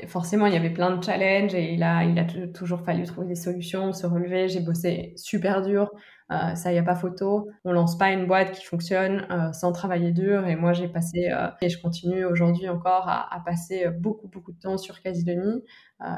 Forcément, 0.07 0.45
il 0.45 0.53
y 0.53 0.57
avait 0.57 0.69
plein 0.69 0.95
de 0.95 1.03
challenges 1.03 1.53
et 1.53 1.73
il 1.73 1.83
a, 1.83 2.25
toujours 2.53 2.81
fallu 2.81 3.03
trouver 3.03 3.27
des 3.27 3.35
solutions, 3.35 3.91
se 3.91 4.07
relever. 4.07 4.47
J'ai 4.47 4.61
bossé 4.61 5.13
super 5.17 5.61
dur, 5.61 5.91
euh, 6.31 6.55
ça, 6.55 6.71
il 6.71 6.73
n'y 6.73 6.79
a 6.79 6.83
pas 6.83 6.95
photo. 6.95 7.49
On 7.65 7.73
lance 7.73 7.97
pas 7.97 8.11
une 8.11 8.25
boîte 8.25 8.53
qui 8.53 8.65
fonctionne 8.65 9.27
euh, 9.29 9.51
sans 9.51 9.71
travailler 9.71 10.11
dur. 10.11 10.47
Et 10.47 10.55
moi, 10.55 10.73
j'ai 10.73 10.87
passé, 10.87 11.29
et 11.61 11.69
je 11.69 11.81
continue 11.81 12.25
aujourd'hui 12.25 12.69
encore 12.69 13.07
à, 13.07 13.41
passer 13.45 13.87
beaucoup, 13.89 14.27
beaucoup 14.27 14.51
de 14.51 14.59
temps 14.59 14.77
sur. 14.77 14.95
Euh, 15.05 15.59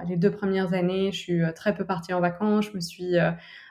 les 0.07 0.17
deux 0.17 0.31
premières 0.31 0.73
années, 0.73 1.11
je 1.11 1.17
suis 1.17 1.41
très 1.55 1.75
peu 1.75 1.85
partie 1.85 2.13
en 2.13 2.21
vacances, 2.21 2.65
je 2.65 2.75
me 2.75 2.79
suis 2.79 3.15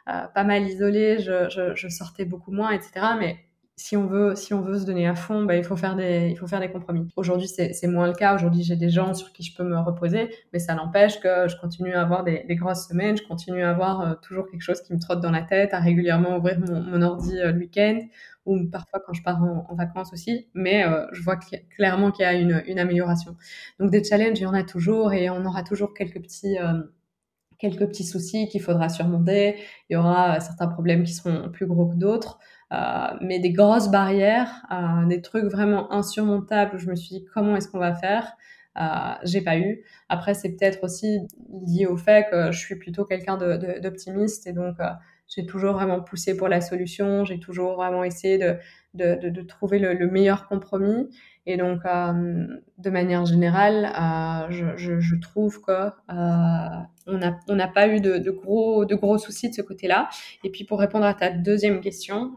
pas 0.07 0.45
mal 0.45 0.65
isolée, 0.65 1.19
je, 1.21 1.49
je, 1.49 1.75
je 1.75 1.89
sortais 1.89 2.25
beaucoup 2.25 2.53
moins, 2.53 2.73
etc. 2.73 3.07
Mais 3.19 3.39
si 3.77 3.97
on 3.97 4.07
veut, 4.07 4.37
si 4.37 4.55
on 4.55 4.61
veut 4.61 4.79
se 4.79 4.85
donner 4.87 5.09
à 5.09 5.17
fond, 5.17 5.45
bah, 5.45 5.57
il 5.57 5.65
faut 5.65 5.77
faire 5.77 5.97
des, 5.97 6.29
il 6.31 6.37
faut 6.37 6.47
faire 6.47 6.61
des 6.61 6.71
compromis. 6.71 7.09
Aujourd'hui, 7.17 7.49
c'est 7.49 7.87
moins 7.89 8.07
le 8.07 8.13
cas. 8.13 8.35
Aujourd'hui, 8.35 8.63
j'ai 8.63 8.77
des 8.77 8.89
gens 8.89 9.15
sur 9.15 9.33
qui 9.33 9.43
je 9.43 9.55
peux 9.57 9.65
me 9.65 9.77
reposer, 9.79 10.31
mais 10.53 10.61
ça 10.61 10.75
n'empêche 10.77 11.19
que 11.21 11.49
je 11.49 11.57
continue 11.61 11.93
à 11.95 12.03
avoir 12.03 12.23
des, 12.23 12.45
des, 12.45 12.55
grosses 12.55 12.87
semaines. 12.89 13.17
Je 13.17 13.25
continue 13.25 13.65
à 13.65 13.71
avoir 13.71 14.01
euh, 14.01 14.15
toujours 14.23 14.49
quelque 14.49 14.63
chose 14.63 14.81
qui 14.81 14.93
me 14.95 15.01
trotte 15.01 15.21
dans 15.21 15.33
la 15.33 15.43
tête, 15.43 15.75
à 15.75 15.81
régulièrement 15.81 16.37
ouvrir 16.37 16.61
mon, 16.61 16.81
mon 16.83 17.03
ordi 17.03 17.37
euh, 17.37 17.51
le 17.51 17.59
week-end 17.59 18.01
ou 18.47 18.65
parfois 18.71 19.01
quand 19.05 19.13
je 19.13 19.23
pars 19.23 19.43
en, 19.43 19.75
vacances 19.75 20.13
aussi. 20.13 20.49
Mais 20.55 20.85
euh, 20.87 21.07
je 21.13 21.23
vois 21.23 21.37
clairement 21.77 22.13
qu'il 22.13 22.25
y 22.25 22.29
a 22.29 22.35
une, 22.35 22.63
une, 22.67 22.79
amélioration. 22.79 23.37
Donc 23.81 23.91
des 23.91 24.05
challenges, 24.05 24.39
il 24.39 24.43
y 24.43 24.47
en 24.47 24.55
a 24.55 24.63
toujours 24.63 25.13
et 25.13 25.31
on 25.31 25.45
aura 25.45 25.63
toujours 25.63 25.95
quelques 25.95 26.21
petits 26.23 26.57
quelques 27.59 27.87
petits 27.87 28.05
soucis 28.05 28.49
qu'il 28.49 28.61
faudra 28.61 28.89
surmonter. 28.89 29.57
Il 29.89 29.95
y 29.95 29.97
aura 29.97 30.41
certains 30.41 30.69
problèmes 30.69 31.05
qui 31.05 31.13
seront 31.15 31.51
plus 31.51 31.67
gros 31.67 31.87
que 31.87 31.97
d'autres. 31.97 32.39
Mais 33.21 33.39
des 33.39 33.53
grosses 33.53 33.91
barrières, 33.91 34.67
des 35.09 35.21
trucs 35.23 35.45
vraiment 35.45 35.93
insurmontables 35.93 36.77
où 36.77 36.79
je 36.79 36.89
me 36.89 36.95
suis 36.95 37.17
dit 37.17 37.25
comment 37.33 37.57
est-ce 37.57 37.69
qu'on 37.69 37.79
va 37.79 37.95
faire? 37.95 38.37
Euh, 38.77 39.15
j'ai 39.23 39.41
pas 39.41 39.59
eu. 39.59 39.85
Après, 40.09 40.35
c'est 40.35 40.51
peut-être 40.51 40.83
aussi 40.83 41.21
lié 41.67 41.87
au 41.87 41.97
fait 41.97 42.27
que 42.31 42.51
je 42.51 42.59
suis 42.59 42.77
plutôt 42.77 43.05
quelqu'un 43.05 43.37
d'optimiste 43.37 44.47
et 44.47 44.53
donc 44.53 44.81
euh, 44.81 44.89
j'ai 45.29 45.47
toujours 45.47 45.73
vraiment 45.73 46.01
poussé 46.01 46.37
pour 46.37 46.49
la 46.49 46.61
solution, 46.61 47.25
j'ai 47.25 47.41
toujours 47.41 47.75
vraiment 47.75 48.05
essayé 48.05 48.39
de, 48.39 48.57
de, 48.95 49.29
de, 49.29 49.43
trouver 49.43 49.79
le, 49.79 49.95
le, 49.95 50.07
meilleur 50.09 50.47
compromis. 50.49 51.09
Et 51.47 51.57
donc, 51.57 51.81
euh, 51.85 52.47
de 52.79 52.91
manière 52.91 53.27
générale, 53.27 53.87
euh, 53.87 54.51
je, 54.51 54.77
je, 54.77 55.01
je, 55.01 55.17
trouve 55.17 55.61
que 55.61 55.73
euh, 55.73 55.91
on 57.07 57.19
n'a 57.19 57.39
on 57.49 57.59
pas 57.73 57.89
eu 57.89 58.01
de, 58.01 58.19
de, 58.19 58.31
gros 58.31 58.85
de 58.85 58.95
gros 58.95 59.19
soucis 59.19 59.51
de 59.51 59.55
ce 59.55 59.63
côté-là. 59.63 60.09
Et 60.43 60.51
puis, 60.51 60.65
pour 60.65 60.79
répondre 60.79 61.05
à 61.05 61.15
ta 61.15 61.31
deuxième 61.31 61.81
question, 61.81 62.33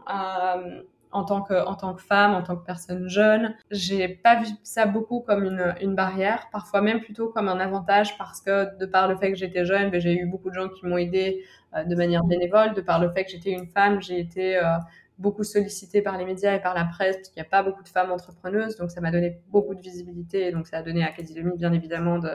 en 1.12 1.24
tant 1.24 1.42
que 1.42 1.54
en 1.66 1.74
tant 1.74 1.94
que 1.94 2.02
femme, 2.02 2.34
en 2.34 2.42
tant 2.42 2.56
que 2.56 2.64
personne 2.64 3.08
jeune. 3.08 3.54
J'ai 3.70 4.08
pas 4.08 4.40
vu 4.40 4.46
ça 4.62 4.86
beaucoup 4.86 5.20
comme 5.20 5.44
une, 5.44 5.74
une 5.80 5.94
barrière, 5.94 6.48
parfois 6.52 6.80
même 6.82 7.00
plutôt 7.00 7.28
comme 7.28 7.48
un 7.48 7.60
avantage 7.60 8.16
parce 8.18 8.40
que 8.40 8.76
de 8.78 8.86
par 8.86 9.08
le 9.08 9.16
fait 9.16 9.30
que 9.30 9.36
j'étais 9.38 9.64
jeune, 9.64 9.90
ben, 9.90 10.00
j'ai 10.00 10.14
eu 10.14 10.26
beaucoup 10.26 10.50
de 10.50 10.54
gens 10.54 10.68
qui 10.68 10.86
m'ont 10.86 10.98
aidé 10.98 11.44
euh, 11.74 11.84
de 11.84 11.94
manière 11.94 12.24
bénévole. 12.24 12.74
De 12.74 12.80
par 12.80 13.00
le 13.00 13.10
fait 13.10 13.24
que 13.24 13.30
j'étais 13.30 13.50
une 13.52 13.66
femme, 13.66 14.00
j'ai 14.02 14.20
été 14.20 14.56
euh, 14.56 14.62
beaucoup 15.18 15.44
sollicitée 15.44 16.02
par 16.02 16.16
les 16.16 16.24
médias 16.24 16.54
et 16.54 16.60
par 16.60 16.74
la 16.74 16.84
presse 16.84 17.16
parce 17.16 17.28
qu'il 17.28 17.42
n'y 17.42 17.46
a 17.46 17.50
pas 17.50 17.62
beaucoup 17.62 17.82
de 17.82 17.88
femmes 17.88 18.12
entrepreneuses, 18.12 18.76
donc 18.76 18.90
ça 18.90 19.00
m'a 19.00 19.10
donné 19.10 19.40
beaucoup 19.48 19.74
de 19.74 19.80
visibilité 19.80 20.46
et 20.46 20.52
donc 20.52 20.66
ça 20.68 20.78
a 20.78 20.82
donné 20.82 21.04
à 21.04 21.10
Cadilemi 21.10 21.56
bien 21.56 21.72
évidemment 21.72 22.18
de 22.18 22.30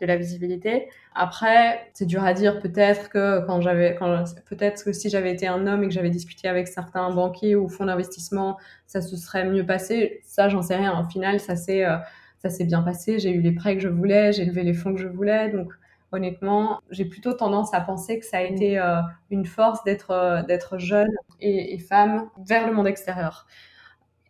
de 0.00 0.06
la 0.06 0.16
visibilité. 0.16 0.88
Après, 1.14 1.90
c'est 1.94 2.06
dur 2.06 2.22
à 2.24 2.32
dire. 2.34 2.60
Peut-être 2.60 3.08
que 3.08 3.44
quand 3.46 3.60
j'avais, 3.60 3.94
quand, 3.96 4.24
peut-être 4.46 4.84
que 4.84 4.92
si 4.92 5.10
j'avais 5.10 5.32
été 5.32 5.46
un 5.46 5.66
homme 5.66 5.82
et 5.84 5.88
que 5.88 5.94
j'avais 5.94 6.10
discuté 6.10 6.48
avec 6.48 6.68
certains 6.68 7.10
banquiers 7.10 7.56
ou 7.56 7.68
fonds 7.68 7.86
d'investissement, 7.86 8.56
ça 8.86 9.00
se 9.00 9.16
serait 9.16 9.44
mieux 9.44 9.66
passé. 9.66 10.20
Ça, 10.24 10.48
j'en 10.48 10.62
sais 10.62 10.76
rien. 10.76 10.98
Au 11.00 11.08
final, 11.08 11.40
ça 11.40 11.56
s'est, 11.56 11.84
euh, 11.84 11.96
ça 12.38 12.50
s'est 12.50 12.64
bien 12.64 12.82
passé. 12.82 13.18
J'ai 13.18 13.30
eu 13.30 13.40
les 13.40 13.52
prêts 13.52 13.76
que 13.76 13.82
je 13.82 13.88
voulais, 13.88 14.32
j'ai 14.32 14.44
levé 14.44 14.62
les 14.62 14.74
fonds 14.74 14.94
que 14.94 15.00
je 15.00 15.08
voulais. 15.08 15.50
Donc, 15.50 15.72
honnêtement, 16.12 16.80
j'ai 16.90 17.04
plutôt 17.04 17.32
tendance 17.34 17.74
à 17.74 17.80
penser 17.80 18.18
que 18.18 18.24
ça 18.24 18.38
a 18.38 18.42
été 18.42 18.78
euh, 18.78 19.00
une 19.30 19.44
force 19.44 19.82
d'être, 19.84 20.10
euh, 20.12 20.42
d'être 20.42 20.78
jeune 20.78 21.10
et, 21.40 21.74
et 21.74 21.78
femme 21.78 22.28
vers 22.46 22.66
le 22.66 22.72
monde 22.72 22.86
extérieur 22.86 23.46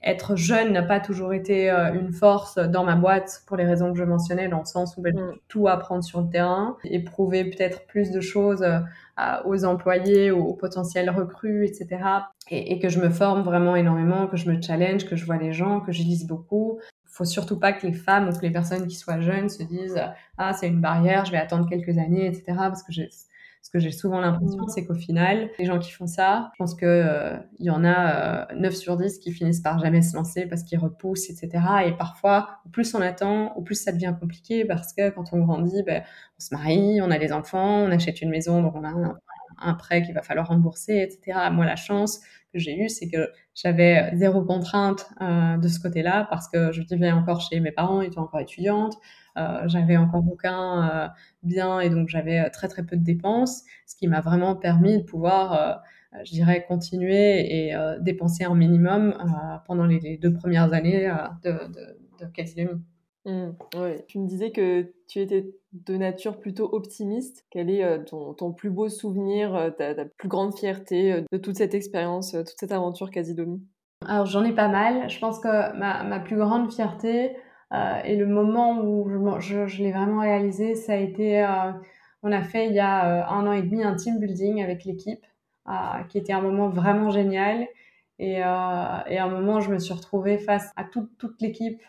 être 0.03 0.37
jeune 0.37 0.73
n'a 0.73 0.83
pas 0.83 1.01
toujours 1.01 1.33
été 1.33 1.71
euh, 1.71 1.93
une 1.93 2.13
force 2.13 2.57
dans 2.57 2.85
ma 2.85 2.95
boîte 2.95 3.43
pour 3.47 3.57
les 3.57 3.65
raisons 3.65 3.93
que 3.93 3.99
je 3.99 4.05
mentionnais, 4.05 4.49
dans 4.49 4.61
le 4.61 4.65
sens 4.65 4.97
où 4.97 5.03
ben, 5.03 5.15
mm. 5.15 5.35
tout 5.49 5.67
apprendre 5.67 6.05
sur 6.05 6.21
le 6.21 6.29
terrain, 6.29 6.77
éprouver 6.85 7.45
peut-être 7.45 7.87
plus 7.87 8.11
de 8.11 8.21
choses 8.21 8.63
euh, 8.63 8.79
aux 9.45 9.65
employés, 9.65 10.31
aux, 10.31 10.55
potentiels 10.55 11.11
recrues, 11.11 11.67
etc. 11.67 12.01
Et, 12.49 12.73
et, 12.73 12.79
que 12.79 12.89
je 12.89 13.01
me 13.01 13.11
forme 13.11 13.43
vraiment 13.43 13.75
énormément, 13.75 14.29
que 14.29 14.37
je 14.37 14.49
me 14.51 14.63
challenge, 14.63 15.05
que 15.05 15.17
je 15.17 15.27
vois 15.27 15.37
les 15.37 15.53
gens, 15.53 15.81
que 15.81 15.91
je 15.91 16.03
lise 16.03 16.27
beaucoup. 16.27 16.79
Faut 17.05 17.25
surtout 17.25 17.59
pas 17.59 17.73
que 17.73 17.85
les 17.85 17.93
femmes 17.93 18.29
ou 18.29 18.33
que 18.33 18.43
les 18.43 18.53
personnes 18.53 18.87
qui 18.87 18.95
soient 18.95 19.21
jeunes 19.21 19.49
se 19.49 19.65
disent 19.65 20.01
ah 20.37 20.53
c'est 20.53 20.69
une 20.69 20.81
barrière, 20.81 21.25
je 21.25 21.33
vais 21.33 21.39
attendre 21.39 21.69
quelques 21.69 21.99
années, 21.99 22.27
etc. 22.27 22.45
Parce 22.57 22.85
que 22.85 22.93
j'ai 22.93 23.09
ce 23.63 23.71
que 23.71 23.79
j'ai 23.79 23.91
souvent 23.91 24.21
l'impression, 24.21 24.67
c'est 24.69 24.87
qu'au 24.87 24.95
final, 24.95 25.51
les 25.59 25.65
gens 25.67 25.79
qui 25.79 25.91
font 25.91 26.07
ça, 26.07 26.51
je 26.55 26.59
pense 26.59 26.75
qu'il 26.75 26.89
euh, 26.89 27.37
y 27.59 27.71
en 27.71 27.85
a 27.85 28.47
euh, 28.51 28.55
9 28.57 28.75
sur 28.75 28.97
10 28.97 29.19
qui 29.19 29.33
finissent 29.33 29.61
par 29.61 29.79
jamais 29.79 30.03
se 30.03 30.17
lancer 30.17 30.47
parce 30.47 30.63
qu'ils 30.63 30.79
repoussent, 30.79 31.29
etc. 31.29 31.51
Et 31.87 31.93
parfois, 31.93 32.61
au 32.67 32.71
plus 32.71 32.95
on 32.95 33.01
attend, 33.01 33.55
au 33.57 33.63
plus 33.63 33.75
ça 33.75 33.93
devient 33.93 34.15
compliqué 34.19 34.65
parce 34.65 34.93
que 34.93 35.11
quand 35.11 35.33
on 35.33 35.41
grandit, 35.41 35.83
ben, 35.85 36.03
on 36.39 36.41
se 36.41 36.55
marie, 36.55 37.01
on 37.03 37.11
a 37.11 37.19
des 37.19 37.33
enfants, 37.33 37.83
on 37.83 37.91
achète 37.91 38.23
une 38.23 38.31
maison, 38.31 38.63
donc 38.63 38.75
on 38.75 38.85
a 38.85 38.89
un, 38.89 39.19
un 39.61 39.75
prêt 39.75 40.03
qu'il 40.03 40.15
va 40.15 40.23
falloir 40.23 40.49
rembourser, 40.49 41.03
etc. 41.03 41.39
Moi, 41.53 41.67
la 41.67 41.77
chance 41.77 42.21
que 42.53 42.59
j'ai 42.59 42.79
eue, 42.79 42.89
c'est 42.89 43.09
que 43.09 43.31
j'avais 43.55 44.11
zéro 44.15 44.43
contrainte 44.45 45.07
euh, 45.21 45.57
de 45.57 45.69
ce 45.69 45.81
côté-là 45.81 46.27
parce 46.31 46.49
que 46.49 46.73
je 46.73 46.83
vivais 46.83 47.13
encore 47.13 47.41
chez 47.41 47.61
mes 47.61 47.73
parents, 47.73 48.01
ils 48.01 48.09
étaient 48.09 48.19
encore 48.19 48.41
étudiantes. 48.41 48.95
Euh, 49.39 49.63
j'avais 49.67 49.97
encore 49.97 50.25
aucun 50.31 50.89
euh, 50.89 51.09
bien 51.43 51.81
et 51.81 51.91
donc 51.91 52.09
j'avais 52.09 52.41
euh, 52.41 52.51
très 52.51 52.69
très 52.69 52.85
peu 52.85 52.97
de 52.97 53.05
dépenses, 53.05 53.65
ce 53.87 53.95
qui 53.95 54.09
m'a 54.09 54.21
vraiment 54.21 54.57
permis 54.57 54.99
de 54.99 55.03
pouvoir 55.03 55.83
je 56.25 56.33
dirais, 56.33 56.65
continuer 56.67 57.67
et 57.69 57.75
dépenser 58.01 58.45
un 58.45 58.55
minimum 58.55 59.15
pendant 59.67 59.85
les, 59.85 60.17
deux 60.17 60.33
premières 60.33 60.73
années 60.73 61.07
de, 61.45 61.51
de, 61.51 62.25
de 62.25 63.31
mmh, 63.31 63.53
Tu 64.09 64.19
me 64.19 64.27
disais 64.27 64.51
que 64.51 64.91
tu 65.07 65.21
étais 65.21 65.51
de 65.73 65.97
nature 65.99 66.41
plutôt 66.41 66.71
optimiste. 66.73 67.45
Quel 67.51 67.69
est 67.69 68.05
ton, 68.07 68.33
ton 68.33 68.53
plus 68.53 68.71
beau 68.71 68.89
souvenir, 68.89 69.71
ta, 69.77 69.95
ta, 69.95 70.07
plus 70.07 70.29
grande 70.29 70.57
fierté 70.57 71.25
de 71.31 71.39
toute 71.39 71.57
cette 71.57 71.75
expérience, 71.75 72.33
toute 72.33 72.59
cette 72.59 72.73
aventure 72.73 73.11
Casidomi 73.11 73.63
Alors 74.07 74.25
j'en 74.25 74.45
ai 74.45 74.55
pas 74.55 74.69
mal. 74.69 75.11
Je 75.11 75.19
pense 75.19 75.39
que 75.41 75.77
ma, 75.77 76.05
ma 76.05 76.21
plus 76.21 76.39
grande 76.39 76.73
fierté, 76.73 77.37
euh, 77.73 78.01
et 78.05 78.17
le 78.17 78.27
moment 78.27 78.81
où 78.81 79.09
je, 79.41 79.83
l'ai 79.83 79.93
vraiment 79.93 80.21
réalisé, 80.21 80.75
ça 80.75 80.95
a 80.95 80.97
été, 80.97 81.43
euh, 81.43 81.73
on 82.23 82.33
a 82.33 82.43
fait 82.43 82.67
il 82.67 82.73
y 82.73 82.81
a 82.81 83.07
euh, 83.07 83.27
un 83.27 83.47
an 83.47 83.53
et 83.53 83.63
demi 83.63 83.83
un 83.83 83.95
team 83.95 84.19
building 84.19 84.63
avec 84.63 84.85
l'équipe, 84.85 85.25
qui 86.09 86.17
était 86.17 86.33
un 86.33 86.41
moment 86.41 86.71
vraiment 86.71 87.11
génial. 87.11 87.67
Et, 88.19 88.37
et 88.37 88.43
à 88.43 89.05
un 89.07 89.29
moment, 89.29 89.61
je 89.61 89.71
me 89.71 89.79
suis 89.79 89.93
retrouvée 89.93 90.39
face 90.39 90.73
à 90.77 90.85
toute, 90.85 91.17
toute 91.19 91.41
l'équipe 91.43 91.83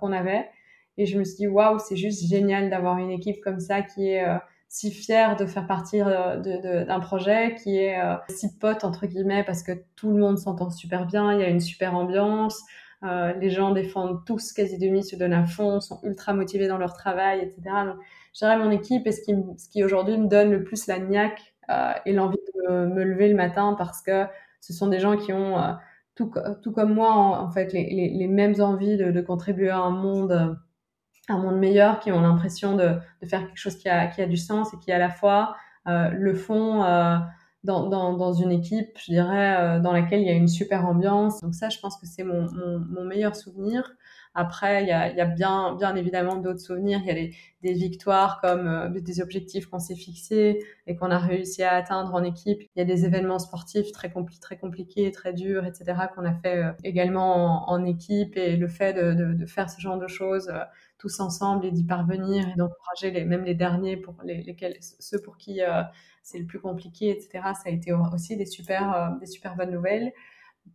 qu'on 0.00 0.12
avait. 0.12 0.50
Et 0.96 1.06
je 1.06 1.16
me 1.16 1.22
suis 1.22 1.36
dit, 1.36 1.46
waouh, 1.46 1.78
c'est 1.78 1.96
juste 1.96 2.28
génial 2.28 2.70
d'avoir 2.70 2.98
une 2.98 3.10
équipe 3.10 3.40
comme 3.40 3.60
ça 3.60 3.82
qui 3.82 4.08
est 4.08 4.26
si 4.68 4.90
fière 4.90 5.36
de 5.36 5.46
faire 5.46 5.68
partie 5.68 6.00
d'un 6.00 6.98
projet, 6.98 7.54
qui 7.54 7.76
est 7.78 8.00
si 8.30 8.58
pote, 8.58 8.82
entre 8.82 9.06
guillemets, 9.06 9.44
parce 9.44 9.62
que 9.62 9.72
tout 9.94 10.10
le 10.10 10.18
monde 10.18 10.36
s'entend 10.36 10.70
super 10.70 11.06
bien, 11.06 11.32
il 11.34 11.40
y 11.40 11.44
a 11.44 11.48
une 11.48 11.60
super 11.60 11.94
ambiance. 11.94 12.60
Euh, 13.04 13.32
les 13.34 13.50
gens 13.50 13.70
défendent 13.70 14.24
tous 14.24 14.52
quasi 14.52 14.76
demi, 14.76 15.04
se 15.04 15.14
donnent 15.14 15.32
à 15.32 15.46
fond, 15.46 15.80
sont 15.80 16.00
ultra 16.02 16.34
motivés 16.34 16.66
dans 16.66 16.78
leur 16.78 16.94
travail, 16.94 17.40
etc. 17.40 17.60
Donc, 17.86 17.96
je 18.34 18.38
dirais 18.40 18.58
mon 18.58 18.70
équipe 18.70 19.06
est 19.06 19.12
ce 19.12 19.22
qui, 19.22 19.34
ce 19.56 19.68
qui 19.68 19.84
aujourd'hui 19.84 20.18
me 20.18 20.26
donne 20.26 20.50
le 20.50 20.64
plus 20.64 20.88
la 20.88 20.98
niaque 20.98 21.54
euh, 21.70 21.92
et 22.06 22.12
l'envie 22.12 22.38
de 22.38 22.86
me, 22.86 23.04
lever 23.04 23.28
le 23.28 23.36
matin 23.36 23.76
parce 23.78 24.02
que 24.02 24.26
ce 24.60 24.72
sont 24.72 24.88
des 24.88 24.98
gens 24.98 25.16
qui 25.16 25.32
ont, 25.32 25.58
euh, 25.58 25.72
tout, 26.16 26.32
tout, 26.62 26.72
comme 26.72 26.92
moi, 26.92 27.12
en, 27.12 27.50
fait, 27.50 27.72
les, 27.72 27.88
les, 27.88 28.10
les, 28.10 28.26
mêmes 28.26 28.60
envies 28.60 28.96
de, 28.96 29.12
de, 29.12 29.20
contribuer 29.20 29.70
à 29.70 29.78
un 29.78 29.90
monde, 29.90 30.58
un 31.28 31.38
monde 31.38 31.56
meilleur, 31.56 32.00
qui 32.00 32.10
ont 32.10 32.20
l'impression 32.20 32.74
de, 32.74 32.96
de, 33.22 33.26
faire 33.28 33.46
quelque 33.46 33.58
chose 33.58 33.76
qui 33.76 33.88
a, 33.88 34.08
qui 34.08 34.22
a 34.22 34.26
du 34.26 34.36
sens 34.36 34.74
et 34.74 34.78
qui 34.78 34.90
à 34.90 34.98
la 34.98 35.10
fois 35.10 35.56
le 35.86 36.34
font 36.34 36.82
dans, 37.68 38.32
une 38.32 38.50
équipe, 38.50 38.98
je 38.98 39.12
dirais, 39.12 39.56
euh, 39.60 39.80
dans 39.80 39.92
laquelle 39.92 40.20
il 40.20 40.26
y 40.26 40.30
a 40.30 40.34
une 40.34 40.48
super 40.48 40.86
ambiance. 40.86 41.40
Donc 41.40 41.54
ça, 41.54 41.68
je 41.68 41.78
pense 41.78 41.96
que 41.98 42.06
c'est 42.06 42.24
mon, 42.24 42.48
meilleur 43.04 43.36
souvenir. 43.36 43.92
Après, 44.34 44.82
il 44.82 44.88
y 44.88 44.92
a, 44.92 45.24
bien, 45.26 45.76
évidemment 45.96 46.36
d'autres 46.36 46.60
souvenirs. 46.60 47.00
Il 47.02 47.06
y 47.06 47.10
a 47.10 47.30
des, 47.62 47.72
victoires 47.74 48.40
comme 48.40 48.66
euh, 48.66 48.88
des 48.88 49.20
objectifs 49.20 49.66
qu'on 49.66 49.80
s'est 49.80 49.96
fixés 49.96 50.60
et 50.86 50.96
qu'on 50.96 51.10
a 51.10 51.18
réussi 51.18 51.62
à 51.62 51.74
atteindre 51.74 52.14
en 52.14 52.22
équipe. 52.22 52.60
Il 52.74 52.78
y 52.78 52.82
a 52.82 52.84
des 52.84 53.04
événements 53.04 53.38
sportifs 53.38 53.92
très, 53.92 54.10
compli 54.10 54.38
très 54.38 54.56
compliqués, 54.56 55.10
très 55.12 55.32
durs, 55.32 55.66
etc. 55.66 55.94
qu'on 56.14 56.24
a 56.24 56.34
fait 56.34 56.56
euh, 56.56 56.72
également 56.84 57.68
en, 57.70 57.84
équipe. 57.84 58.36
Et 58.36 58.56
le 58.56 58.68
fait 58.68 58.94
de 58.94 59.46
faire 59.46 59.68
ce 59.68 59.80
genre 59.80 59.98
de 59.98 60.08
choses 60.08 60.50
tous 60.98 61.20
ensemble 61.20 61.64
et 61.66 61.70
d'y 61.70 61.84
parvenir 61.84 62.48
et 62.48 62.56
d'encourager 62.56 63.24
même 63.24 63.44
les 63.44 63.54
derniers 63.54 63.96
pour 63.96 64.14
les, 64.24 64.42
lesquels, 64.42 64.76
ceux 64.80 65.20
pour 65.20 65.36
qui 65.36 65.62
c'est 66.28 66.38
le 66.38 66.44
plus 66.44 66.60
compliqué, 66.60 67.10
etc. 67.10 67.40
Ça 67.54 67.62
a 67.66 67.70
été 67.70 67.92
aussi 67.92 68.36
des 68.36 68.46
super, 68.46 68.94
euh, 68.94 69.18
des 69.18 69.26
super 69.26 69.56
bonnes 69.56 69.70
nouvelles. 69.70 70.12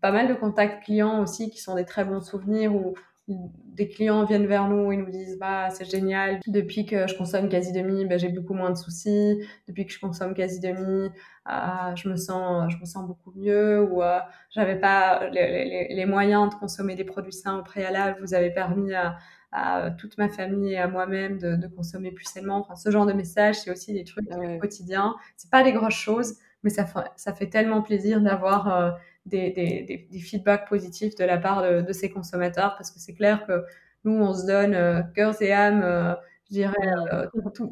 Pas 0.01 0.11
mal 0.11 0.27
de 0.27 0.33
contacts 0.33 0.83
clients 0.83 1.21
aussi 1.21 1.51
qui 1.51 1.59
sont 1.59 1.75
des 1.75 1.85
très 1.85 2.03
bons 2.03 2.21
souvenirs 2.21 2.75
où 2.75 2.95
des 3.27 3.87
clients 3.87 4.25
viennent 4.25 4.47
vers 4.47 4.67
nous 4.67 4.91
et 4.91 4.97
nous 4.97 5.09
disent 5.09 5.37
bah 5.39 5.69
c'est 5.69 5.89
génial 5.89 6.41
depuis 6.45 6.85
que 6.85 7.07
je 7.07 7.15
consomme 7.15 7.47
quasi 7.47 7.71
demi 7.71 8.03
bah, 8.03 8.17
j'ai 8.17 8.27
beaucoup 8.27 8.53
moins 8.53 8.69
de 8.69 8.75
soucis 8.75 9.39
depuis 9.65 9.85
que 9.85 9.93
je 9.93 9.99
consomme 10.01 10.33
quasi 10.33 10.59
demi 10.59 11.09
euh, 11.49 11.95
je 11.95 12.09
me 12.09 12.17
sens 12.17 12.69
je 12.69 12.77
me 12.79 12.83
sens 12.83 13.07
beaucoup 13.07 13.31
mieux 13.33 13.81
ou 13.81 14.03
euh, 14.03 14.19
j'avais 14.49 14.77
pas 14.77 15.29
les, 15.29 15.87
les, 15.89 16.05
moyens 16.05 16.49
de 16.49 16.55
consommer 16.55 16.95
des 16.95 17.05
produits 17.05 17.31
sains 17.31 17.59
au 17.59 17.63
préalable 17.63 18.17
vous 18.19 18.33
avez 18.33 18.51
permis 18.51 18.93
à, 18.93 19.15
à 19.53 19.91
toute 19.91 20.17
ma 20.17 20.29
famille 20.29 20.73
et 20.73 20.77
à 20.77 20.87
moi-même 20.87 21.37
de, 21.37 21.55
de, 21.55 21.67
consommer 21.67 22.11
plus 22.11 22.25
sainement. 22.25 22.57
Enfin, 22.57 22.75
ce 22.75 22.89
genre 22.89 23.05
de 23.05 23.13
message, 23.13 23.61
c'est 23.61 23.71
aussi 23.71 23.93
des 23.93 24.03
trucs 24.03 24.29
ouais. 24.35 24.57
quotidiens. 24.57 25.15
C'est 25.37 25.51
pas 25.51 25.63
des 25.63 25.73
grosses 25.73 25.93
choses, 25.93 26.37
mais 26.63 26.69
ça, 26.71 26.85
ça 27.15 27.33
fait 27.33 27.49
tellement 27.49 27.81
plaisir 27.81 28.19
d'avoir 28.21 28.75
euh, 28.75 28.91
des, 29.25 29.51
des, 29.51 30.07
des, 30.11 30.19
feedbacks 30.19 30.67
positifs 30.67 31.15
de 31.15 31.23
la 31.23 31.37
part 31.37 31.61
de, 31.61 31.81
de 31.81 31.93
ces 31.93 32.09
consommateurs 32.09 32.75
parce 32.77 32.91
que 32.91 32.99
c'est 32.99 33.13
clair 33.13 33.45
que 33.45 33.63
nous, 34.05 34.13
on 34.13 34.33
se 34.33 34.45
donne 34.45 34.73
euh, 34.73 35.01
cœur 35.15 35.39
et 35.41 35.53
âme, 35.53 35.81
euh, 35.83 36.13
je 36.49 36.53
dirais, 36.53 36.75
euh, 37.11 37.27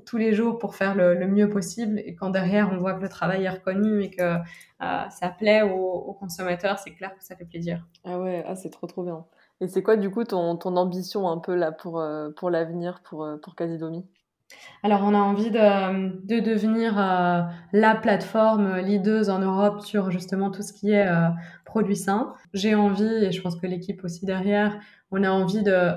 tous 0.05 0.17
les 0.17 0.33
jours 0.33 0.57
pour 0.57 0.75
faire 0.75 0.95
le, 0.95 1.13
le, 1.13 1.27
mieux 1.27 1.49
possible. 1.49 1.99
Et 2.05 2.15
quand 2.15 2.29
derrière, 2.29 2.69
on 2.71 2.77
voit 2.77 2.93
que 2.93 3.01
le 3.01 3.09
travail 3.09 3.43
est 3.43 3.49
reconnu 3.49 4.03
et 4.03 4.09
que 4.11 4.21
euh, 4.21 5.09
ça 5.09 5.29
plaît 5.29 5.61
aux, 5.61 5.75
aux 5.75 6.13
consommateurs, 6.13 6.79
c'est 6.79 6.91
clair 6.91 7.15
que 7.15 7.23
ça 7.23 7.35
fait 7.35 7.45
plaisir. 7.45 7.85
Ah 8.05 8.19
ouais, 8.19 8.43
ah, 8.47 8.55
c'est 8.55 8.69
trop 8.69 8.87
trop 8.87 9.03
bien. 9.03 9.25
Et 9.61 9.67
c'est 9.67 9.83
quoi 9.83 9.95
du 9.95 10.09
coup 10.09 10.23
ton, 10.23 10.57
ton 10.57 10.75
ambition 10.75 11.29
un 11.29 11.37
peu 11.37 11.55
là 11.55 11.71
pour, 11.71 11.99
euh, 11.99 12.29
pour 12.35 12.49
l'avenir 12.49 13.01
pour, 13.03 13.23
euh, 13.23 13.37
pour 13.37 13.55
Casidomi 13.55 14.05
alors, 14.83 15.01
on 15.03 15.13
a 15.13 15.19
envie 15.19 15.51
de, 15.51 16.25
de 16.25 16.39
devenir 16.39 16.97
euh, 16.97 17.41
la 17.71 17.95
plateforme 17.95 18.77
leaduse 18.77 19.29
en 19.29 19.39
Europe 19.39 19.81
sur 19.81 20.11
justement 20.11 20.51
tout 20.51 20.61
ce 20.61 20.73
qui 20.73 20.91
est 20.91 21.07
euh, 21.07 21.29
produits 21.65 21.95
sains. 21.95 22.33
J'ai 22.53 22.75
envie, 22.75 23.25
et 23.25 23.31
je 23.31 23.41
pense 23.41 23.55
que 23.55 23.67
l'équipe 23.67 24.03
aussi 24.03 24.25
derrière, 24.25 24.79
on 25.11 25.23
a 25.23 25.29
envie 25.29 25.63
de 25.63 25.91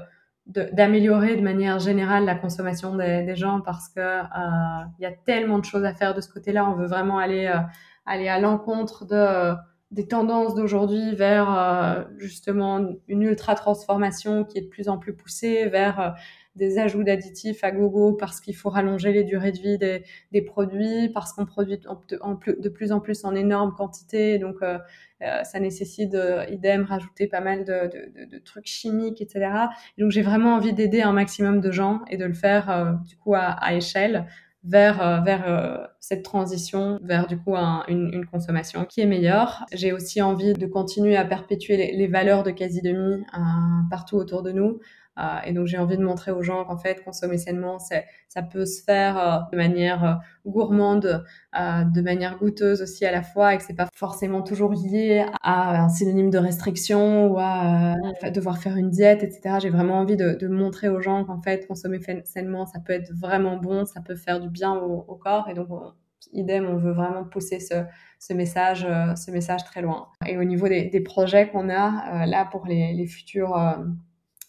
d'améliorer 0.47 1.37
de, 1.37 1.41
manière 1.41 1.79
générale 1.79 2.27
la 2.27 2.35
consommation 2.35 2.95
des, 2.97 3.35
gens 3.35 3.63
parce 3.63 3.89
que 3.89 4.01
euh, 4.01 4.85
il 4.99 5.03
y 5.03 5.07
a 5.07 5.11
tellement 5.11 5.59
de 5.59 5.65
choses 5.65 5.85
à 5.85 5.95
faire 5.95 6.15
de 6.15 6.21
ce 6.21 6.31
côté-là. 6.31 6.69
On 6.69 6.75
veut 6.75 6.87
vraiment 6.87 7.17
aller 7.17 7.47
euh, 7.47 7.61
aller 8.05 8.29
à 8.29 8.39
l'encontre 8.39 9.07
de 9.07 9.55
des 9.95 10.07
tendances 10.07 10.55
d'aujourd'hui 10.55 11.15
vers 11.15 12.07
justement 12.19 12.95
une 13.09 13.23
ultra 13.23 13.55
transformation 13.55 14.45
qui 14.45 14.59
est 14.59 14.63
de 14.63 14.69
plus 14.69 14.89
en 14.89 14.99
plus 14.99 15.15
poussée 15.15 15.67
vers 15.67 16.15
des 16.57 16.79
ajouts 16.79 17.03
d'additifs 17.03 17.65
à 17.65 17.73
gogo 17.73 18.13
parce 18.13 18.41
qu'il 18.41 18.55
faut 18.55 18.71
rallonger 18.71 19.13
les 19.13 19.25
durées 19.25 19.53
de 19.53 19.59
vie 19.59 19.79
des, 19.79 20.05
des 20.31 20.43
produits, 20.43 21.09
parce 21.09 21.33
qu'on 21.33 21.47
produit 21.47 21.81
en, 22.21 22.37
plus, 22.37 22.57
de 22.59 22.69
plus 22.69 22.93
en 22.93 23.01
plus 23.01 23.25
en 23.25 23.35
énorme 23.35 23.75
quantité. 23.75 24.39
Donc, 24.39 24.57
euh, 24.63 24.79
euh 25.23 25.43
ça 25.43 25.59
nécessite, 25.59 26.15
euh, 26.15 26.45
idem, 26.49 26.85
rajouter 26.85 27.27
pas 27.27 27.41
mal 27.41 27.65
de, 27.65 27.91
de, 28.15 28.25
de, 28.27 28.39
trucs 28.39 28.67
chimiques, 28.67 29.21
etc. 29.21 29.49
donc, 29.99 30.11
j'ai 30.11 30.23
vraiment 30.23 30.55
envie 30.55 30.73
d'aider 30.73 31.03
un 31.03 31.13
maximum 31.13 31.61
de 31.61 31.71
gens 31.71 32.03
et 32.09 32.17
de 32.17 32.25
le 32.25 32.35
faire, 32.35 32.71
euh, 32.71 32.93
du 33.09 33.17
coup, 33.17 33.35
à, 33.35 33.47
à 33.47 33.75
échelle 33.75 34.27
vers, 34.65 35.23
vers 35.23 35.91
cette 36.01 36.23
transition, 36.23 36.99
vers 37.03 37.27
du 37.27 37.37
coup 37.37 37.55
une, 37.55 38.11
une, 38.13 38.27
consommation 38.27 38.85
qui 38.85 39.01
est 39.01 39.07
meilleure. 39.07 39.67
J'ai 39.73 39.93
aussi 39.93 40.23
envie 40.23 40.55
de 40.55 40.67
continuer 40.67 41.17
à 41.17 41.25
perpétuer 41.25 41.77
les, 41.77 42.07
valeurs 42.07 42.43
de 42.43 42.51
quasi 42.51 42.81
demi 42.81 43.25
partout 43.91 44.17
autour 44.17 44.43
de 44.43 44.53
nous. 44.53 44.81
Euh, 45.19 45.39
et 45.47 45.53
donc 45.53 45.67
j'ai 45.67 45.79
envie 45.79 45.97
de 45.97 46.03
montrer 46.03 46.33
aux 46.33 46.43
gens 46.43 46.65
qu'en 46.65 46.77
fait 46.77 47.03
consommer 47.05 47.39
sainement, 47.39 47.79
ça 47.79 48.43
peut 48.43 48.67
se 48.67 48.83
faire 48.83 49.17
euh, 49.19 49.39
de 49.53 49.57
manière 49.57 50.05
euh, 50.05 50.15
gourmande, 50.47 51.25
de 51.55 52.01
manière 52.01 52.37
goûteuse 52.39 52.83
aussi 52.83 53.07
à 53.07 53.13
la 53.13 53.23
fois, 53.23 53.55
et 53.55 53.59
que 53.59 53.63
c'est 53.63 53.77
pas 53.77 53.89
forcément 53.95 54.43
toujours 54.43 54.73
lié 54.73 55.25
à 55.43 55.85
un 55.85 55.89
synonyme 55.89 56.31
de 56.31 56.39
restriction 56.39 57.29
ou 57.29 57.39
à 57.39 57.95
devoir 58.35 58.59
faire 58.59 58.77
une 58.77 58.91
diète, 58.91 59.23
etc. 59.23 59.59
J'ai 59.63 59.71
vraiment 59.71 60.01
envie 60.01 60.17
de, 60.17 60.35
de 60.35 60.49
montrer 60.49 60.89
aux 60.89 61.01
gens 61.01 61.25
qu'en 61.25 61.41
fait 61.41 61.67
consommer 61.67 62.01
sainement, 62.25 62.67
ça 62.67 62.81
peut 62.81 62.93
être 62.93 63.13
vraiment 63.15 63.57
bon, 63.57 63.85
ça 63.85 64.01
peut 64.01 64.17
faire 64.17 64.41
du 64.41 64.51
bien 64.51 64.75
au, 64.75 65.05
au 65.07 65.15
corps, 65.15 65.49
et 65.49 65.55
donc 65.55 65.69
idem, 66.33 66.67
on 66.67 66.77
veut 66.77 66.93
vraiment 66.93 67.23
pousser 67.23 67.61
ce, 67.61 67.85
ce 68.19 68.33
message, 68.33 68.87
ce 69.17 69.31
message 69.31 69.63
très 69.65 69.81
loin. 69.83 70.09
Et 70.27 70.37
au 70.37 70.45
niveau 70.45 70.67
des, 70.67 70.87
des 70.87 71.01
projets 71.01 71.49
qu'on 71.49 71.71
a 71.71 72.27
là 72.27 72.49
pour 72.51 72.67
les, 72.67 72.93
les 72.95 73.07
futurs 73.07 73.57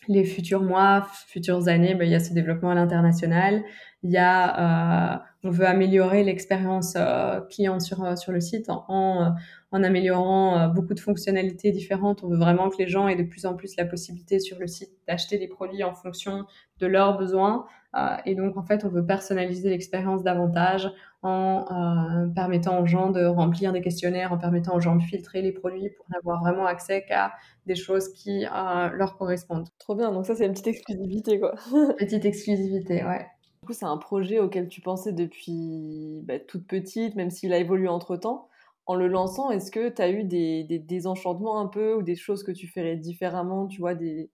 les 0.07 0.23
futurs 0.23 0.61
mois, 0.61 1.07
futures 1.27 1.67
années, 1.67 1.95
ben, 1.95 2.05
il 2.05 2.11
y 2.11 2.15
a 2.15 2.19
ce 2.19 2.33
développement 2.33 2.71
à 2.71 2.75
l'international. 2.75 3.63
Il 4.03 4.11
y 4.11 4.17
a, 4.17 5.15
euh, 5.15 5.17
on 5.43 5.49
veut 5.49 5.65
améliorer 5.65 6.23
l'expérience 6.23 6.93
euh, 6.95 7.41
client 7.41 7.79
sur 7.79 8.03
euh, 8.03 8.15
sur 8.15 8.31
le 8.31 8.39
site 8.39 8.69
en, 8.69 9.35
en, 9.71 9.83
améliorant 9.83 10.57
euh, 10.57 10.67
beaucoup 10.67 10.93
de 10.93 10.99
fonctionnalités 10.99 11.71
différentes. 11.71 12.23
On 12.23 12.29
veut 12.29 12.37
vraiment 12.37 12.69
que 12.69 12.77
les 12.77 12.87
gens 12.87 13.07
aient 13.07 13.15
de 13.15 13.23
plus 13.23 13.45
en 13.45 13.55
plus 13.55 13.75
la 13.77 13.85
possibilité 13.85 14.39
sur 14.39 14.59
le 14.59 14.67
site 14.67 14.91
d'acheter 15.07 15.37
des 15.37 15.47
produits 15.47 15.83
en 15.83 15.93
fonction 15.93 16.45
de 16.79 16.87
leurs 16.87 17.17
besoins. 17.17 17.65
Euh, 17.95 18.17
et 18.25 18.35
donc, 18.35 18.57
en 18.57 18.63
fait, 18.63 18.83
on 18.83 18.89
veut 18.89 19.05
personnaliser 19.05 19.69
l'expérience 19.69 20.23
davantage 20.23 20.91
en 21.25 21.65
euh, 21.71 22.27
permettant 22.27 22.81
aux 22.81 22.85
gens 22.85 23.09
de 23.09 23.25
remplir 23.25 23.73
des 23.73 23.81
questionnaires, 23.81 24.31
en 24.31 24.37
permettant 24.37 24.75
aux 24.75 24.79
gens 24.79 24.95
de 24.95 25.01
filtrer 25.01 25.41
les 25.41 25.51
produits 25.51 25.89
pour 25.89 26.05
n'avoir 26.11 26.39
vraiment 26.41 26.67
accès 26.67 27.03
qu'à 27.03 27.33
des 27.65 27.75
choses 27.75 28.09
qui 28.13 28.45
euh, 28.45 28.89
leur 28.89 29.17
correspondent. 29.17 29.67
Trop 29.79 29.95
bien, 29.95 30.11
donc 30.11 30.27
ça 30.27 30.35
c'est 30.35 30.45
une 30.45 30.51
petite 30.51 30.67
exclusivité 30.67 31.39
quoi. 31.39 31.55
petite 31.97 32.25
exclusivité, 32.25 33.03
ouais. 33.03 33.25
Du 33.61 33.67
coup, 33.67 33.73
c'est 33.73 33.85
un 33.85 33.97
projet 33.97 34.39
auquel 34.39 34.67
tu 34.67 34.81
pensais 34.81 35.11
depuis 35.11 36.21
bah, 36.25 36.37
toute 36.39 36.67
petite, 36.67 37.15
même 37.15 37.31
s'il 37.31 37.51
a 37.51 37.57
évolué 37.57 37.87
entre 37.87 38.15
temps. 38.15 38.47
En 38.85 38.93
le 38.93 39.07
lançant, 39.07 39.49
est-ce 39.49 39.71
que 39.71 39.89
tu 39.89 39.99
as 40.03 40.11
eu 40.11 40.23
des, 40.23 40.63
des 40.63 40.77
désenchantements 40.77 41.59
un 41.59 41.65
peu 41.65 41.95
ou 41.95 42.03
des 42.03 42.15
choses 42.15 42.43
que 42.43 42.51
tu 42.51 42.67
ferais 42.67 42.95
différemment, 42.97 43.65
tu 43.65 43.79
vois, 43.79 43.95
des, 43.95 44.29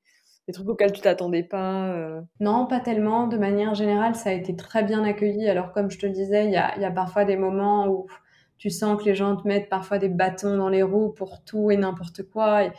des 0.47 0.53
trucs 0.53 0.67
auxquels 0.67 0.91
tu 0.91 1.01
t'attendais 1.01 1.43
pas 1.43 1.87
euh? 1.89 2.21
Non, 2.39 2.65
pas 2.65 2.79
tellement. 2.79 3.27
De 3.27 3.37
manière 3.37 3.75
générale, 3.75 4.15
ça 4.15 4.29
a 4.29 4.33
été 4.33 4.55
très 4.55 4.83
bien 4.83 5.03
accueilli. 5.03 5.47
Alors, 5.47 5.71
comme 5.71 5.91
je 5.91 5.99
te 5.99 6.05
disais, 6.05 6.45
il 6.45 6.51
y 6.51 6.57
a, 6.57 6.77
y 6.79 6.85
a, 6.85 6.91
parfois 6.91 7.25
des 7.25 7.37
moments 7.37 7.87
où 7.87 8.07
tu 8.57 8.69
sens 8.69 8.99
que 8.99 9.05
les 9.05 9.15
gens 9.15 9.35
te 9.35 9.47
mettent 9.47 9.69
parfois 9.69 9.97
des 9.97 10.09
bâtons 10.09 10.57
dans 10.57 10.69
les 10.69 10.83
roues 10.83 11.09
pour 11.09 11.43
tout 11.43 11.71
et 11.71 11.77
n'importe 11.77 12.23
quoi. 12.23 12.65
Et 12.65 12.71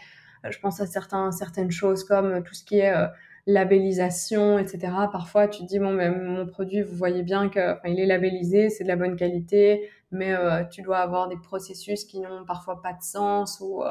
euh, 0.44 0.50
je 0.50 0.58
pense 0.58 0.80
à 0.80 0.86
certains, 0.86 1.30
certaines 1.32 1.70
choses 1.70 2.04
comme 2.04 2.42
tout 2.42 2.54
ce 2.54 2.64
qui 2.64 2.78
est 2.78 2.94
euh, 2.94 3.06
labellisation, 3.46 4.58
etc. 4.58 4.92
Parfois, 5.10 5.48
tu 5.48 5.62
te 5.62 5.66
dis, 5.66 5.78
bon, 5.78 5.92
mon 5.92 6.46
produit, 6.46 6.82
vous 6.82 6.96
voyez 6.96 7.22
bien 7.22 7.48
qu'il 7.48 7.98
est 7.98 8.06
labellisé, 8.06 8.70
c'est 8.70 8.84
de 8.84 8.88
la 8.88 8.96
bonne 8.96 9.16
qualité, 9.16 9.88
mais 10.12 10.34
tu 10.70 10.82
dois 10.82 10.98
avoir 10.98 11.28
des 11.28 11.36
processus 11.36 12.04
qui 12.04 12.20
n'ont 12.20 12.44
parfois 12.44 12.80
pas 12.82 12.92
de 12.92 13.02
sens. 13.02 13.58
Ou 13.60 13.82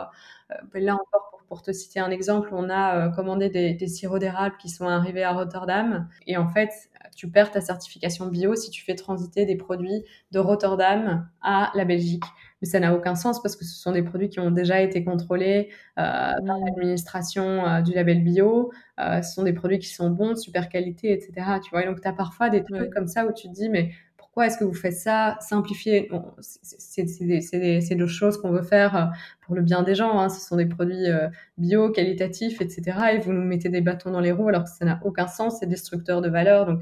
ben 0.73 0.83
là 0.83 0.95
encore, 0.95 1.31
pour 1.51 1.61
te 1.61 1.73
citer 1.73 1.99
un 1.99 2.11
exemple, 2.11 2.51
on 2.53 2.69
a 2.69 2.95
euh, 2.95 3.09
commandé 3.09 3.49
des, 3.49 3.73
des 3.73 3.87
sirops 3.87 4.19
d'érable 4.19 4.55
qui 4.57 4.69
sont 4.69 4.87
arrivés 4.87 5.25
à 5.25 5.33
Rotterdam. 5.33 6.07
Et 6.25 6.37
en 6.37 6.47
fait, 6.47 6.69
tu 7.13 7.29
perds 7.29 7.51
ta 7.51 7.59
certification 7.59 8.27
bio 8.27 8.55
si 8.55 8.71
tu 8.71 8.85
fais 8.85 8.95
transiter 8.95 9.45
des 9.45 9.57
produits 9.57 10.05
de 10.31 10.39
Rotterdam 10.39 11.27
à 11.41 11.69
la 11.75 11.83
Belgique. 11.83 12.23
Mais 12.61 12.67
ça 12.67 12.79
n'a 12.79 12.95
aucun 12.95 13.15
sens 13.15 13.41
parce 13.41 13.57
que 13.57 13.65
ce 13.65 13.75
sont 13.75 13.91
des 13.91 14.03
produits 14.03 14.29
qui 14.29 14.39
ont 14.39 14.51
déjà 14.51 14.79
été 14.79 15.03
contrôlés 15.03 15.69
euh, 15.99 16.01
par 16.45 16.57
l'administration 16.63 17.67
euh, 17.67 17.81
du 17.81 17.91
label 17.93 18.23
bio. 18.23 18.71
Euh, 18.99 19.21
ce 19.21 19.33
sont 19.33 19.43
des 19.43 19.53
produits 19.53 19.79
qui 19.79 19.89
sont 19.89 20.09
bons, 20.09 20.35
super 20.35 20.69
qualité, 20.69 21.11
etc. 21.11 21.59
Tu 21.63 21.71
vois, 21.71 21.83
et 21.83 21.85
donc 21.85 21.99
tu 21.99 22.07
as 22.07 22.13
parfois 22.13 22.49
des 22.49 22.63
trucs 22.63 22.93
comme 22.93 23.07
ça 23.07 23.25
où 23.25 23.33
tu 23.33 23.49
te 23.49 23.53
dis, 23.53 23.67
mais 23.67 23.91
pourquoi 24.31 24.47
est-ce 24.47 24.57
que 24.57 24.63
vous 24.63 24.73
faites 24.73 24.93
ça? 24.93 25.35
Simplifier, 25.41 26.09
c'est 26.39 27.03
des, 27.03 28.07
choses 28.07 28.37
qu'on 28.37 28.51
veut 28.51 28.61
faire 28.61 28.95
euh, 28.95 29.05
pour 29.41 29.55
le 29.55 29.61
bien 29.61 29.83
des 29.83 29.93
gens. 29.93 30.17
Hein. 30.21 30.29
Ce 30.29 30.39
sont 30.39 30.55
des 30.55 30.67
produits 30.67 31.09
euh, 31.09 31.27
bio, 31.57 31.91
qualitatifs, 31.91 32.61
etc. 32.61 32.97
Et 33.11 33.17
vous 33.17 33.33
nous 33.33 33.43
mettez 33.43 33.67
des 33.67 33.81
bâtons 33.81 34.09
dans 34.09 34.21
les 34.21 34.31
roues 34.31 34.47
alors 34.47 34.63
que 34.63 34.69
ça 34.69 34.85
n'a 34.85 35.01
aucun 35.03 35.27
sens, 35.27 35.57
c'est 35.59 35.65
destructeur 35.65 36.21
de 36.21 36.29
valeur. 36.29 36.79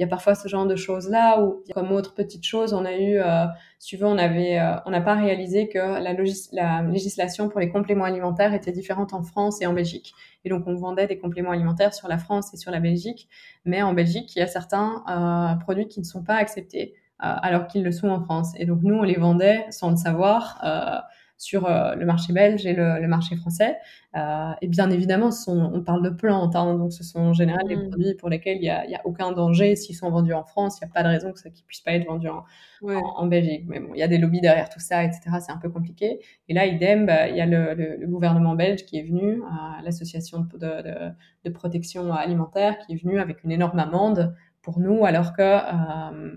Il 0.00 0.04
y 0.04 0.06
a 0.06 0.08
parfois 0.08 0.34
ce 0.34 0.48
genre 0.48 0.66
de 0.66 0.76
choses-là 0.76 1.42
ou 1.42 1.62
comme 1.74 1.92
autre 1.92 2.14
petite 2.14 2.42
chose, 2.42 2.72
on 2.72 2.86
a 2.86 2.94
eu, 2.94 3.20
euh, 3.20 3.44
on 4.00 4.16
avait, 4.16 4.58
euh, 4.58 4.76
on 4.86 4.90
n'a 4.92 5.02
pas 5.02 5.14
réalisé 5.14 5.68
que 5.68 5.76
la, 5.76 6.14
la, 6.52 6.82
législation 6.90 7.50
pour 7.50 7.60
les 7.60 7.68
compléments 7.68 8.06
alimentaires 8.06 8.54
était 8.54 8.72
différente 8.72 9.12
en 9.12 9.22
France 9.22 9.60
et 9.60 9.66
en 9.66 9.74
Belgique. 9.74 10.14
Et 10.46 10.48
donc, 10.48 10.62
on 10.66 10.74
vendait 10.74 11.06
des 11.06 11.18
compléments 11.18 11.50
alimentaires 11.50 11.92
sur 11.92 12.08
la 12.08 12.16
France 12.16 12.54
et 12.54 12.56
sur 12.56 12.70
la 12.70 12.80
Belgique. 12.80 13.28
Mais 13.66 13.82
en 13.82 13.92
Belgique, 13.92 14.34
il 14.34 14.38
y 14.38 14.42
a 14.42 14.46
certains 14.46 15.04
euh, 15.06 15.62
produits 15.62 15.86
qui 15.86 16.00
ne 16.00 16.06
sont 16.06 16.22
pas 16.22 16.36
acceptés 16.36 16.94
euh, 17.22 17.34
alors 17.42 17.66
qu'ils 17.66 17.84
le 17.84 17.92
sont 17.92 18.08
en 18.08 18.22
France. 18.22 18.54
Et 18.56 18.64
donc, 18.64 18.78
nous, 18.82 18.94
on 18.94 19.02
les 19.02 19.18
vendait 19.18 19.66
sans 19.68 19.90
le 19.90 19.96
savoir 19.96 20.62
sur 21.40 21.64
euh, 21.66 21.94
le 21.94 22.04
marché 22.04 22.34
belge 22.34 22.66
et 22.66 22.74
le, 22.74 23.00
le 23.00 23.08
marché 23.08 23.34
français. 23.34 23.78
Euh, 24.14 24.52
et 24.60 24.68
bien 24.68 24.90
évidemment, 24.90 25.30
ce 25.30 25.44
sont, 25.44 25.70
on 25.72 25.82
parle 25.82 26.02
de 26.02 26.10
plantes, 26.10 26.54
hein, 26.54 26.74
donc 26.74 26.92
ce 26.92 27.02
sont 27.02 27.18
en 27.18 27.32
général 27.32 27.66
des 27.66 27.76
mmh. 27.76 27.88
produits 27.88 28.14
pour 28.14 28.28
lesquels 28.28 28.58
il 28.58 28.60
n'y 28.60 28.68
a, 28.68 28.82
a, 28.82 29.06
aucun 29.06 29.32
danger. 29.32 29.74
S'ils 29.74 29.96
sont 29.96 30.10
vendus 30.10 30.34
en 30.34 30.44
France, 30.44 30.78
il 30.78 30.84
n'y 30.84 30.90
a 30.90 30.92
pas 30.92 31.02
de 31.02 31.08
raison 31.08 31.32
que 31.32 31.40
ça 31.40 31.48
ne 31.48 31.54
puisse 31.66 31.80
pas 31.80 31.92
être 31.92 32.06
vendu 32.06 32.28
en, 32.28 32.44
en, 32.82 32.92
en, 32.92 33.26
Belgique. 33.26 33.64
Mais 33.68 33.80
bon, 33.80 33.88
il 33.94 33.98
y 33.98 34.02
a 34.02 34.08
des 34.08 34.18
lobbies 34.18 34.42
derrière 34.42 34.68
tout 34.68 34.80
ça, 34.80 35.02
etc. 35.02 35.22
C'est 35.40 35.52
un 35.52 35.56
peu 35.56 35.70
compliqué. 35.70 36.20
Et 36.50 36.52
là, 36.52 36.66
idem, 36.66 37.06
bah, 37.06 37.28
il 37.28 37.36
y 37.36 37.40
a 37.40 37.46
le, 37.46 37.72
le, 37.72 37.96
le, 37.96 38.06
gouvernement 38.06 38.54
belge 38.54 38.84
qui 38.84 38.98
est 38.98 39.04
venu, 39.04 39.40
euh, 39.40 39.82
l'association 39.82 40.40
de, 40.40 40.58
de, 40.58 41.10
de, 41.46 41.50
protection 41.50 42.12
alimentaire, 42.12 42.76
qui 42.80 42.92
est 42.92 43.02
venu 43.02 43.18
avec 43.18 43.44
une 43.44 43.50
énorme 43.50 43.78
amende 43.78 44.36
pour 44.60 44.78
nous, 44.78 45.06
alors 45.06 45.32
que 45.32 45.40
euh, 45.40 46.36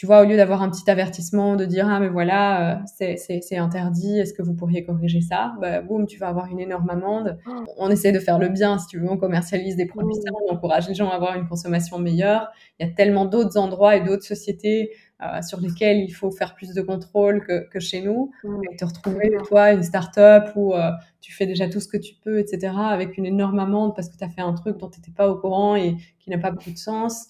tu 0.00 0.06
vois, 0.06 0.22
au 0.22 0.24
lieu 0.24 0.38
d'avoir 0.38 0.62
un 0.62 0.70
petit 0.70 0.90
avertissement 0.90 1.56
de 1.56 1.66
dire 1.66 1.86
ah 1.86 2.00
mais 2.00 2.08
voilà 2.08 2.78
euh, 2.78 3.16
c'est 3.18 3.58
interdit, 3.58 4.18
est-ce 4.18 4.32
que 4.32 4.40
vous 4.40 4.54
pourriez 4.54 4.82
corriger 4.82 5.20
ça? 5.20 5.52
Bah, 5.60 5.82
Boum, 5.82 6.06
tu 6.06 6.18
vas 6.18 6.28
avoir 6.28 6.46
une 6.46 6.58
énorme 6.58 6.88
amende. 6.88 7.38
Oh. 7.46 7.66
On 7.76 7.90
essaie 7.90 8.10
de 8.10 8.18
faire 8.18 8.38
le 8.38 8.48
bien, 8.48 8.78
si 8.78 8.86
tu 8.86 8.98
veux, 8.98 9.10
on 9.10 9.18
commercialise 9.18 9.76
des 9.76 9.84
produits 9.84 10.14
on 10.48 10.54
encourage 10.54 10.88
les 10.88 10.94
gens 10.94 11.10
à 11.10 11.16
avoir 11.16 11.34
une 11.34 11.46
consommation 11.46 11.98
meilleure. 11.98 12.48
Il 12.78 12.86
y 12.86 12.90
a 12.90 12.94
tellement 12.94 13.26
d'autres 13.26 13.58
endroits 13.58 13.94
et 13.94 14.00
d'autres 14.00 14.24
sociétés 14.24 14.92
euh, 15.20 15.42
sur 15.42 15.60
lesquels 15.60 15.98
il 15.98 16.12
faut 16.12 16.30
faire 16.30 16.54
plus 16.54 16.72
de 16.72 16.80
contrôle 16.80 17.44
que, 17.44 17.68
que 17.68 17.78
chez 17.78 18.00
nous. 18.00 18.30
Et 18.72 18.76
te 18.76 18.86
retrouver, 18.86 19.36
toi, 19.48 19.72
une 19.72 19.82
start-up 19.82 20.48
où 20.56 20.72
euh, 20.72 20.92
tu 21.20 21.34
fais 21.34 21.44
déjà 21.44 21.68
tout 21.68 21.80
ce 21.80 21.88
que 21.88 21.98
tu 21.98 22.14
peux, 22.24 22.38
etc., 22.38 22.72
avec 22.90 23.18
une 23.18 23.26
énorme 23.26 23.58
amende 23.58 23.94
parce 23.94 24.08
que 24.08 24.16
tu 24.16 24.24
as 24.24 24.30
fait 24.30 24.40
un 24.40 24.54
truc 24.54 24.78
dont 24.78 24.88
tu 24.88 24.98
n'étais 24.98 25.12
pas 25.12 25.28
au 25.28 25.36
courant 25.36 25.76
et 25.76 25.96
qui 26.20 26.30
n'a 26.30 26.38
pas 26.38 26.52
beaucoup 26.52 26.70
de 26.70 26.78
sens 26.78 27.26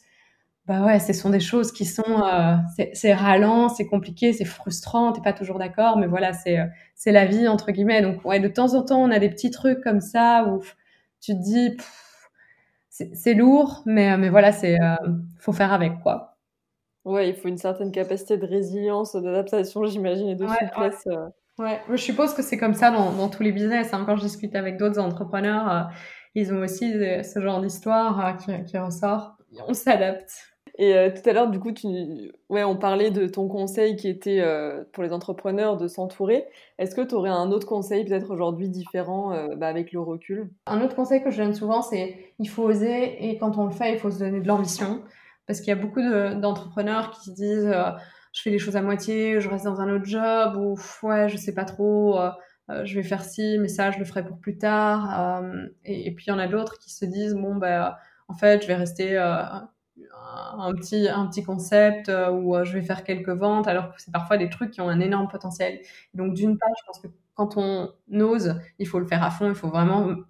bah 0.66 0.84
ouais, 0.84 1.00
ce 1.00 1.12
sont 1.12 1.30
des 1.30 1.40
choses 1.40 1.72
qui 1.72 1.84
sont, 1.84 2.22
euh, 2.22 2.54
c'est 2.92 3.14
ralent, 3.14 3.68
c'est 3.68 3.86
compliqué, 3.86 4.32
c'est 4.32 4.44
frustrant, 4.44 5.12
t'es 5.12 5.20
pas 5.20 5.32
toujours 5.32 5.58
d'accord, 5.58 5.96
mais 5.96 6.06
voilà, 6.06 6.32
c'est 6.32 6.58
euh, 6.58 6.66
c'est 6.94 7.12
la 7.12 7.26
vie 7.26 7.48
entre 7.48 7.72
guillemets. 7.72 8.02
Donc 8.02 8.24
ouais, 8.24 8.40
de 8.40 8.48
temps 8.48 8.74
en 8.74 8.82
temps, 8.82 9.02
on 9.02 9.10
a 9.10 9.18
des 9.18 9.30
petits 9.30 9.50
trucs 9.50 9.82
comme 9.82 10.00
ça 10.00 10.44
où 10.44 10.62
tu 11.20 11.32
te 11.32 11.42
dis, 11.42 11.76
c'est 12.90 13.34
lourd, 13.34 13.82
mais 13.86 14.16
mais 14.16 14.28
voilà, 14.28 14.52
c'est 14.52 14.80
euh, 14.80 14.94
faut 15.38 15.52
faire 15.52 15.72
avec 15.72 15.98
quoi. 16.02 16.36
Ouais, 17.04 17.30
il 17.30 17.34
faut 17.34 17.48
une 17.48 17.58
certaine 17.58 17.90
capacité 17.90 18.36
de 18.36 18.46
résilience, 18.46 19.16
d'adaptation, 19.16 19.84
j'imagine, 19.86 20.28
et 20.28 20.34
de 20.36 20.46
souplesse. 20.46 21.08
Ouais. 21.58 21.80
je 21.90 21.96
suppose 21.96 22.34
que 22.34 22.42
c'est 22.42 22.58
comme 22.58 22.74
ça 22.74 22.90
dans, 22.90 23.12
dans 23.12 23.28
tous 23.28 23.42
les 23.42 23.52
business. 23.52 23.92
Hein. 23.92 24.04
Quand 24.06 24.16
je 24.16 24.22
discute 24.22 24.54
avec 24.54 24.76
d'autres 24.76 25.00
entrepreneurs, 25.00 25.90
ils 26.34 26.52
ont 26.52 26.58
aussi 26.58 26.92
ce 26.92 27.40
genre 27.40 27.60
d'histoire 27.60 28.36
qui, 28.36 28.52
qui 28.64 28.78
ressort. 28.78 29.36
On 29.66 29.74
s'adapte. 29.74 30.49
Et 30.80 30.96
euh, 30.96 31.10
tout 31.10 31.28
à 31.28 31.34
l'heure, 31.34 31.50
du 31.50 31.60
coup, 31.60 31.74
ouais, 32.48 32.64
on 32.64 32.74
parlait 32.74 33.10
de 33.10 33.26
ton 33.26 33.48
conseil 33.48 33.96
qui 33.96 34.08
était 34.08 34.40
euh, 34.40 34.82
pour 34.94 35.02
les 35.02 35.12
entrepreneurs 35.12 35.76
de 35.76 35.86
s'entourer. 35.86 36.46
Est-ce 36.78 36.94
que 36.94 37.02
tu 37.02 37.14
aurais 37.14 37.28
un 37.28 37.50
autre 37.52 37.66
conseil, 37.66 38.06
peut-être 38.06 38.30
aujourd'hui 38.30 38.70
différent, 38.70 39.34
euh, 39.34 39.56
bah, 39.56 39.68
avec 39.68 39.92
le 39.92 40.00
recul? 40.00 40.50
Un 40.64 40.80
autre 40.80 40.96
conseil 40.96 41.22
que 41.22 41.30
je 41.30 41.42
donne 41.42 41.52
souvent, 41.52 41.82
c'est 41.82 42.32
il 42.38 42.48
faut 42.48 42.62
oser 42.62 43.28
et 43.28 43.36
quand 43.36 43.58
on 43.58 43.66
le 43.66 43.72
fait, 43.72 43.92
il 43.92 43.98
faut 43.98 44.10
se 44.10 44.18
donner 44.18 44.40
de 44.40 44.48
l'ambition. 44.48 45.02
Parce 45.46 45.60
qu'il 45.60 45.68
y 45.68 45.72
a 45.72 45.76
beaucoup 45.76 46.00
d'entrepreneurs 46.00 47.10
qui 47.10 47.24
se 47.28 47.34
disent 47.34 47.74
je 48.32 48.40
fais 48.40 48.50
les 48.50 48.58
choses 48.58 48.76
à 48.76 48.82
moitié, 48.82 49.38
je 49.38 49.50
reste 49.50 49.66
dans 49.66 49.82
un 49.82 49.94
autre 49.94 50.06
job, 50.06 50.56
ou 50.56 50.78
ouais, 51.06 51.28
je 51.28 51.36
sais 51.36 51.52
pas 51.52 51.64
trop, 51.64 52.18
je 52.84 52.94
vais 52.94 53.02
faire 53.02 53.24
ci, 53.24 53.58
mais 53.58 53.68
ça, 53.68 53.90
je 53.90 53.98
le 53.98 54.04
ferai 54.04 54.24
pour 54.24 54.38
plus 54.38 54.56
tard. 54.56 55.42
Et, 55.84 56.14
puis 56.14 56.26
il 56.28 56.30
y 56.30 56.32
en 56.32 56.38
a 56.38 56.46
d'autres 56.46 56.78
qui 56.78 56.90
se 56.90 57.04
disent 57.04 57.34
bon, 57.34 57.56
bah, 57.56 57.98
en 58.28 58.34
fait, 58.34 58.62
je 58.62 58.68
vais 58.68 58.76
rester 58.76 59.18
un 60.58 60.74
petit, 60.74 61.08
un 61.08 61.26
petit 61.26 61.42
concept 61.42 62.08
euh, 62.08 62.30
où 62.30 62.56
euh, 62.56 62.64
je 62.64 62.72
vais 62.72 62.82
faire 62.82 63.04
quelques 63.04 63.30
ventes, 63.30 63.68
alors 63.68 63.94
que 63.94 64.00
c'est 64.00 64.12
parfois 64.12 64.36
des 64.36 64.48
trucs 64.48 64.70
qui 64.70 64.80
ont 64.80 64.88
un 64.88 65.00
énorme 65.00 65.28
potentiel. 65.28 65.80
Donc 66.14 66.34
d'une 66.34 66.58
part, 66.58 66.70
je 66.80 66.86
pense 66.86 66.98
que 67.00 67.08
quand 67.34 67.56
on 67.56 67.92
ose, 68.20 68.60
il 68.78 68.86
faut 68.86 68.98
le 68.98 69.06
faire 69.06 69.22
à 69.22 69.30
fond, 69.30 69.48
il 69.48 69.54
faut 69.54 69.68
vraiment, 69.68 70.08
euh, 70.08 70.26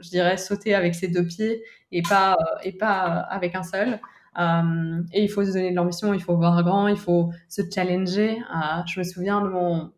je 0.00 0.08
dirais, 0.10 0.36
sauter 0.36 0.74
avec 0.74 0.94
ses 0.94 1.08
deux 1.08 1.26
pieds 1.26 1.62
et 1.92 2.02
pas, 2.02 2.36
et 2.62 2.72
pas 2.72 3.02
avec 3.02 3.54
un 3.54 3.62
seul. 3.62 4.00
et 5.12 5.22
il 5.22 5.28
faut 5.28 5.44
se 5.44 5.52
donner 5.52 5.70
de 5.70 5.76
l'ambition, 5.76 6.14
il 6.14 6.22
faut 6.22 6.36
voir 6.36 6.62
grand, 6.64 6.88
il 6.88 6.96
faut 6.96 7.30
se 7.48 7.62
challenger. 7.72 8.38
je 8.86 8.98
me 8.98 9.04
souviens 9.04 9.42
de 9.42 9.48
mon, 9.48 9.92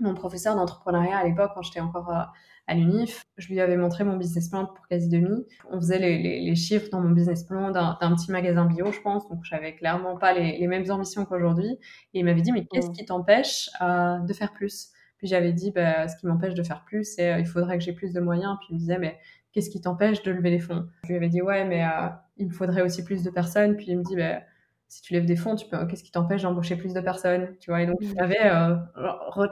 mon 0.00 0.14
professeur 0.14 0.56
d'entrepreneuriat 0.56 1.18
à 1.18 1.24
l'époque, 1.24 1.52
quand 1.54 1.62
j'étais 1.62 1.80
encore 1.80 2.32
à 2.68 2.74
l'UNIF. 2.74 3.24
Je 3.38 3.48
lui 3.48 3.60
avais 3.60 3.76
montré 3.76 4.04
mon 4.04 4.16
business 4.16 4.50
plan 4.50 4.66
pour 4.66 4.86
quasi 4.86 5.08
demi. 5.08 5.46
On 5.70 5.80
faisait 5.80 5.98
les, 5.98 6.40
les, 6.40 6.54
chiffres 6.54 6.88
dans 6.92 7.00
mon 7.00 7.10
business 7.10 7.42
plan 7.42 7.70
d'un 7.70 8.14
petit 8.14 8.30
magasin 8.30 8.66
bio, 8.66 8.92
je 8.92 9.00
pense. 9.00 9.28
Donc, 9.28 9.40
j'avais 9.42 9.74
clairement 9.74 10.16
pas 10.16 10.34
les, 10.34 10.58
les 10.58 10.66
mêmes 10.66 10.88
ambitions 10.90 11.24
qu'aujourd'hui. 11.24 11.78
Et 12.14 12.20
il 12.20 12.24
m'avait 12.24 12.42
dit, 12.42 12.52
mais 12.52 12.66
qu'est-ce 12.66 12.90
mmh. 12.90 12.92
qui 12.92 13.04
t'empêche 13.06 13.70
euh, 13.80 14.18
de 14.18 14.32
faire 14.34 14.52
plus? 14.52 14.90
Puis 15.16 15.26
j'avais 15.26 15.52
dit, 15.52 15.72
bah, 15.72 16.06
ce 16.08 16.16
qui 16.16 16.26
m'empêche 16.26 16.54
de 16.54 16.62
faire 16.62 16.84
plus, 16.84 17.04
c'est 17.04 17.32
euh, 17.32 17.38
il 17.38 17.46
faudrait 17.46 17.78
que 17.78 17.84
j'ai 17.84 17.94
plus 17.94 18.12
de 18.12 18.20
moyens. 18.20 18.56
Puis 18.60 18.68
il 18.70 18.74
me 18.74 18.78
disait, 18.78 18.98
mais 18.98 19.18
qu'est-ce 19.52 19.70
qui 19.70 19.80
t'empêche 19.80 20.22
de 20.22 20.30
lever 20.30 20.50
les 20.50 20.60
fonds? 20.60 20.86
Je 21.04 21.08
lui 21.08 21.16
avais 21.16 21.28
dit, 21.28 21.40
ouais, 21.40 21.64
mais 21.64 21.84
euh, 21.84 22.08
il 22.36 22.48
me 22.48 22.52
faudrait 22.52 22.82
aussi 22.82 23.02
plus 23.02 23.24
de 23.24 23.30
personnes. 23.30 23.76
Puis 23.76 23.86
il 23.88 23.98
me 23.98 24.04
dit, 24.04 24.14
bah, 24.14 24.42
si 24.88 25.02
tu 25.02 25.12
lèves 25.12 25.26
des 25.26 25.36
fonds, 25.36 25.54
tu 25.54 25.66
peux, 25.68 25.86
qu'est-ce 25.86 26.02
qui 26.02 26.10
t'empêche 26.10 26.42
d'embaucher 26.42 26.76
plus 26.76 26.94
de 26.94 27.00
personnes, 27.00 27.54
tu 27.60 27.70
vois? 27.70 27.82
Et 27.82 27.86
donc, 27.86 28.00
mmh. 28.00 28.14
m'avait 28.18 28.46
euh, 28.46 28.74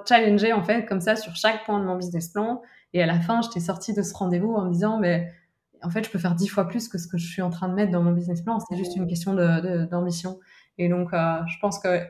challengé 0.08 0.52
en 0.52 0.62
fait 0.62 0.86
comme 0.86 1.00
ça 1.00 1.14
sur 1.14 1.36
chaque 1.36 1.64
point 1.64 1.78
de 1.78 1.84
mon 1.84 1.96
business 1.96 2.28
plan. 2.28 2.62
Et 2.94 3.02
à 3.02 3.06
la 3.06 3.20
fin, 3.20 3.42
j'étais 3.42 3.60
sortie 3.60 3.92
de 3.92 4.02
ce 4.02 4.14
rendez-vous 4.14 4.54
en 4.54 4.64
me 4.64 4.72
disant, 4.72 4.98
mais 4.98 5.30
en 5.82 5.90
fait, 5.90 6.04
je 6.04 6.10
peux 6.10 6.18
faire 6.18 6.34
dix 6.34 6.48
fois 6.48 6.66
plus 6.66 6.88
que 6.88 6.96
ce 6.98 7.06
que 7.06 7.18
je 7.18 7.26
suis 7.26 7.42
en 7.42 7.50
train 7.50 7.68
de 7.68 7.74
mettre 7.74 7.92
dans 7.92 8.02
mon 8.02 8.12
business 8.12 8.40
plan. 8.40 8.58
C'est 8.60 8.76
juste 8.76 8.96
une 8.96 9.06
question 9.06 9.34
d'ambition. 9.34 10.32
De, 10.32 10.38
et 10.78 10.88
donc, 10.88 11.12
euh, 11.12 11.36
je 11.46 11.58
pense 11.60 11.78
que 11.78 12.00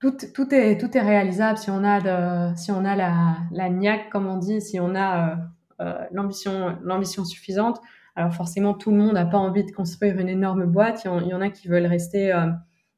tout, 0.00 0.16
tout, 0.34 0.52
est, 0.54 0.78
tout 0.78 0.96
est 0.96 1.00
réalisable 1.00 1.58
si 1.58 1.70
on 1.70 1.84
a, 1.84 2.00
de, 2.00 2.56
si 2.56 2.72
on 2.72 2.84
a 2.84 2.96
la, 2.96 3.36
la 3.52 3.68
niaque, 3.68 4.10
comme 4.10 4.26
on 4.26 4.38
dit, 4.38 4.60
si 4.60 4.80
on 4.80 4.94
a 4.94 5.32
euh, 5.32 5.36
euh 5.80 6.04
l'ambition, 6.12 6.78
l'ambition 6.82 7.24
suffisante. 7.24 7.80
Alors 8.14 8.34
forcément, 8.34 8.74
tout 8.74 8.90
le 8.90 8.98
monde 8.98 9.14
n'a 9.14 9.24
pas 9.24 9.38
envie 9.38 9.64
de 9.64 9.70
construire 9.70 10.18
une 10.18 10.28
énorme 10.28 10.66
boîte. 10.66 11.04
Il 11.04 11.28
y 11.28 11.34
en, 11.34 11.40
a 11.40 11.48
qui 11.48 11.68
veulent 11.68 11.86
rester 11.86 12.32
euh, 12.32 12.48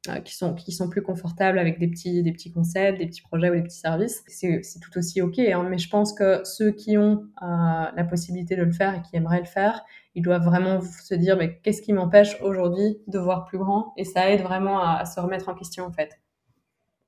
euh, 0.08 0.20
qui 0.20 0.34
sont 0.36 0.54
qui 0.54 0.72
sont 0.72 0.88
plus 0.88 1.02
confortables 1.02 1.58
avec 1.58 1.78
des 1.78 1.88
petits 1.88 2.22
des 2.22 2.32
petits 2.32 2.52
concepts, 2.52 2.98
des 2.98 3.06
petits 3.06 3.22
projets 3.22 3.48
ou 3.50 3.54
des 3.54 3.62
petits 3.62 3.78
services. 3.78 4.22
C'est 4.26 4.60
tout 4.80 4.98
aussi 4.98 5.22
ok. 5.22 5.38
Hein, 5.38 5.66
mais 5.70 5.78
je 5.78 5.88
pense 5.88 6.12
que 6.12 6.42
ceux 6.44 6.72
qui 6.72 6.98
ont 6.98 7.26
euh, 7.42 7.46
la 7.94 8.04
possibilité 8.04 8.56
de 8.56 8.64
le 8.64 8.72
faire 8.72 8.94
et 8.94 9.02
qui 9.02 9.16
aimeraient 9.16 9.40
le 9.40 9.46
faire, 9.46 9.84
ils 10.14 10.22
doivent 10.22 10.44
vraiment 10.44 10.80
se 10.80 11.14
dire 11.14 11.36
mais 11.36 11.58
qu'est-ce 11.62 11.80
qui 11.80 11.92
m'empêche 11.92 12.40
aujourd'hui 12.42 12.98
de 13.06 13.18
voir 13.18 13.44
plus 13.44 13.58
grand? 13.58 13.94
Et 13.96 14.04
ça 14.04 14.30
aide 14.30 14.42
vraiment 14.42 14.80
à, 14.80 15.04
se 15.04 15.18
remettre 15.20 15.48
en 15.48 15.54
question 15.54 15.86
en 15.86 15.92
fait. 15.92 16.20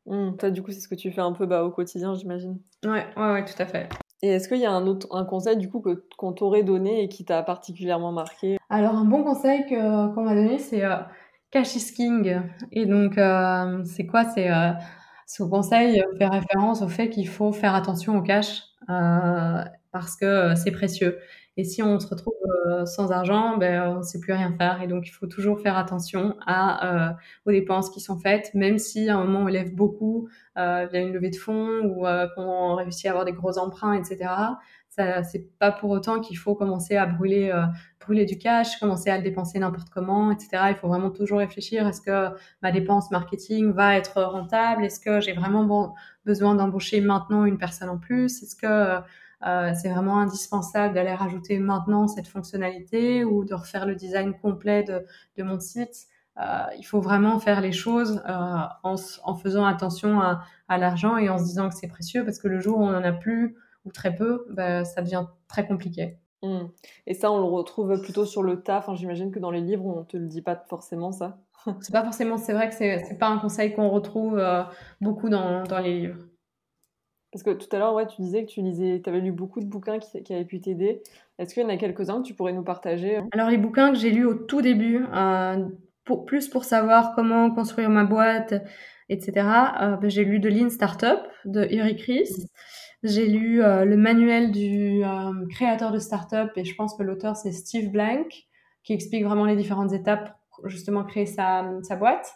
Mmh, 0.07 0.37
toi, 0.37 0.51
du 0.51 0.63
coup, 0.63 0.71
c'est 0.71 0.81
ce 0.81 0.89
que 0.89 0.95
tu 0.95 1.11
fais 1.11 1.21
un 1.21 1.33
peu 1.33 1.47
bah, 1.47 1.65
au 1.65 1.71
quotidien, 1.73 2.15
j'imagine. 2.15 2.61
Ouais, 2.85 3.05
ouais, 3.17 3.33
ouais, 3.33 3.45
tout 3.45 3.61
à 3.61 3.67
fait. 3.67 3.89
Et 4.23 4.29
est-ce 4.29 4.49
qu'il 4.49 4.59
y 4.59 4.67
a 4.67 4.73
un 4.73 4.87
autre 4.87 5.07
un 5.11 5.25
conseil 5.25 5.57
du 5.57 5.69
coup 5.69 5.81
que 5.81 6.07
qu'on 6.17 6.33
t'aurait 6.33 6.63
donné 6.63 7.03
et 7.03 7.09
qui 7.09 7.25
t'a 7.25 7.43
particulièrement 7.43 8.13
marqué? 8.13 8.57
Alors 8.71 8.95
un 8.95 9.05
bon 9.05 9.23
conseil 9.23 9.65
qu'on 9.67 10.23
m'a 10.23 10.35
donné, 10.35 10.59
c'est 10.59 10.85
euh, 10.85 10.97
Cash 11.51 11.77
is 11.77 11.93
King. 11.95 12.43
Et 12.73 12.87
donc, 12.87 13.19
euh, 13.19 13.83
c'est 13.85 14.07
quoi? 14.07 14.25
C'est 14.25 14.51
euh, 14.51 14.73
ce 15.27 15.43
conseil 15.43 16.03
fait 16.19 16.27
référence 16.27 16.83
au 16.83 16.89
fait 16.89 17.09
qu'il 17.09 17.29
faut 17.29 17.53
faire 17.53 17.75
attention 17.75 18.17
au 18.19 18.23
cash 18.23 18.63
euh, 18.91 19.65
parce 19.93 20.17
que 20.17 20.55
c'est 20.55 20.71
précieux. 20.71 21.19
Et 21.57 21.65
si 21.65 21.83
on 21.83 21.99
se 21.99 22.07
retrouve 22.07 22.35
sans 22.85 23.13
argent, 23.13 23.57
ben, 23.57 23.89
on 23.89 23.99
ne 23.99 24.03
sait 24.03 24.21
plus 24.21 24.33
rien 24.33 24.53
faire. 24.59 24.83
Et 24.83 24.87
donc, 24.87 25.09
il 25.09 25.13
faut 25.13 25.27
toujours 25.27 25.61
faire 25.61 25.77
attention 25.79 26.37
à, 26.47 27.17
aux 27.47 27.51
dépenses 27.51 27.89
qui 27.91 28.01
sont 28.01 28.19
faites, 28.19 28.53
même 28.55 28.79
si 28.79 29.09
à 29.09 29.17
un 29.17 29.25
moment 29.25 29.41
on 29.41 29.47
lève 29.47 29.75
beaucoup 29.75 30.29
via 30.55 30.99
une 31.01 31.13
levée 31.13 31.31
de 31.31 31.37
fonds 31.37 31.81
ou 31.85 32.05
qu'on 32.35 32.75
réussit 32.75 33.07
à 33.07 33.11
avoir 33.11 33.25
des 33.25 33.33
gros 33.33 33.57
emprunts, 33.59 33.95
etc 33.95 34.29
c'est 35.25 35.59
pas 35.59 35.73
pour 35.73 35.91
autant 35.91 36.21
qu'il 36.21 36.39
faut 36.39 36.55
commencer 36.55 36.97
à 36.97 37.07
brûler, 37.07 37.51
euh, 37.51 37.65
brûler 38.01 38.25
du 38.25 38.39
cash, 38.39 38.79
commencer 38.79 39.11
à 39.11 39.19
le 39.19 39.23
dépenser 39.23 39.59
n'importe 39.59 39.91
comment, 39.91 40.31
etc. 40.31 40.51
Il 40.71 40.77
faut 40.77 40.89
vraiment 40.89 41.11
toujours 41.11 41.39
réfléchir 41.39 41.87
est-ce 41.87 42.01
que 42.01 42.35
ma 42.63 42.73
dépense 42.73 43.11
marketing 43.11 43.73
va 43.73 43.97
être 43.97 44.23
rentable? 44.23 44.85
Est-ce 44.85 45.01
que 45.01 45.21
j'ai 45.21 45.35
vraiment 45.35 45.95
besoin 46.25 46.55
d'embaucher 46.55 47.01
maintenant 47.01 47.45
une 47.45 47.59
personne 47.59 47.91
en 47.91 47.99
plus? 47.99 48.43
Est-ce 48.43 48.57
que 48.57 49.01
euh, 49.45 49.73
c'est 49.75 49.91
vraiment 49.91 50.19
indispensable 50.19 50.95
d'aller 50.95 51.13
rajouter 51.13 51.59
maintenant 51.59 52.09
cette 52.09 52.29
fonctionnalité 52.29 53.25
ou 53.25 53.45
de 53.45 53.55
refaire 53.55 53.85
le 53.85 53.95
design 53.95 54.35
complet 54.35 54.83
de, 54.83 55.05
de 55.37 55.43
mon 55.43 55.61
site 55.61 56.07
euh, 56.39 56.67
il 56.79 56.85
faut 56.85 57.01
vraiment 57.01 57.39
faire 57.39 57.61
les 57.61 57.73
choses 57.73 58.23
euh, 58.29 58.33
en, 58.83 58.97
en, 59.25 59.35
faisant 59.37 59.65
attention 59.65 60.21
à, 60.21 60.43
à 60.69 60.77
l'argent 60.77 61.17
et 61.17 61.31
en 61.31 61.39
se 61.39 61.45
disant 61.45 61.71
que 61.71 61.75
c'est 61.75 61.89
précieux 61.89 62.25
parce 62.25 62.39
que 62.39 62.49
le 62.49 62.61
jour 62.61 62.79
où 62.79 62.83
on 62.83 62.91
n'en 62.91 63.03
a 63.03 63.13
plus, 63.13 63.57
ou 63.87 63.93
très 63.93 64.15
peu, 64.15 64.45
bah, 64.51 64.85
ça 64.85 65.01
devient 65.01 65.25
très 65.49 65.67
compliqué. 65.67 66.19
Mmh. 66.43 66.67
Et 67.07 67.15
ça, 67.15 67.33
on 67.33 67.39
le 67.39 67.45
retrouve 67.45 68.01
plutôt 68.03 68.27
sur 68.27 68.43
le 68.43 68.61
tas. 68.61 68.79
Enfin, 68.79 68.95
j'imagine 68.95 69.31
que 69.31 69.39
dans 69.39 69.51
les 69.51 69.63
livres, 69.63 69.87
on 69.87 70.05
te 70.05 70.19
le 70.19 70.27
dit 70.27 70.43
pas 70.43 70.63
forcément 70.69 71.11
ça. 71.11 71.39
c'est 71.81 71.93
pas 71.93 72.05
forcément. 72.05 72.37
C'est 72.37 72.53
vrai 72.53 72.69
que 72.69 72.75
c'est 72.75 73.19
pas 73.19 73.29
un 73.29 73.39
conseil 73.39 73.75
qu'on 73.75 73.89
retrouve 73.89 74.43
beaucoup 75.01 75.31
dans, 75.31 75.63
dans, 75.63 75.79
les 75.79 76.01
livres. 76.01 76.26
Parce 77.37 77.43
que 77.43 77.51
tout 77.51 77.69
à 77.77 77.79
l'heure, 77.79 77.93
ouais, 77.93 78.07
tu 78.07 78.23
disais 78.23 78.47
que 78.47 78.51
tu 78.51 78.63
lisais, 78.63 79.03
avais 79.05 79.21
lu 79.21 79.31
beaucoup 79.31 79.61
de 79.61 79.67
bouquins 79.67 79.99
qui, 79.99 80.23
qui 80.23 80.33
avaient 80.33 80.47
pu 80.47 80.59
t'aider. 80.59 81.03
Est-ce 81.39 81.53
qu'il 81.53 81.63
y 81.63 81.67
en 81.67 81.69
a 81.69 81.77
quelques-uns 81.77 82.23
que 82.23 82.27
tu 82.27 82.33
pourrais 82.33 82.55
nous 82.55 82.65
partager 82.65 83.19
hein? 83.19 83.29
Alors 83.33 83.51
les 83.51 83.59
bouquins 83.59 83.93
que 83.93 83.99
j'ai 83.99 84.09
lus 84.09 84.25
au 84.25 84.33
tout 84.33 84.63
début, 84.63 85.05
euh, 85.15 85.63
pour, 86.07 86.25
plus 86.25 86.49
pour 86.49 86.65
savoir 86.65 87.15
comment 87.15 87.51
construire 87.51 87.91
ma 87.91 88.05
boîte, 88.05 88.55
etc. 89.11 89.33
Euh, 89.83 89.97
ben, 89.97 90.09
j'ai 90.09 90.25
lu 90.25 90.39
de 90.39 90.49
Lean 90.49 90.71
Startup 90.71 91.19
de 91.45 91.67
Eric 91.69 92.01
Ries. 92.01 92.23
Mmh. 92.23 93.07
J'ai 93.07 93.27
lu 93.27 93.63
euh, 93.63 93.85
le 93.85 93.99
manuel 93.99 94.51
du 94.51 95.03
créateur 95.51 95.93
de 95.93 95.99
startup 95.99 96.53
et 96.57 96.65
je 96.65 96.75
pense 96.75 96.97
que 96.97 97.03
l'auteur 97.03 97.37
c'est 97.37 97.53
Steve 97.53 97.91
Blank 97.91 98.47
qui 98.83 98.95
explique 98.95 99.27
vraiment 99.27 99.45
les 99.45 99.57
différentes 99.57 99.93
étapes 99.93 100.39
pour 100.53 100.71
justement 100.71 101.05
créer 101.05 101.27
sa, 101.27 101.71
sa 101.83 101.97
boîte. 101.97 102.33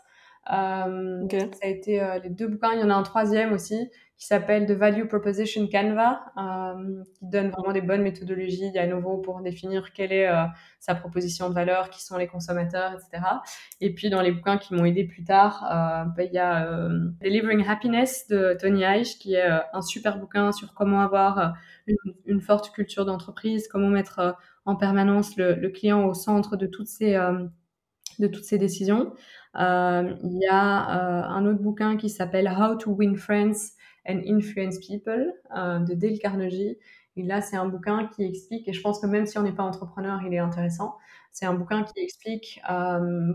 Euh, 0.53 1.29
Ça 1.29 1.67
a 1.67 1.69
été 1.69 2.01
euh, 2.01 2.19
les 2.19 2.31
deux 2.31 2.49
bouquins. 2.49 2.73
Il 2.75 2.81
y 2.81 2.83
en 2.83 2.91
a 2.91 2.95
un 2.95 3.03
troisième 3.03 3.53
aussi 3.53 3.91
qui 4.21 4.27
s'appelle 4.27 4.67
The 4.67 4.73
Value 4.73 5.07
Proposition 5.07 5.67
Canva, 5.67 6.21
euh, 6.37 7.03
qui 7.15 7.27
donne 7.27 7.49
vraiment 7.49 7.73
des 7.73 7.81
bonnes 7.81 8.03
méthodologies 8.03 8.77
à 8.77 8.87
nouveau 8.87 9.17
pour 9.17 9.41
définir 9.41 9.95
quelle 9.95 10.13
est 10.13 10.29
euh, 10.29 10.45
sa 10.79 10.95
proposition 10.95 11.49
de 11.49 11.55
valeur, 11.55 11.89
qui 11.89 12.05
sont 12.05 12.19
les 12.19 12.27
consommateurs, 12.27 12.93
etc. 12.93 13.27
Et 13.81 13.95
puis 13.95 14.11
dans 14.11 14.21
les 14.21 14.31
bouquins 14.31 14.59
qui 14.59 14.75
m'ont 14.75 14.85
aidé 14.85 15.05
plus 15.05 15.25
tard, 15.25 15.65
euh, 15.65 16.05
bah, 16.05 16.25
il 16.25 16.35
y 16.35 16.39
a 16.39 16.69
Delivering 17.23 17.67
Happiness 17.67 18.29
de 18.29 18.55
Tony 18.61 18.83
Eich, 18.83 19.19
qui 19.19 19.37
est 19.37 19.49
un 19.73 19.81
super 19.81 20.19
bouquin 20.19 20.53
sur 20.53 20.75
comment 20.75 21.01
avoir 21.01 21.55
une, 22.27 22.43
forte 22.43 22.73
culture 22.73 23.07
d'entreprise, 23.07 23.69
comment 23.69 23.89
mettre 23.89 24.37
en 24.67 24.77
permanence 24.77 25.35
le, 25.39 25.55
le, 25.55 25.71
client 25.71 26.05
au 26.05 26.13
centre 26.13 26.57
de 26.57 26.67
toutes 26.67 26.89
ces 26.89 27.15
de 28.19 28.27
toutes 28.27 28.45
ces 28.45 28.59
décisions. 28.59 29.15
Il 29.55 30.39
y 30.43 30.47
a 30.51 31.27
un 31.27 31.47
autre 31.47 31.63
bouquin 31.63 31.97
qui 31.97 32.11
s'appelle 32.11 32.55
How 32.55 32.75
to 32.75 32.91
Win 32.91 33.17
Friends 33.17 33.80
and 34.09 34.21
Influence 34.27 34.79
People 34.79 35.33
euh, 35.57 35.79
de 35.79 35.95
Dale 35.95 36.19
Carnegie. 36.19 36.77
Et 37.17 37.23
là, 37.23 37.41
c'est 37.41 37.57
un 37.57 37.67
bouquin 37.67 38.09
qui 38.15 38.25
explique, 38.25 38.69
et 38.69 38.73
je 38.73 38.81
pense 38.81 39.01
que 39.01 39.07
même 39.07 39.27
si 39.27 39.37
on 39.37 39.43
n'est 39.43 39.53
pas 39.53 39.65
entrepreneur, 39.65 40.21
il 40.25 40.33
est 40.33 40.39
intéressant. 40.39 40.97
C'est 41.33 41.45
un 41.45 41.55
bouquin 41.55 41.83
qui 41.83 42.03
explique 42.03 42.63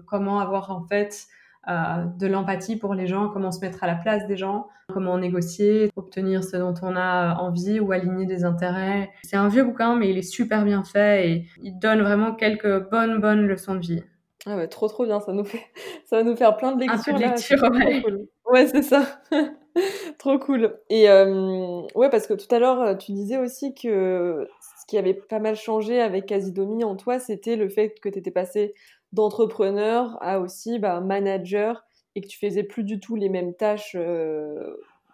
comment 0.08 0.40
avoir 0.40 0.72
en 0.72 0.86
fait 0.88 1.28
de 1.68 2.28
l'empathie 2.28 2.78
pour 2.78 2.94
les 2.94 3.06
gens, 3.06 3.30
comment 3.30 3.52
se 3.52 3.60
mettre 3.60 3.84
à 3.84 3.88
la 3.88 3.96
place 3.96 4.26
des 4.28 4.38
gens, 4.38 4.70
comment 4.94 5.18
négocier, 5.18 5.92
obtenir 5.96 6.44
ce 6.44 6.58
dont 6.58 6.74
on 6.82 6.96
a 6.96 7.36
envie 7.36 7.80
ou 7.80 7.92
aligner 7.92 8.26
des 8.26 8.44
intérêts. 8.44 9.12
C'est 9.24 9.38
un 9.38 9.48
vieux 9.48 9.64
bouquin, 9.64 9.96
mais 9.96 10.10
il 10.10 10.18
est 10.18 10.22
super 10.22 10.64
bien 10.64 10.84
fait 10.84 11.30
et 11.30 11.48
il 11.62 11.78
donne 11.80 12.02
vraiment 12.02 12.34
quelques 12.34 12.90
bonnes, 12.90 13.20
bonnes 13.20 13.48
leçons 13.48 13.76
de 13.76 13.80
vie. 13.80 14.04
Ah 14.46 14.56
ouais, 14.58 14.68
trop 14.68 14.88
trop 14.88 15.06
bien, 15.06 15.20
ça 15.20 15.32
nous 15.32 15.44
fait 15.44 15.64
ça 16.06 16.18
va 16.18 16.24
nous 16.24 16.36
faire 16.36 16.56
plein 16.58 16.74
de 16.74 16.82
lectures. 16.82 17.00
Un 17.00 17.18
peu 17.18 17.24
de 17.24 17.30
lecture, 17.30 17.64
ouais. 17.72 18.02
Cool. 18.04 18.28
Ouais, 18.52 18.68
c'est 18.68 18.84
ça. 18.84 19.22
trop 20.20 20.40
cool. 20.40 20.78
Et 20.90 21.10
euh, 21.10 21.82
ouais, 21.96 22.10
parce 22.10 22.28
que 22.28 22.34
tout 22.34 22.54
à 22.54 22.60
l'heure, 22.60 22.98
tu 22.98 23.12
disais 23.12 23.38
aussi 23.38 23.74
que 23.74 24.48
ce 24.80 24.86
qui 24.88 24.98
avait 24.98 25.14
pas 25.14 25.40
mal 25.40 25.56
changé 25.56 26.02
avec 26.02 26.28
Casidomi 26.28 26.84
en 26.84 26.96
toi, 26.96 27.20
c'était 27.20 27.56
le 27.56 27.70
fait 27.70 28.00
que 28.00 28.10
tu 28.10 28.20
étais 28.20 28.32
passé 28.32 28.74
d'entrepreneur 29.12 30.18
à 30.22 30.40
aussi 30.40 30.80
bah, 30.80 31.00
manager 31.02 31.84
et 32.16 32.22
que 32.22 32.28
tu 32.28 32.38
faisais 32.38 32.64
plus 32.64 32.84
du 32.84 33.00
tout 33.00 33.16
les 33.16 33.30
mêmes 33.30 33.54
tâches 33.54 33.98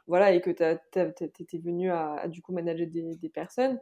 voilà, 0.07 0.33
et 0.33 0.41
que 0.41 0.49
tu 0.49 0.63
étais 1.25 1.57
venu 1.57 1.89
à, 1.89 2.27
du 2.27 2.41
coup 2.41 2.51
manager 2.51 2.87
des, 2.87 3.29
personnes. 3.29 3.79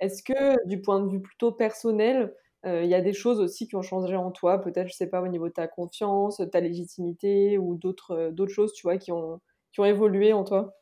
Est-ce 0.00 0.22
que 0.22 0.66
du 0.66 0.80
point 0.80 1.00
de 1.00 1.10
vue 1.10 1.20
plutôt 1.20 1.52
personnel, 1.52 2.32
il 2.64 2.86
y 2.86 2.94
a 2.94 3.00
des 3.00 3.12
choses 3.12 3.40
aussi 3.40 3.66
qui 3.66 3.74
ont 3.76 3.82
changé 3.82 4.14
en 4.14 4.30
toi, 4.30 4.60
peut-être, 4.60 4.88
je 4.88 4.94
sais 4.94 5.08
pas, 5.08 5.20
au 5.20 5.28
niveau 5.28 5.48
de 5.48 5.54
ta 5.54 5.66
confiance, 5.66 6.40
ta 6.52 6.60
légitimité 6.60 7.58
ou 7.58 7.74
d'autres 7.74 8.30
d'autres 8.30 8.52
choses, 8.52 8.72
tu 8.72 8.82
vois, 8.82 8.96
qui 8.96 9.10
ont, 9.10 9.40
qui 9.72 9.80
ont 9.80 9.84
évolué 9.84 10.32
en 10.32 10.44
toi? 10.44 10.74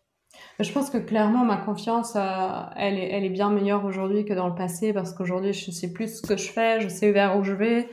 Je 0.61 0.71
pense 0.73 0.91
que 0.91 0.99
clairement, 0.99 1.45
ma 1.45 1.57
confiance, 1.57 2.17
elle, 2.77 2.99
est, 2.99 3.11
elle 3.11 3.25
est 3.25 3.31
bien 3.31 3.51
meilleure 3.51 3.85
aujourd'hui 3.85 4.25
que 4.25 4.35
dans 4.35 4.49
le 4.49 4.55
passé 4.55 4.93
parce 4.93 5.13
qu'aujourd'hui, 5.13 5.53
je 5.53 5.71
sais 5.71 5.93
plus 5.93 6.19
ce 6.19 6.23
que 6.23 6.37
je 6.37 6.51
fais, 6.51 6.81
je 6.81 6.89
sais 6.89 7.11
vers 7.13 7.37
où 7.37 7.43
je 7.43 7.53
vais. 7.53 7.89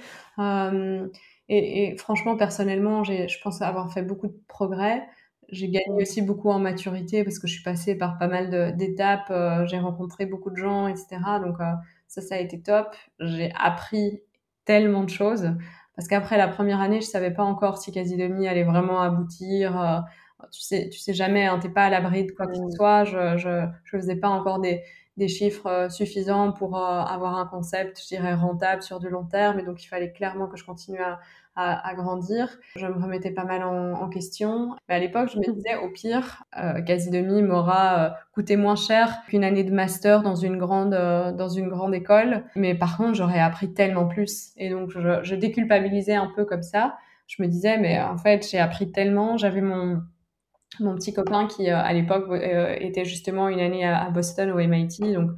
et, 1.49 1.91
et, 1.91 1.97
franchement, 1.97 2.37
personnellement, 2.37 3.03
je 3.03 3.41
pense 3.41 3.61
avoir 3.61 3.91
fait 3.91 4.03
beaucoup 4.03 4.27
de 4.27 4.39
progrès. 4.47 5.07
J'ai 5.49 5.69
gagné 5.69 6.01
aussi 6.01 6.21
beaucoup 6.21 6.49
en 6.49 6.59
maturité 6.59 7.23
parce 7.23 7.39
que 7.39 7.47
je 7.47 7.53
suis 7.53 7.63
passée 7.63 7.95
par 7.95 8.17
pas 8.17 8.27
mal 8.27 8.75
d'étapes, 8.75 9.29
euh, 9.31 9.65
j'ai 9.65 9.79
rencontré 9.79 10.25
beaucoup 10.25 10.49
de 10.49 10.57
gens, 10.57 10.87
etc. 10.87 11.07
Donc 11.41 11.61
euh, 11.61 11.71
ça, 12.07 12.21
ça 12.21 12.35
a 12.35 12.39
été 12.39 12.61
top. 12.61 12.93
J'ai 13.21 13.51
appris 13.57 14.21
tellement 14.65 15.03
de 15.03 15.09
choses 15.09 15.49
parce 15.95 16.09
qu'après 16.09 16.37
la 16.37 16.49
première 16.49 16.81
année, 16.81 16.99
je 16.99 17.07
savais 17.07 17.31
pas 17.31 17.43
encore 17.43 17.77
si 17.77 17.93
quasi 17.93 18.17
demi 18.17 18.47
allait 18.47 18.65
vraiment 18.65 19.01
aboutir. 19.01 20.03
Euh, 20.41 20.47
tu 20.51 20.61
sais, 20.61 20.89
tu 20.89 20.99
sais 20.99 21.13
jamais, 21.13 21.45
hein, 21.45 21.59
t'es 21.59 21.69
pas 21.69 21.85
à 21.85 21.89
l'abri 21.89 22.25
de 22.25 22.31
quoi 22.31 22.47
que 22.47 22.55
ce 22.55 22.61
mmh. 22.61 22.71
soit. 22.71 23.03
Je, 23.05 23.37
je, 23.37 23.65
je 23.83 23.97
faisais 23.97 24.15
pas 24.15 24.29
encore 24.29 24.59
des, 24.59 24.81
des 25.17 25.27
chiffres 25.27 25.87
suffisants 25.89 26.51
pour 26.51 26.77
avoir 26.77 27.37
un 27.37 27.45
concept, 27.45 27.99
je 28.01 28.07
dirais, 28.07 28.33
rentable 28.33 28.83
sur 28.83 28.99
du 28.99 29.09
long 29.09 29.25
terme. 29.25 29.59
Et 29.59 29.63
donc, 29.63 29.83
il 29.83 29.87
fallait 29.87 30.11
clairement 30.11 30.47
que 30.47 30.57
je 30.57 30.65
continue 30.65 30.99
à, 30.99 31.19
à, 31.57 31.93
grandir. 31.95 32.59
Je 32.75 32.85
me 32.85 33.01
remettais 33.01 33.31
pas 33.31 33.43
mal 33.43 33.63
en, 33.63 34.07
question. 34.09 34.75
Mais 34.87 34.95
à 34.95 34.99
l'époque, 34.99 35.29
je 35.33 35.39
me 35.39 35.53
disais, 35.53 35.75
au 35.83 35.89
pire, 35.89 36.43
euh, 36.57 36.81
quasi 36.81 37.09
demi 37.09 37.41
m'aura 37.41 37.99
euh, 37.99 38.09
coûté 38.33 38.55
moins 38.55 38.75
cher 38.75 39.21
qu'une 39.27 39.43
année 39.43 39.63
de 39.63 39.73
master 39.73 40.21
dans 40.21 40.35
une 40.35 40.57
grande 40.57 40.93
euh, 40.93 41.31
dans 41.31 41.49
une 41.49 41.67
grande 41.67 41.93
école. 41.93 42.43
Mais 42.55 42.75
par 42.75 42.97
contre, 42.97 43.15
j'aurais 43.15 43.39
appris 43.39 43.73
tellement 43.73 44.07
plus. 44.07 44.51
Et 44.57 44.69
donc, 44.69 44.91
je, 44.91 45.23
je 45.23 45.35
déculpabilisais 45.35 46.15
un 46.15 46.31
peu 46.35 46.45
comme 46.45 46.63
ça. 46.63 46.97
Je 47.25 47.41
me 47.41 47.47
disais, 47.47 47.77
mais 47.77 47.99
en 47.99 48.17
fait, 48.17 48.47
j'ai 48.49 48.59
appris 48.59 48.91
tellement. 48.91 49.35
J'avais 49.35 49.61
mon 49.61 50.01
mon 50.79 50.95
petit 50.95 51.13
copain 51.13 51.47
qui 51.47 51.69
à 51.69 51.93
l'époque 51.93 52.25
était 52.79 53.05
justement 53.05 53.47
une 53.49 53.59
année 53.59 53.85
à, 53.85 54.09
Boston 54.09 54.51
au 54.51 54.59
MIT 54.59 55.13
donc 55.13 55.31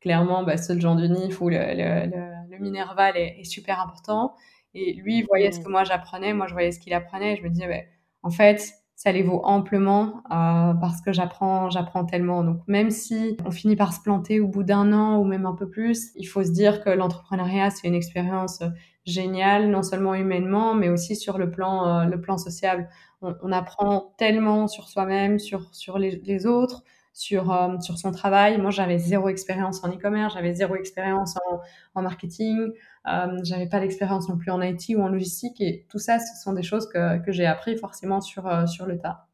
clairement 0.00 0.44
bah, 0.44 0.56
ce 0.56 0.78
genre 0.78 0.96
du 0.96 1.08
NIF 1.08 1.40
où 1.40 1.48
le, 1.48 1.58
le, 1.58 2.10
le 2.50 2.58
minerval 2.58 3.16
est, 3.16 3.40
est, 3.40 3.44
super 3.44 3.80
important 3.80 4.34
et 4.74 4.92
lui, 4.94 5.22
voyait 5.22 5.52
ce 5.52 5.60
que 5.60 5.68
moi 5.68 5.84
j'apprenais, 5.84 6.34
moi 6.34 6.46
je 6.46 6.52
voyais 6.52 6.72
ce 6.72 6.78
qu'il 6.78 6.92
apprenait. 6.94 7.34
Et 7.34 7.36
je 7.36 7.42
me 7.42 7.48
disais, 7.48 7.66
bah, 7.66 7.82
en 8.22 8.30
fait, 8.30 8.72
ça 8.94 9.12
les 9.12 9.22
vaut 9.22 9.40
amplement 9.44 10.22
euh, 10.30 10.74
parce 10.74 11.00
que 11.00 11.12
j'apprends, 11.12 11.70
j'apprends 11.70 12.04
tellement. 12.04 12.44
Donc 12.44 12.60
même 12.66 12.90
si 12.90 13.36
on 13.44 13.50
finit 13.50 13.76
par 13.76 13.92
se 13.92 14.00
planter 14.00 14.40
au 14.40 14.48
bout 14.48 14.64
d'un 14.64 14.92
an 14.92 15.18
ou 15.18 15.24
même 15.24 15.46
un 15.46 15.54
peu 15.54 15.68
plus, 15.68 16.10
il 16.16 16.26
faut 16.26 16.44
se 16.44 16.50
dire 16.50 16.82
que 16.82 16.90
l'entrepreneuriat 16.90 17.70
c'est 17.70 17.86
une 17.86 17.94
expérience 17.94 18.62
géniale, 19.08 19.70
non 19.70 19.82
seulement 19.82 20.14
humainement, 20.14 20.74
mais 20.74 20.88
aussi 20.88 21.16
sur 21.16 21.38
le 21.38 21.50
plan, 21.50 22.02
euh, 22.02 22.04
le 22.04 22.20
plan 22.20 22.38
social. 22.38 22.88
On, 23.20 23.50
apprend 23.50 24.14
tellement 24.16 24.68
sur 24.68 24.88
soi-même, 24.88 25.40
sur 25.40 25.74
sur 25.74 25.98
les, 25.98 26.46
autres, 26.46 26.84
sur, 27.12 27.52
euh, 27.52 27.80
sur 27.80 27.98
son 27.98 28.12
travail. 28.12 28.58
Moi, 28.58 28.70
j'avais 28.70 28.98
zéro 28.98 29.28
expérience 29.28 29.82
en 29.82 29.88
e-commerce, 29.88 30.34
j'avais 30.34 30.54
zéro 30.54 30.76
expérience 30.76 31.36
en, 31.50 31.60
en 31.96 32.02
marketing, 32.02 32.70
euh, 33.08 33.38
j'avais 33.42 33.68
pas 33.68 33.80
d'expérience 33.80 34.28
non 34.28 34.36
plus 34.36 34.52
en 34.52 34.62
IT 34.62 34.94
ou 34.96 35.02
en 35.02 35.08
logistique. 35.08 35.60
Et 35.60 35.86
tout 35.90 35.98
ça, 35.98 36.18
ce 36.20 36.40
sont 36.42 36.52
des 36.52 36.62
choses 36.62 36.88
que, 36.88 37.18
que 37.24 37.32
j'ai 37.32 37.46
appris 37.46 37.76
forcément 37.76 38.20
sur, 38.20 38.68
sur 38.68 38.86
le 38.86 38.98
tas. 38.98 39.27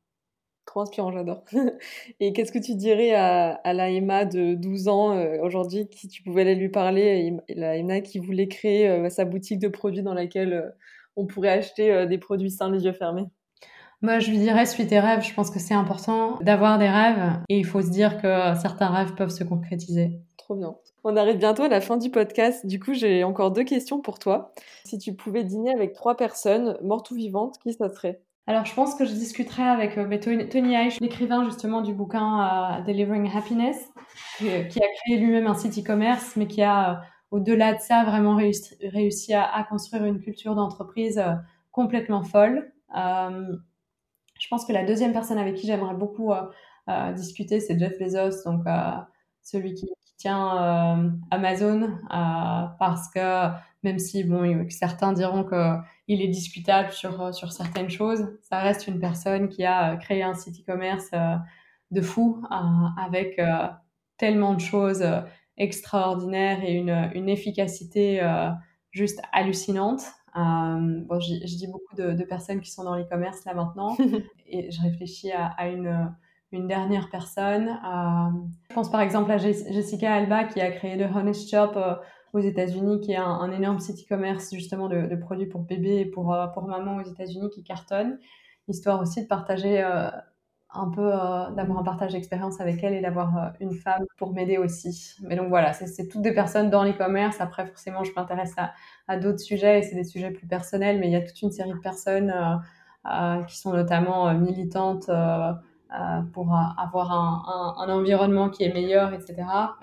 Trop 0.75 0.81
inspirant, 0.81 1.13
j'adore. 1.13 1.45
et 2.19 2.33
qu'est-ce 2.33 2.51
que 2.51 2.59
tu 2.59 2.75
dirais 2.75 3.15
à, 3.15 3.61
à 3.63 3.73
la 3.73 3.91
Emma 3.91 4.25
de 4.25 4.55
12 4.55 4.89
ans 4.89 5.17
euh, 5.17 5.39
aujourd'hui, 5.41 5.87
si 5.93 6.09
tu 6.09 6.25
pouvais 6.25 6.41
aller 6.41 6.57
lui 6.57 6.69
parler, 6.69 7.33
la 7.49 7.77
Emma 7.77 8.01
qui 8.01 8.19
voulait 8.19 8.49
créer 8.49 9.09
sa 9.09 9.25
boutique 9.25 9.61
de 9.61 9.69
produits 9.69 10.03
dans 10.03 10.15
laquelle 10.15 10.75
on 11.15 11.27
pourrait 11.27 11.51
acheter 11.51 12.09
des 12.09 12.19
produits 12.19 12.51
sains 12.51 12.73
les 12.73 12.87
yeux 12.87 12.93
fermés? 12.93 13.27
Moi, 14.03 14.19
je 14.19 14.33
lui 14.33 14.39
dirais, 14.39 14.67
suis 14.67 14.85
tes 14.85 14.99
rêves. 14.99 15.23
Je 15.23 15.33
pense 15.33 15.49
que 15.49 15.61
c'est 15.61 15.75
important 15.75 16.41
d'avoir 16.41 16.77
des 16.81 16.89
rêves 16.89 17.39
et 17.49 17.57
il 17.57 17.65
faut 17.65 17.81
se 17.81 17.91
dire 17.91 18.21
que 18.21 18.57
certains 18.61 18.89
rêves 18.89 19.15
peuvent 19.15 19.31
se 19.31 19.45
concrétiser. 19.45 20.19
Trop 20.39 20.57
bien. 20.57 20.75
On 21.05 21.17
arrive 21.17 21.37
bientôt 21.37 21.63
à 21.63 21.69
la 21.69 21.81
fin 21.81 21.99
du 21.99 22.11
podcast. 22.11 22.67
Du 22.67 22.81
coup, 22.81 22.95
j'ai 22.95 23.23
encore 23.23 23.53
deux 23.53 23.63
questions 23.63 24.01
pour 24.01 24.19
toi. 24.19 24.53
Si 24.85 24.99
tu 24.99 25.15
pouvais 25.15 25.45
dîner 25.45 25.73
avec 25.73 25.93
trois 25.93 26.17
personnes, 26.17 26.77
mortes 26.83 27.13
ou 27.13 27.15
vivantes, 27.15 27.59
qui 27.63 27.73
ça 27.75 27.93
serait? 27.93 28.24
Alors, 28.47 28.67
je 28.67 28.75
pense 28.75 28.95
que 28.95 29.07
je 29.07 29.13
discuterais 29.13 29.63
avec 29.63 29.97
euh, 29.97 30.47
Tony 30.51 30.75
Aish, 30.75 31.01
l'écrivain 31.01 31.45
justement 31.45 31.81
du 31.81 31.95
bouquin 31.95 32.79
euh, 32.79 32.83
Delivering 32.83 33.31
Happiness, 33.35 33.91
qui, 34.39 34.49
a 34.49 34.69
créé 34.69 35.17
lui-même 35.19 35.47
un 35.47 35.55
site 35.55 35.79
e-commerce, 35.79 36.37
mais 36.37 36.47
qui 36.47 36.63
a, 36.63 36.91
euh, 36.91 36.95
au-delà 37.31 37.73
de 37.73 37.81
ça, 37.81 38.05
vraiment 38.05 38.37
réussi, 38.37 39.33
à, 39.33 39.67
construire 39.69 40.05
une 40.05 40.21
culture 40.21 40.55
d'entreprise 40.55 41.23
complètement 41.73 42.23
folle. 42.23 42.71
Je 44.41 44.49
pense 44.49 44.65
que 44.65 44.73
la 44.73 44.85
deuxième 44.85 45.13
personne 45.13 45.39
avec 45.39 45.55
qui 45.55 45.67
j'aimerais 45.67 45.95
beaucoup 45.95 46.33
euh, 46.33 46.43
euh, 46.89 47.13
discuter, 47.13 47.61
c'est 47.61 47.79
Jeff 47.79 47.99
Bezos, 47.99 48.43
donc 48.45 48.67
euh, 48.67 48.91
celui 49.43 49.75
qui, 49.75 49.89
tient 50.17 51.13
Amazon, 51.31 51.99
parce 52.09 53.11
que 53.11 53.51
même 53.85 53.99
si 53.99 54.25
bon, 54.25 54.67
certains 54.71 55.13
diront 55.13 55.45
que 55.45 55.77
il 56.09 56.21
est 56.21 56.29
discutable 56.29 56.91
sur 56.91 57.35
sur 57.35 57.53
certaines 57.53 57.91
choses, 57.91 58.27
ça 58.43 58.59
reste 58.59 58.89
une 58.89 58.99
personne 58.99 59.49
qui 59.49 59.65
a 59.65 59.97
créé 59.97 60.23
un 60.23 60.35
site 60.35 60.61
e-commerce 60.61 61.11
de 61.91 62.01
fou 62.01 62.43
avec 62.99 63.41
tellement 64.19 64.55
de 64.55 64.61
choses 64.61 65.05
extraordinaires 65.57 66.63
et 66.65 66.73
une, 66.73 67.11
une 67.15 67.29
efficacité 67.29 68.21
juste 68.95 69.21
hallucinante. 69.33 70.03
Euh, 70.37 71.03
bon, 71.07 71.21
je 71.21 71.57
dis 71.57 71.69
beaucoup 71.69 71.95
de, 71.95 72.13
de, 72.13 72.25
personnes 72.25 72.61
qui 72.61 72.71
sont 72.71 72.83
dans 72.83 72.97
l'e-commerce 72.97 73.45
là 73.45 73.55
maintenant, 73.55 73.97
et 74.49 74.71
je 74.71 74.83
réfléchis 74.83 75.31
à, 75.31 75.47
à 75.47 75.69
une, 75.69 76.13
une, 76.51 76.67
dernière 76.67 77.09
personne. 77.09 77.69
Euh, 77.69 78.47
je 78.69 78.75
pense 78.75 78.91
par 78.91 79.01
exemple 79.01 79.31
à 79.31 79.39
Jessica 79.39 80.13
Alba 80.13 80.45
qui 80.45 80.61
a 80.61 80.73
créé 80.73 80.99
The 80.99 81.09
Honest 81.15 81.49
Shop 81.49 81.73
euh, 81.77 81.95
aux 82.35 82.41
États-Unis, 82.41 83.01
qui 83.01 83.13
est 83.13 83.17
un, 83.17 83.51
énorme 83.53 83.79
site 83.79 84.05
e-commerce 84.05 84.53
justement 84.53 84.89
de, 84.89 85.15
produits 85.17 85.47
pour 85.47 85.63
bébés 85.63 86.01
et 86.01 86.05
pour, 86.05 86.35
euh, 86.35 86.49
pour 86.49 86.65
maman 86.65 86.97
aux 86.97 87.09
États-Unis 87.09 87.49
qui 87.51 87.63
cartonne, 87.63 88.19
histoire 88.69 89.01
aussi 89.01 89.23
de 89.23 89.29
partager 89.29 89.83
euh, 89.83 90.11
un 90.71 90.91
peu 90.91 91.13
euh, 91.13 91.51
d'avoir 91.53 91.79
un 91.79 91.85
partage 91.85 92.13
d'expérience 92.13 92.61
avec 92.61 92.83
elle 92.83 92.95
et 92.95 93.01
d'avoir 93.01 93.53
une 93.61 93.73
femme 93.73 94.05
pour 94.19 94.33
m'aider 94.33 94.59
aussi. 94.59 95.15
Mais 95.23 95.37
donc 95.37 95.49
voilà, 95.49 95.73
c'est 95.73 96.09
toutes 96.09 96.23
des 96.23 96.35
personnes 96.35 96.71
dans 96.71 96.83
l'e-commerce. 96.83 97.41
Après, 97.41 97.67
forcément, 97.67 98.03
je 98.03 98.11
m'intéresse 98.17 98.55
à, 99.07 99.17
d'autres 99.17 99.39
sujets 99.39 99.79
et 99.79 99.83
c'est 99.83 99.95
des 99.95 100.05
sujets 100.05 100.33
plus 100.33 100.49
personnels, 100.49 100.99
mais 100.99 101.07
il 101.07 101.13
y 101.13 101.17
a 101.17 101.23
toute 101.23 101.41
une 101.41 101.53
série 101.53 101.73
de 101.73 101.79
personnes 101.79 102.35
qui 103.47 103.59
sont 103.59 103.73
notamment 103.73 104.35
militantes 104.35 105.09
pour 106.33 106.53
avoir 106.53 107.13
un, 107.13 107.43
un, 107.47 107.85
un, 107.85 107.95
environnement 107.95 108.51
qui 108.51 108.65
est 108.65 108.73
meilleur, 108.73 109.13
etc. 109.13 109.37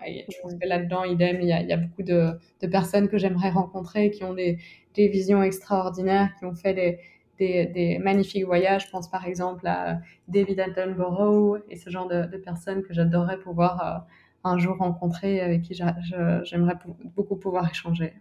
Et 0.05 0.25
je 0.29 0.37
pense 0.41 0.55
que 0.55 0.67
là-dedans, 0.67 1.05
idem, 1.05 1.39
il 1.39 1.47
y 1.47 1.53
a, 1.53 1.61
il 1.61 1.69
y 1.69 1.73
a 1.73 1.77
beaucoup 1.77 2.03
de, 2.03 2.37
de 2.61 2.67
personnes 2.67 3.07
que 3.07 3.17
j'aimerais 3.17 3.49
rencontrer 3.49 4.11
qui 4.11 4.23
ont 4.25 4.33
des, 4.33 4.57
des 4.93 5.07
visions 5.07 5.41
extraordinaires, 5.41 6.29
qui 6.37 6.45
ont 6.45 6.53
fait 6.53 6.73
des 6.73 6.99
des, 7.41 7.99
magnifiques 8.01 8.45
voyages. 8.45 8.85
Je 8.85 8.91
pense 8.91 9.09
par 9.09 9.25
exemple 9.25 9.65
à 9.67 9.99
David 10.27 10.59
Attenborough 10.59 11.61
et 11.69 11.75
ce 11.75 11.89
genre 11.89 12.07
de, 12.07 12.37
personnes 12.37 12.83
que 12.83 12.93
j'adorerais 12.93 13.39
pouvoir 13.39 13.85
euh, 13.85 13.99
un 14.43 14.57
jour 14.57 14.77
rencontrer, 14.77 15.41
avec 15.41 15.63
qui 15.63 15.73
j'aimerais 15.73 16.75
beaucoup 17.15 17.35
pouvoir 17.35 17.69
échanger. 17.69 18.13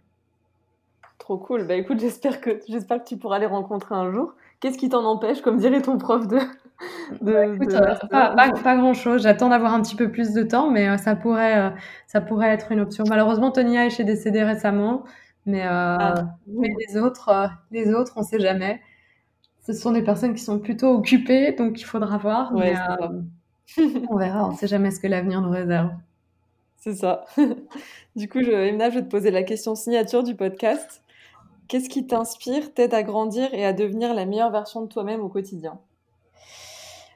Trop 1.17 1.37
cool. 1.37 1.67
Bah 1.67 1.75
écoute, 1.75 1.99
j'espère 1.99 2.41
que, 2.41 2.59
j'espère 2.67 3.03
que 3.03 3.07
tu 3.07 3.17
pourras 3.17 3.39
les 3.39 3.45
rencontrer 3.45 3.95
un 3.95 4.11
jour. 4.11 4.33
Qu'est-ce 4.59 4.77
qui 4.77 4.89
t'en 4.89 5.03
empêche, 5.05 5.41
comme 5.41 5.57
dirait 5.57 5.81
ton 5.81 5.97
prof 5.97 6.27
de... 6.27 6.37
de, 7.21 7.31
euh, 7.31 7.95
pas, 8.09 8.33
pas, 8.33 8.75
grand 8.75 8.93
chose. 8.93 9.23
J'attends 9.23 9.49
d'avoir 9.49 9.73
un 9.73 9.81
petit 9.81 9.95
peu 9.95 10.11
plus 10.11 10.33
de 10.33 10.43
temps, 10.43 10.69
mais 10.69 10.89
euh, 10.89 10.97
ça, 10.97 11.15
pourrait, 11.15 11.73
ça 12.07 12.21
pourrait 12.21 12.49
être 12.49 12.71
une 12.71 12.79
option. 12.79 13.03
Malheureusement, 13.07 13.51
Tony 13.51 13.77
H 13.77 14.01
est 14.01 14.05
décédé 14.05 14.43
récemment, 14.43 15.03
mais, 15.45 15.63
ah. 15.63 16.15
mais 16.47 16.69
les 16.87 16.97
autres, 16.97 17.49
les 17.71 17.93
autres, 17.93 18.13
on 18.15 18.23
sait 18.23 18.39
jamais 18.39 18.81
ce 19.65 19.73
sont 19.73 19.91
des 19.91 20.01
personnes 20.01 20.33
qui 20.33 20.43
sont 20.43 20.59
plutôt 20.59 20.89
occupées, 20.95 21.51
donc 21.53 21.79
il 21.79 21.85
faudra 21.85 22.17
voir. 22.17 22.53
mais, 22.53 22.75
euh, 22.75 23.21
on 24.09 24.17
verra, 24.17 24.47
on 24.47 24.51
ne 24.51 24.57
sait 24.57 24.67
jamais 24.67 24.91
ce 24.91 24.99
que 24.99 25.07
l'avenir 25.07 25.41
nous 25.41 25.51
réserve. 25.51 25.91
C'est 26.77 26.95
ça. 26.95 27.25
du 28.15 28.27
coup, 28.27 28.41
je, 28.43 28.51
Emna, 28.51 28.89
je 28.89 28.95
vais 28.95 29.03
te 29.03 29.09
poser 29.09 29.29
la 29.29 29.43
question 29.43 29.75
signature 29.75 30.23
du 30.23 30.35
podcast. 30.35 31.03
Qu'est-ce 31.67 31.89
qui 31.89 32.05
t'inspire, 32.05 32.73
t'aide 32.73 32.93
à 32.93 33.03
grandir 33.03 33.53
et 33.53 33.65
à 33.65 33.71
devenir 33.71 34.13
la 34.13 34.25
meilleure 34.25 34.51
version 34.51 34.81
de 34.81 34.87
toi-même 34.87 35.21
au 35.21 35.29
quotidien? 35.29 35.79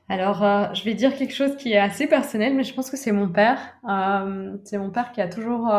Alors, 0.07 0.43
euh, 0.43 0.65
je 0.73 0.83
vais 0.83 0.93
dire 0.93 1.15
quelque 1.15 1.33
chose 1.33 1.55
qui 1.57 1.73
est 1.73 1.77
assez 1.79 2.07
personnel, 2.07 2.55
mais 2.55 2.63
je 2.63 2.73
pense 2.73 2.91
que 2.91 2.97
c'est 2.97 3.11
mon 3.11 3.29
père. 3.29 3.59
Euh, 3.89 4.55
c'est 4.63 4.77
mon 4.77 4.91
père 4.91 5.11
qui 5.11 5.21
a 5.21 5.27
toujours 5.27 5.71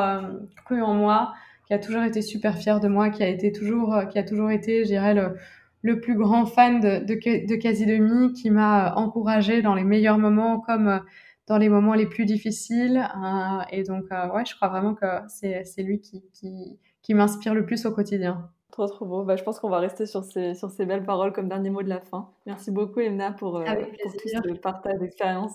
cru 0.64 0.82
en 0.82 0.94
moi, 0.94 1.34
qui 1.66 1.74
a 1.74 1.78
toujours 1.78 2.02
été 2.02 2.22
super 2.22 2.56
fier 2.56 2.80
de 2.80 2.88
moi, 2.88 3.10
qui 3.10 3.22
a 3.22 3.28
été 3.28 3.52
toujours, 3.52 3.96
qui 4.10 4.18
a 4.18 4.24
toujours 4.24 4.50
été, 4.50 4.82
je 4.84 4.88
dirais, 4.88 5.14
le, 5.14 5.36
le 5.82 6.00
plus 6.00 6.16
grand 6.16 6.46
fan 6.46 6.80
de, 6.80 6.98
de, 7.04 7.14
de 7.46 7.56
Quasi 7.56 7.86
qui 8.34 8.50
m'a 8.50 8.94
encouragé 8.96 9.62
dans 9.62 9.74
les 9.74 9.84
meilleurs 9.84 10.18
moments 10.18 10.60
comme 10.60 11.00
dans 11.46 11.58
les 11.58 11.68
moments 11.68 11.94
les 11.94 12.06
plus 12.06 12.24
difficiles. 12.24 13.08
Euh, 13.16 13.62
et 13.70 13.82
donc, 13.84 14.04
euh, 14.12 14.28
ouais, 14.30 14.44
je 14.44 14.54
crois 14.56 14.68
vraiment 14.68 14.94
que 14.94 15.06
c'est, 15.28 15.64
c'est 15.64 15.82
lui 15.82 16.00
qui, 16.00 16.24
qui, 16.32 16.78
qui 17.02 17.14
m'inspire 17.14 17.54
le 17.54 17.64
plus 17.64 17.86
au 17.86 17.92
quotidien. 17.92 18.50
Trop, 18.76 18.88
trop 18.88 19.06
beau. 19.06 19.22
Bah, 19.22 19.36
je 19.36 19.42
pense 19.42 19.58
qu'on 19.58 19.70
va 19.70 19.78
rester 19.78 20.04
sur 20.04 20.22
ces, 20.22 20.52
sur 20.52 20.70
ces 20.70 20.84
belles 20.84 21.02
paroles 21.02 21.32
comme 21.32 21.48
dernier 21.48 21.70
mot 21.70 21.82
de 21.82 21.88
la 21.88 21.98
fin. 21.98 22.28
Merci 22.44 22.70
beaucoup, 22.70 23.00
Emna, 23.00 23.32
pour, 23.32 23.56
euh, 23.56 23.64
pour 23.64 24.12
tout 24.12 24.28
ce 24.28 24.52
partage 24.58 24.98
d'expérience. 24.98 25.54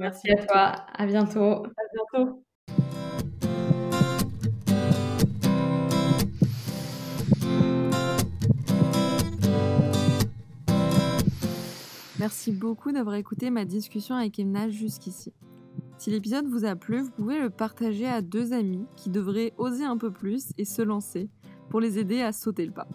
Merci, 0.00 0.26
Merci 0.26 0.30
à 0.32 0.44
toi. 0.44 0.72
À 0.98 1.06
bientôt. 1.06 1.64
À 1.64 2.16
bientôt. 2.16 2.42
Merci 12.18 12.50
beaucoup 12.50 12.90
d'avoir 12.90 13.14
écouté 13.14 13.50
ma 13.50 13.64
discussion 13.64 14.16
avec 14.16 14.40
Emna 14.40 14.68
jusqu'ici. 14.68 15.32
Si 15.98 16.10
l'épisode 16.10 16.48
vous 16.48 16.64
a 16.64 16.74
plu, 16.74 17.02
vous 17.02 17.12
pouvez 17.12 17.38
le 17.38 17.50
partager 17.50 18.08
à 18.08 18.22
deux 18.22 18.52
amis 18.52 18.86
qui 18.96 19.10
devraient 19.10 19.52
oser 19.56 19.84
un 19.84 19.96
peu 19.96 20.10
plus 20.10 20.50
et 20.58 20.64
se 20.64 20.82
lancer 20.82 21.30
pour 21.68 21.80
les 21.80 21.98
aider 21.98 22.20
à 22.20 22.32
sauter 22.32 22.66
le 22.66 22.72
pas. 22.72 22.86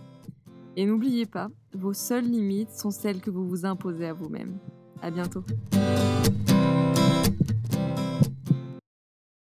Et 0.76 0.86
n'oubliez 0.86 1.26
pas, 1.26 1.49
vos 1.74 1.93
seules 1.93 2.26
limites 2.26 2.72
sont 2.72 2.91
celles 2.91 3.22
que 3.22 3.30
vous 3.30 3.47
vous 3.47 3.65
imposez 3.65 4.05
à 4.05 4.13
vous-même. 4.13 4.57
À 5.01 5.11
bientôt. 5.11 5.43